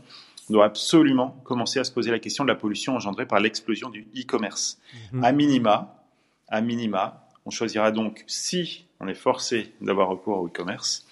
On 0.51 0.55
doit 0.55 0.65
absolument 0.65 1.41
commencer 1.45 1.79
à 1.79 1.85
se 1.85 1.93
poser 1.93 2.11
la 2.11 2.19
question 2.19 2.45
de 2.45 2.49
la 2.49 2.57
pollution 2.57 2.95
engendrée 2.97 3.27
par 3.27 3.39
l'explosion 3.41 3.91
du 3.91 4.09
e-commerce. 4.17 4.81
Mhm. 5.13 5.25
À 5.25 5.33
minima, 5.33 6.05
à 6.49 6.61
minima, 6.61 7.27
on 7.47 7.51
choisira 7.51 7.93
donc, 7.93 8.25
si 8.27 8.87
on 9.01 9.09
est 9.09 9.15
forcé 9.15 9.73
d'avoir 9.81 10.09
recours 10.09 10.39
au 10.41 10.47
e-commerce. 10.49 11.07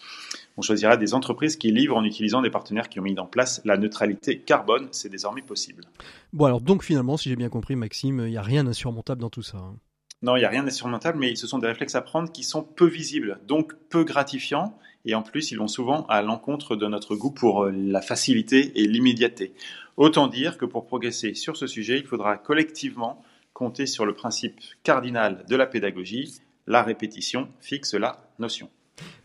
On 0.57 0.63
choisira 0.63 0.97
des 0.97 1.15
entreprises 1.15 1.57
qui 1.57 1.71
livrent 1.71 1.97
en 1.97 2.05
utilisant 2.05 2.43
des 2.43 2.51
partenaires 2.51 2.89
qui 2.89 2.99
ont 3.01 3.03
mis 3.05 3.19
en 3.19 3.27
place 3.27 3.63
la 3.65 3.77
neutralité 3.77 4.41
carbone. 4.41 4.89
C'est 4.91 5.09
désormais 5.09 5.43
possible. 5.43 5.85
Bon 6.33 6.45
alors 6.45 6.61
donc 6.61 6.83
finalement, 6.83 7.17
si 7.17 7.29
j'ai 7.29 7.37
bien 7.37 7.49
compris 7.49 7.77
Maxime, 7.77 8.21
il 8.27 8.31
n'y 8.31 8.37
a 8.37 8.43
rien 8.43 8.65
d'insurmontable 8.65 9.21
dans 9.21 9.31
tout 9.31 9.43
ça. 9.43 9.59
hein. 9.59 9.77
Non, 10.23 10.37
il 10.37 10.41
n'y 10.41 10.45
a 10.45 10.51
rien 10.51 10.63
d'insurmontable, 10.63 11.19
mais 11.19 11.35
ce 11.35 11.47
sont 11.47 11.59
des 11.59 11.67
réflexes 11.67 11.95
à 11.95 12.03
prendre 12.03 12.31
qui 12.31 12.43
sont 12.43 12.63
peu 12.63 12.87
visibles, 12.87 13.41
donc 13.47 13.75
peu 13.89 14.05
gratifiants, 14.05 14.79
et 15.07 15.15
en 15.15 15.23
plus, 15.23 15.51
ils 15.51 15.57
vont 15.57 15.69
souvent 15.69 16.05
à 16.09 16.21
l'encontre 16.21 16.77
de 16.77 16.87
notre 16.87 17.17
goût 17.17 17.31
pour 17.31 17.65
euh, 17.65 17.71
la 17.71 18.03
facilité 18.03 18.73
et 18.79 18.87
l'immédiateté. 18.87 19.55
Autant 19.97 20.27
dire 20.27 20.59
que 20.59 20.67
pour 20.67 20.87
progresser 20.87 21.35
sur 21.35 21.57
ce 21.57 21.67
sujet, 21.67 21.99
il 21.99 22.07
faudra 22.07 22.37
collectivement 22.37 23.23
compter 23.55 23.87
sur 23.87 24.05
le 24.05 24.15
principe 24.15 24.61
cardinal 24.83 25.45
de 25.49 25.57
la 25.57 25.67
pédagogie, 25.67 26.41
la 26.67 26.83
répétition 26.83 27.49
fixe 27.61 27.95
la 27.95 28.31
notion. 28.39 28.69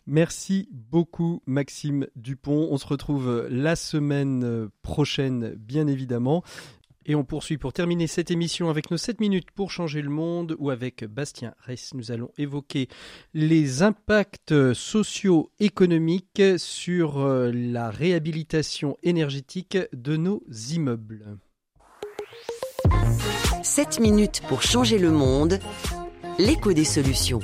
Merci 0.08 0.70
beaucoup 0.72 1.42
Maxime 1.46 2.08
Dupont. 2.16 2.70
On 2.72 2.78
se 2.78 2.88
retrouve 2.88 3.48
la 3.50 3.76
semaine 3.76 4.70
prochaine, 4.82 5.56
bien 5.56 5.88
évidemment. 5.88 6.44
Et 7.06 7.16
on 7.16 7.24
poursuit 7.24 7.58
pour 7.58 7.72
terminer 7.72 8.08
cette 8.08 8.32
émission 8.32 8.70
avec 8.70 8.90
nos 8.90 8.98
7 8.98 9.20
minutes 9.20 9.52
pour 9.52 9.72
changer 9.72 10.02
le 10.02 10.10
monde 10.10 10.56
ou 10.58 10.72
avec 10.72 11.06
Bastien 11.06 11.54
Ress. 11.68 11.94
Nous 11.94 12.12
allons 12.12 12.32
évoquer 12.38 12.88
les 13.34 13.84
impacts 13.84 14.74
socio-économiques 14.74 16.42
sur 16.58 17.20
euh, 17.20 17.52
la 17.54 17.92
réhabilitation 17.92 18.98
énergétique 19.04 19.78
de 19.94 20.18
nos 20.18 20.44
immeubles. 20.72 21.38
7 23.62 24.00
minutes 24.00 24.42
pour 24.48 24.64
changer 24.64 24.98
le 24.98 25.12
monde. 25.12 25.60
L'écho 26.40 26.74
des 26.74 26.86
solutions. 26.86 27.40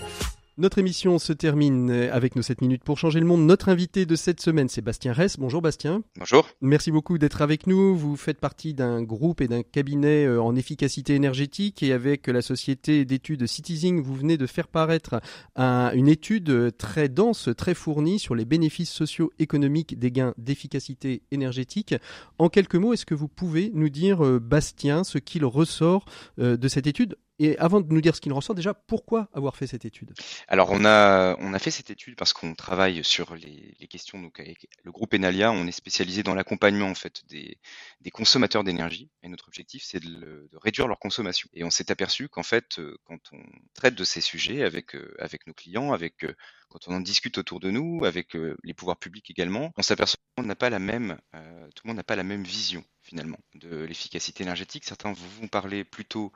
Notre 0.58 0.80
émission 0.80 1.18
se 1.18 1.32
termine 1.34 1.90
avec 1.92 2.36
nos 2.36 2.42
7 2.42 2.62
minutes 2.62 2.84
pour 2.84 2.98
changer 2.98 3.20
le 3.22 3.26
monde. 3.26 3.46
Notre 3.46 3.70
invité 3.70 4.06
de 4.06 4.16
cette 4.16 4.42
semaine, 4.42 4.68
c'est 4.68 4.82
Bastien 4.82 5.14
Ress. 5.14 5.38
Bonjour 5.40 5.62
Bastien. 5.62 6.04
Bonjour. 6.20 6.48
Merci 6.60 6.92
beaucoup 6.92 7.18
d'être 7.18 7.42
avec 7.42 7.68
nous. 7.68 7.96
Vous 7.96 8.18
faites 8.18 8.40
partie 8.40 8.74
d'un 8.74 9.02
groupe 9.02 9.40
et 9.42 9.48
d'un 9.48 9.64
cabinet 9.64 10.26
euh, 10.26 10.42
en 10.42 10.56
efficacité 10.56 11.16
énergétique 11.16 11.82
et 11.84 11.94
avec 11.94 12.28
la 12.28 12.42
société 12.42 13.06
d'études 13.06 13.48
Citizing, 13.48 14.02
vous 14.02 14.14
venez 14.14 14.38
de 14.38 14.46
faire 14.46 14.68
paraître 14.68 15.22
un- 15.56 15.92
une 15.94 16.10
étude 16.10 16.76
très 16.78 17.08
dense, 17.08 17.50
très 17.58 17.74
fournie 17.74 18.20
sur 18.20 18.36
les 18.36 18.46
bénéfices 18.46 18.92
socio-économiques 18.92 19.98
des 19.98 20.12
gains 20.12 20.34
d'efficacité 20.38 21.24
énergétique. 21.32 21.96
En 22.40 22.50
quelques 22.50 22.76
mots, 22.76 22.94
est-ce 22.94 23.06
que 23.06 23.16
vous 23.16 23.30
pouvez 23.30 23.72
nous 23.74 23.90
dire, 23.90 24.24
euh, 24.26 24.40
Bastien, 24.40 25.06
ce 25.06 25.18
qu'il 25.18 25.46
ressort 25.46 26.06
euh, 26.40 26.58
de 26.58 26.68
cette 26.68 26.88
étude 26.88 27.16
et 27.44 27.58
avant 27.58 27.82
de 27.82 27.92
nous 27.92 28.02
dire 28.02 28.16
ce 28.16 28.22
qu'il 28.22 28.32
en 28.34 28.36
ressort, 28.36 28.56
déjà, 28.56 28.74
pourquoi 28.74 29.28
avoir 29.34 29.56
fait 29.56 29.66
cette 29.66 29.86
étude? 29.86 30.14
Alors 30.48 30.70
on 30.72 30.86
a 30.86 31.36
on 31.40 31.54
a 31.54 31.60
fait 31.60 31.72
cette 31.72 31.90
étude 31.90 32.16
parce 32.16 32.34
qu'on 32.34 32.54
travaille 32.54 33.04
sur 33.04 33.36
les, 33.36 33.76
les 33.80 33.88
questions 33.88 34.22
donc 34.22 34.40
avec 34.40 34.68
le 34.84 34.92
groupe 34.92 35.14
Enalia, 35.14 35.52
on 35.52 35.66
est 35.66 35.72
spécialisé 35.72 36.22
dans 36.22 36.36
l'accompagnement 36.36 36.88
en 36.88 36.96
fait 36.96 37.24
des, 37.30 37.58
des 38.02 38.12
consommateurs 38.12 38.64
d'énergie 38.64 39.10
et 39.24 39.28
notre 39.28 39.48
objectif 39.48 39.84
c'est 39.84 40.00
de, 40.00 40.50
réduire 40.54 40.88
leur 40.88 41.00
consommation. 41.00 41.50
Et 41.54 41.64
on 41.64 41.72
s'est 41.72 41.92
aperçu 41.92 42.30
qu'en 42.30 42.44
fait 42.44 42.78
euh, 42.78 42.96
quand 43.06 43.20
on 43.34 43.42
traite 43.74 43.96
de 43.96 44.04
ces 44.04 44.22
sujets 44.22 44.64
avec 44.64 44.96
euh, 44.96 45.16
avec 45.18 45.48
nos 45.48 45.54
clients, 45.54 45.94
avec 45.94 46.24
euh, 46.24 46.36
quand 46.70 46.88
on 46.88 46.94
en 46.94 47.02
discute 47.02 47.38
autour 47.38 47.60
de 47.60 47.70
nous, 47.70 48.06
avec 48.06 48.38
les 48.64 48.74
pouvoirs 48.74 48.98
publics 48.98 49.30
également, 49.30 49.74
on 49.76 49.82
s'aperçoit 49.82 50.20
qu'on 50.38 50.44
n'a 50.44 50.56
tout 50.56 50.68
le 50.70 51.88
monde 51.88 51.98
n'a 51.98 52.04
pas 52.04 52.16
la 52.16 52.24
même 52.24 52.44
vision 52.46 52.82
finalement 53.02 53.40
de 53.56 53.84
l'efficacité 53.84 54.44
énergétique. 54.44 54.86
Certains 54.86 55.12
vont 55.12 55.50
parler 55.50 55.84
plutôt 55.84 56.32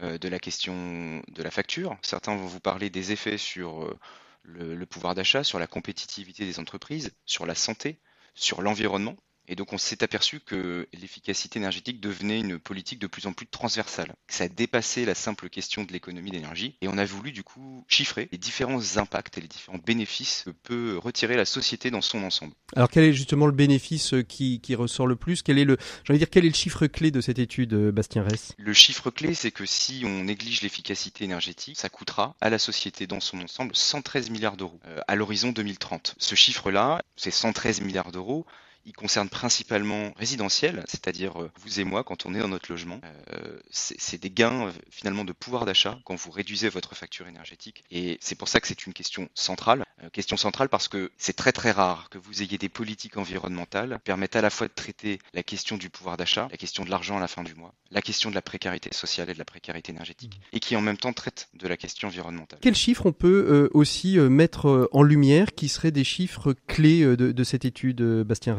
de 0.00 0.28
la 0.28 0.38
question 0.38 1.22
de 1.28 1.42
la 1.42 1.50
facture. 1.50 1.96
Certains 2.02 2.36
vont 2.36 2.46
vous 2.46 2.60
parler 2.60 2.90
des 2.90 3.12
effets 3.12 3.38
sur 3.38 3.84
euh, 3.84 3.98
le 4.44 4.86
pouvoir 4.86 5.14
d'achat, 5.14 5.42
sur 5.44 5.58
la 5.58 5.66
compétitivité 5.66 6.44
des 6.44 6.58
entreprises, 6.58 7.12
sur 7.24 7.46
la 7.46 7.54
santé, 7.54 7.98
sur 8.34 8.62
l'environnement. 8.62 9.16
Et 9.48 9.56
donc 9.56 9.72
on 9.72 9.78
s'est 9.78 10.02
aperçu 10.02 10.40
que 10.40 10.88
l'efficacité 10.92 11.58
énergétique 11.58 12.00
devenait 12.00 12.40
une 12.40 12.58
politique 12.58 12.98
de 12.98 13.06
plus 13.06 13.26
en 13.26 13.32
plus 13.32 13.46
transversale, 13.46 14.14
que 14.26 14.34
ça 14.34 14.48
dépassait 14.48 15.04
la 15.04 15.14
simple 15.14 15.48
question 15.48 15.84
de 15.84 15.92
l'économie 15.92 16.30
d'énergie. 16.30 16.76
Et 16.80 16.88
on 16.88 16.98
a 16.98 17.04
voulu 17.04 17.32
du 17.32 17.42
coup 17.42 17.84
chiffrer 17.88 18.28
les 18.32 18.38
différents 18.38 18.96
impacts 18.96 19.38
et 19.38 19.40
les 19.40 19.48
différents 19.48 19.78
bénéfices 19.78 20.44
que 20.46 20.50
peut 20.50 20.98
retirer 20.98 21.36
la 21.36 21.44
société 21.44 21.90
dans 21.90 22.00
son 22.00 22.22
ensemble. 22.24 22.54
Alors 22.74 22.90
quel 22.90 23.04
est 23.04 23.12
justement 23.12 23.46
le 23.46 23.52
bénéfice 23.52 24.14
euh, 24.14 24.22
qui, 24.22 24.60
qui 24.60 24.74
ressort 24.74 25.06
le 25.06 25.16
plus? 25.16 25.42
Quel 25.42 25.58
est 25.58 25.64
le, 25.64 25.76
j'ai 26.04 26.12
envie 26.12 26.18
de 26.18 26.24
dire, 26.24 26.30
quel 26.30 26.44
est 26.44 26.48
le 26.48 26.54
chiffre 26.54 26.86
clé 26.86 27.10
de 27.10 27.20
cette 27.20 27.38
étude, 27.38 27.74
euh, 27.74 27.92
Bastien 27.92 28.22
Ress? 28.22 28.54
Le 28.58 28.72
chiffre 28.72 29.10
clé, 29.10 29.34
c'est 29.34 29.50
que 29.50 29.66
si 29.66 30.02
on 30.04 30.24
néglige 30.24 30.62
l'efficacité 30.62 31.24
énergétique, 31.24 31.78
ça 31.78 31.88
coûtera 31.88 32.36
à 32.40 32.50
la 32.50 32.58
société 32.58 33.06
dans 33.06 33.20
son 33.20 33.40
ensemble 33.40 33.74
113 33.74 34.30
milliards 34.30 34.56
d'euros 34.56 34.80
euh, 34.86 35.00
à 35.08 35.14
l'horizon 35.14 35.52
2030. 35.52 36.14
Ce 36.18 36.34
chiffre-là, 36.34 37.02
ces 37.16 37.30
113 37.30 37.80
milliards 37.80 38.12
d'euros, 38.12 38.46
il 38.86 38.92
concerne 38.92 39.28
principalement 39.28 40.12
résidentiel, 40.16 40.84
c'est-à-dire 40.86 41.42
euh, 41.42 41.50
vous 41.60 41.80
et 41.80 41.84
moi 41.84 42.04
quand 42.04 42.24
on 42.24 42.34
est 42.34 42.38
dans 42.38 42.48
notre 42.48 42.70
logement. 42.70 43.00
Euh, 43.32 43.58
c'est 43.68 44.20
des 44.20 44.30
gains 44.30 44.68
euh, 44.68 44.72
finalement 44.90 45.24
de 45.24 45.32
pouvoir 45.32 45.66
d'achat 45.66 45.98
quand 46.04 46.14
vous 46.14 46.30
réduisez 46.30 46.68
votre 46.68 46.94
facture 46.94 47.26
énergétique. 47.26 47.84
Et 47.90 48.16
c'est 48.20 48.36
pour 48.36 48.48
ça 48.48 48.60
que 48.60 48.68
c'est 48.68 48.86
une 48.86 48.92
question 48.92 49.28
centrale. 49.34 49.84
Question 50.12 50.36
centrale 50.36 50.68
parce 50.68 50.88
que 50.88 51.10
c'est 51.16 51.34
très 51.34 51.52
très 51.52 51.72
rare 51.72 52.08
que 52.10 52.18
vous 52.18 52.42
ayez 52.42 52.58
des 52.58 52.68
politiques 52.68 53.16
environnementales 53.16 53.94
qui 53.94 54.04
permettent 54.04 54.36
à 54.36 54.42
la 54.42 54.50
fois 54.50 54.68
de 54.68 54.72
traiter 54.72 55.18
la 55.34 55.42
question 55.42 55.76
du 55.78 55.90
pouvoir 55.90 56.16
d'achat, 56.16 56.48
la 56.50 56.56
question 56.56 56.84
de 56.84 56.90
l'argent 56.90 57.16
à 57.16 57.20
la 57.20 57.28
fin 57.28 57.42
du 57.42 57.54
mois, 57.54 57.74
la 57.90 58.02
question 58.02 58.30
de 58.30 58.34
la 58.34 58.42
précarité 58.42 58.90
sociale 58.92 59.30
et 59.30 59.32
de 59.32 59.38
la 59.38 59.46
précarité 59.46 59.92
énergétique, 59.92 60.38
et 60.52 60.60
qui 60.60 60.76
en 60.76 60.82
même 60.82 60.98
temps 60.98 61.14
traitent 61.14 61.48
de 61.54 61.66
la 61.66 61.78
question 61.78 62.08
environnementale. 62.08 62.60
Quels 62.60 62.76
chiffres 62.76 63.06
on 63.06 63.12
peut 63.12 63.70
aussi 63.72 64.18
mettre 64.18 64.90
en 64.92 65.02
lumière 65.02 65.54
qui 65.54 65.68
seraient 65.68 65.90
des 65.90 66.04
chiffres 66.04 66.54
clés 66.66 67.16
de, 67.16 67.44
cette 67.44 67.64
étude, 67.64 68.02
Bastien 68.22 68.54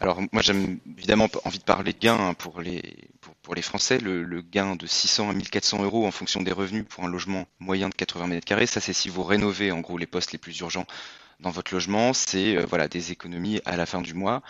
Alors 0.00 0.20
moi 0.32 0.42
j'aime 0.42 0.78
évidemment 0.98 1.28
envie 1.44 1.58
de 1.58 1.64
parler 1.64 1.92
de 1.92 1.98
gains 1.98 2.18
hein, 2.18 2.34
pour 2.34 2.60
les 2.60 3.62
Français. 3.62 3.98
Le, 3.98 4.22
le 4.22 4.42
gain 4.42 4.76
de 4.76 4.86
600 4.86 5.30
à 5.30 5.32
1400 5.32 5.82
euros 5.84 6.06
en 6.06 6.10
fonction 6.10 6.42
des 6.42 6.52
revenus 6.52 6.84
pour 6.88 7.04
un 7.04 7.08
logement 7.08 7.46
moyen 7.60 7.88
de 7.88 7.94
80 7.94 8.26
mètres 8.26 8.46
carrés, 8.46 8.66
ça 8.66 8.80
c'est 8.80 8.92
si 8.92 9.08
vous 9.08 9.22
rénovez 9.22 9.70
en 9.70 9.80
gros 9.80 9.98
les 9.98 10.06
postes 10.06 10.32
les 10.32 10.38
plus 10.38 10.58
urgents 10.60 10.86
dans 11.40 11.50
votre 11.50 11.74
logement, 11.74 12.12
c'est 12.12 12.56
euh, 12.56 12.64
voilà 12.66 12.88
des 12.88 13.12
économies 13.12 13.60
à 13.64 13.76
la 13.76 13.86
fin 13.86 14.00
du 14.00 14.14
mois. 14.14 14.42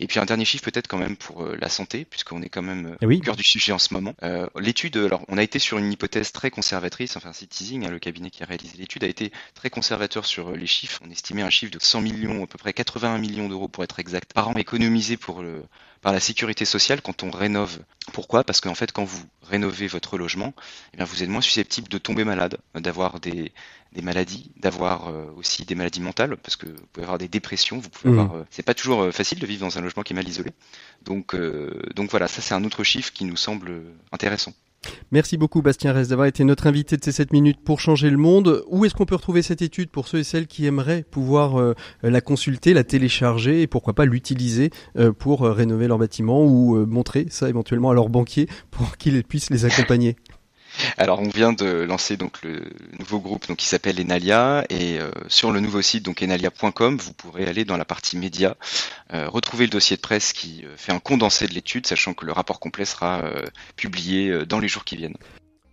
Et 0.00 0.06
puis 0.06 0.18
un 0.18 0.24
dernier 0.24 0.44
chiffre 0.44 0.64
peut-être 0.64 0.88
quand 0.88 0.98
même 0.98 1.16
pour 1.16 1.44
euh, 1.44 1.56
la 1.60 1.68
santé, 1.68 2.04
puisqu'on 2.04 2.42
est 2.42 2.48
quand 2.48 2.62
même 2.62 2.96
euh, 3.02 3.06
oui. 3.06 3.18
au 3.18 3.20
cœur 3.20 3.36
du 3.36 3.42
sujet 3.42 3.72
en 3.72 3.78
ce 3.78 3.94
moment. 3.94 4.14
Euh, 4.22 4.46
L'étude, 4.58 4.96
alors 4.96 5.24
on 5.28 5.38
a 5.38 5.42
été 5.42 5.58
sur 5.58 5.78
une 5.78 5.92
hypothèse 5.92 6.32
très 6.32 6.50
conservatrice, 6.50 7.16
enfin 7.16 7.32
Citizing, 7.32 7.86
hein, 7.86 7.90
le 7.90 7.98
cabinet 7.98 8.30
qui 8.30 8.42
a 8.42 8.46
réalisé 8.46 8.76
l'étude, 8.78 9.04
a 9.04 9.08
été 9.08 9.32
très 9.54 9.70
conservateur 9.70 10.26
sur 10.26 10.52
les 10.52 10.66
chiffres. 10.66 11.00
On 11.04 11.10
estimait 11.10 11.42
un 11.42 11.50
chiffre 11.50 11.72
de 11.72 11.78
100 11.80 12.00
millions, 12.00 12.44
à 12.44 12.46
peu 12.46 12.58
près 12.58 12.72
81 12.72 13.18
millions 13.18 13.48
d'euros 13.48 13.68
pour 13.68 13.84
être 13.84 13.98
exact, 13.98 14.32
par 14.32 14.48
an 14.48 14.54
économisés 14.54 15.16
pour 15.16 15.42
le, 15.42 15.62
par 16.02 16.12
la 16.12 16.20
sécurité 16.20 16.64
sociale 16.64 17.00
quand 17.00 17.22
on 17.22 17.30
rénove. 17.30 17.78
Pourquoi? 18.12 18.44
Parce 18.44 18.60
qu'en 18.60 18.74
fait, 18.74 18.92
quand 18.92 19.04
vous 19.04 19.24
rénovez 19.42 19.86
votre 19.86 20.18
logement, 20.18 20.52
eh 20.92 20.96
bien, 20.96 21.06
vous 21.06 21.22
êtes 21.22 21.28
moins 21.28 21.40
susceptible 21.40 21.88
de 21.88 21.98
tomber 21.98 22.24
malade, 22.24 22.58
d'avoir 22.74 23.20
des, 23.20 23.52
des 23.94 24.02
maladies, 24.02 24.50
d'avoir 24.56 25.08
euh, 25.08 25.26
aussi 25.36 25.64
des 25.64 25.74
maladies 25.74 26.00
mentales, 26.00 26.36
parce 26.42 26.56
que 26.56 26.66
vous 26.66 26.86
pouvez 26.92 27.04
avoir 27.04 27.18
des 27.18 27.28
dépressions, 27.28 27.78
vous 27.78 27.90
pouvez 27.90 28.12
avoir. 28.12 28.34
euh, 28.36 28.44
c'est 28.50 28.62
pas 28.62 28.74
toujours 28.74 29.02
euh, 29.02 29.10
facile 29.10 29.38
de 29.38 29.46
vivre 29.46 29.60
dans 29.60 29.78
un 29.78 29.80
logement 29.82 30.02
qui 30.02 30.12
est 30.12 30.16
mal 30.16 30.28
isolé. 30.28 30.50
Donc, 31.04 31.34
euh, 31.34 31.70
donc 31.94 32.10
voilà, 32.10 32.28
ça 32.28 32.40
c'est 32.40 32.54
un 32.54 32.64
autre 32.64 32.84
chiffre 32.84 33.12
qui 33.12 33.24
nous 33.24 33.36
semble 33.36 33.70
euh, 33.70 33.82
intéressant. 34.12 34.52
Merci 35.12 35.36
beaucoup 35.36 35.62
Bastien 35.62 35.92
Ress 35.92 36.08
d'avoir 36.08 36.26
été 36.26 36.42
notre 36.42 36.66
invité 36.66 36.96
de 36.96 37.04
ces 37.04 37.12
7 37.12 37.32
minutes 37.32 37.60
pour 37.62 37.78
changer 37.78 38.10
le 38.10 38.16
monde. 38.16 38.64
Où 38.66 38.84
est-ce 38.84 38.94
qu'on 38.94 39.06
peut 39.06 39.14
retrouver 39.14 39.42
cette 39.42 39.62
étude 39.62 39.90
pour 39.90 40.08
ceux 40.08 40.18
et 40.18 40.24
celles 40.24 40.48
qui 40.48 40.66
aimeraient 40.66 41.04
pouvoir 41.08 41.60
euh, 41.60 41.74
la 42.02 42.20
consulter, 42.20 42.74
la 42.74 42.82
télécharger 42.82 43.62
et 43.62 43.68
pourquoi 43.68 43.92
pas 43.92 44.06
l'utiliser 44.06 44.70
euh, 44.98 45.12
pour 45.12 45.44
euh, 45.44 45.52
rénover 45.52 45.86
leur 45.86 45.98
bâtiment 45.98 46.44
ou 46.44 46.76
euh, 46.76 46.84
montrer 46.84 47.26
ça 47.30 47.48
éventuellement 47.48 47.90
à 47.90 47.94
leur 47.94 48.08
banquier 48.08 48.48
pour 48.72 48.96
qu'il 48.98 49.22
puisse 49.22 49.50
les 49.50 49.64
accompagner? 49.66 50.16
Alors, 50.98 51.20
on 51.20 51.28
vient 51.28 51.52
de 51.52 51.66
lancer 51.66 52.16
donc 52.16 52.42
le 52.42 52.62
nouveau 52.98 53.20
groupe 53.20 53.48
donc 53.48 53.58
qui 53.58 53.66
s'appelle 53.66 54.00
Enalia 54.00 54.64
et 54.68 54.98
euh, 54.98 55.10
sur 55.28 55.50
le 55.50 55.60
nouveau 55.60 55.82
site 55.82 56.04
donc 56.04 56.22
enalia.com, 56.22 56.98
vous 56.98 57.12
pourrez 57.12 57.46
aller 57.46 57.64
dans 57.64 57.76
la 57.76 57.84
partie 57.84 58.16
médias, 58.16 58.54
euh, 59.12 59.28
retrouver 59.28 59.66
le 59.66 59.70
dossier 59.70 59.96
de 59.96 60.02
presse 60.02 60.32
qui 60.32 60.64
euh, 60.64 60.76
fait 60.76 60.92
un 60.92 60.98
condensé 60.98 61.46
de 61.46 61.54
l'étude, 61.54 61.86
sachant 61.86 62.14
que 62.14 62.26
le 62.26 62.32
rapport 62.32 62.60
complet 62.60 62.84
sera 62.84 63.22
publié 63.76 64.46
dans 64.46 64.58
les 64.58 64.68
jours 64.68 64.84
qui 64.84 64.96
viennent. 64.96 65.16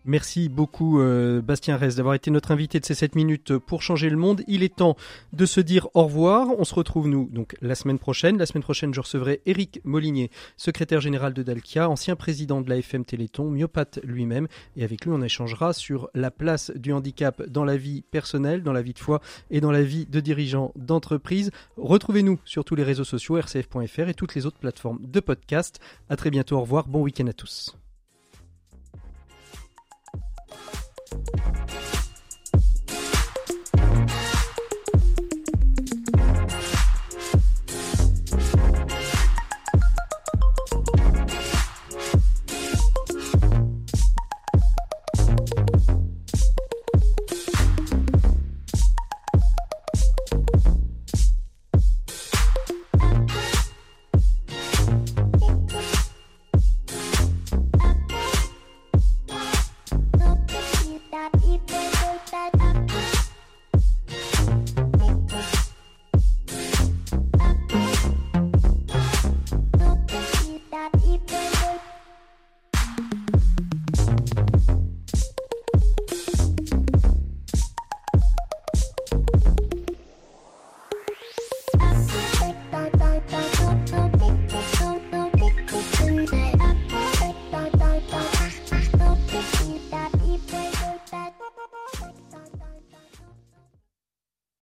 Merci 0.06 0.48
beaucoup 0.48 1.02
euh, 1.02 1.42
Bastien 1.42 1.76
Ress 1.76 1.96
d'avoir 1.96 2.16
été 2.16 2.32
notre 2.32 2.52
invité 2.52 2.80
de 2.80 2.86
ces 2.86 2.94
7 2.94 3.16
minutes 3.16 3.58
pour 3.58 3.82
changer 3.82 4.10
le 4.10 4.16
monde. 4.16 4.44
Il 4.48 4.64
est 4.64 4.78
temps 4.78 4.96
de 5.34 5.46
se 5.46 5.60
dire 5.60 5.88
au 5.94 6.04
revoir. 6.04 6.48
On 6.58 6.64
se 6.64 6.74
retrouve 6.74 7.08
nous 7.08 7.30
donc 7.32 7.56
la 7.62 7.76
semaine 7.76 8.00
prochaine. 8.00 8.38
La 8.38 8.46
semaine 8.46 8.64
prochaine, 8.64 8.94
je 8.94 9.02
recevrai 9.02 9.42
Éric 9.46 9.82
Molinier, 9.84 10.32
secrétaire 10.56 11.02
général 11.02 11.34
de 11.34 11.44
Dalkia, 11.44 11.90
ancien 11.90 12.16
président 12.16 12.62
de 12.62 12.70
la 12.70 12.78
FM 12.78 13.04
Téléthon, 13.04 13.52
myopathe 13.52 14.00
lui-même. 14.04 14.48
Et 14.78 14.84
avec 14.84 15.06
lui, 15.06 15.12
on 15.12 15.22
échangera 15.22 15.74
sur 15.74 16.10
la 16.14 16.32
place 16.32 16.72
du 16.76 16.94
handicap 16.94 17.44
dans 17.48 17.66
la 17.66 17.76
vie 17.76 18.02
personnelle, 18.02 18.64
dans 18.64 18.74
la 18.74 18.82
vie 18.82 18.94
de 18.94 19.00
foi 19.00 19.22
et 19.52 19.60
dans 19.60 19.72
la 19.72 19.84
vie 19.84 20.06
de 20.06 20.20
dirigeants 20.22 20.72
d'entreprise. 20.76 21.52
Retrouvez-nous 21.78 22.40
sur 22.46 22.64
tous 22.64 22.76
les 22.76 22.84
réseaux 22.84 23.04
sociaux, 23.04 23.36
rcf.fr 23.36 24.08
et 24.08 24.14
toutes 24.14 24.36
les 24.36 24.46
autres 24.46 24.60
plateformes 24.60 25.00
de 25.02 25.20
podcast. 25.20 25.80
À 26.10 26.16
très 26.16 26.30
bientôt. 26.30 26.58
Au 26.58 26.62
revoir. 26.62 26.88
Bon 26.88 27.02
week-end 27.02 27.28
à 27.28 27.34
tous. 27.34 27.76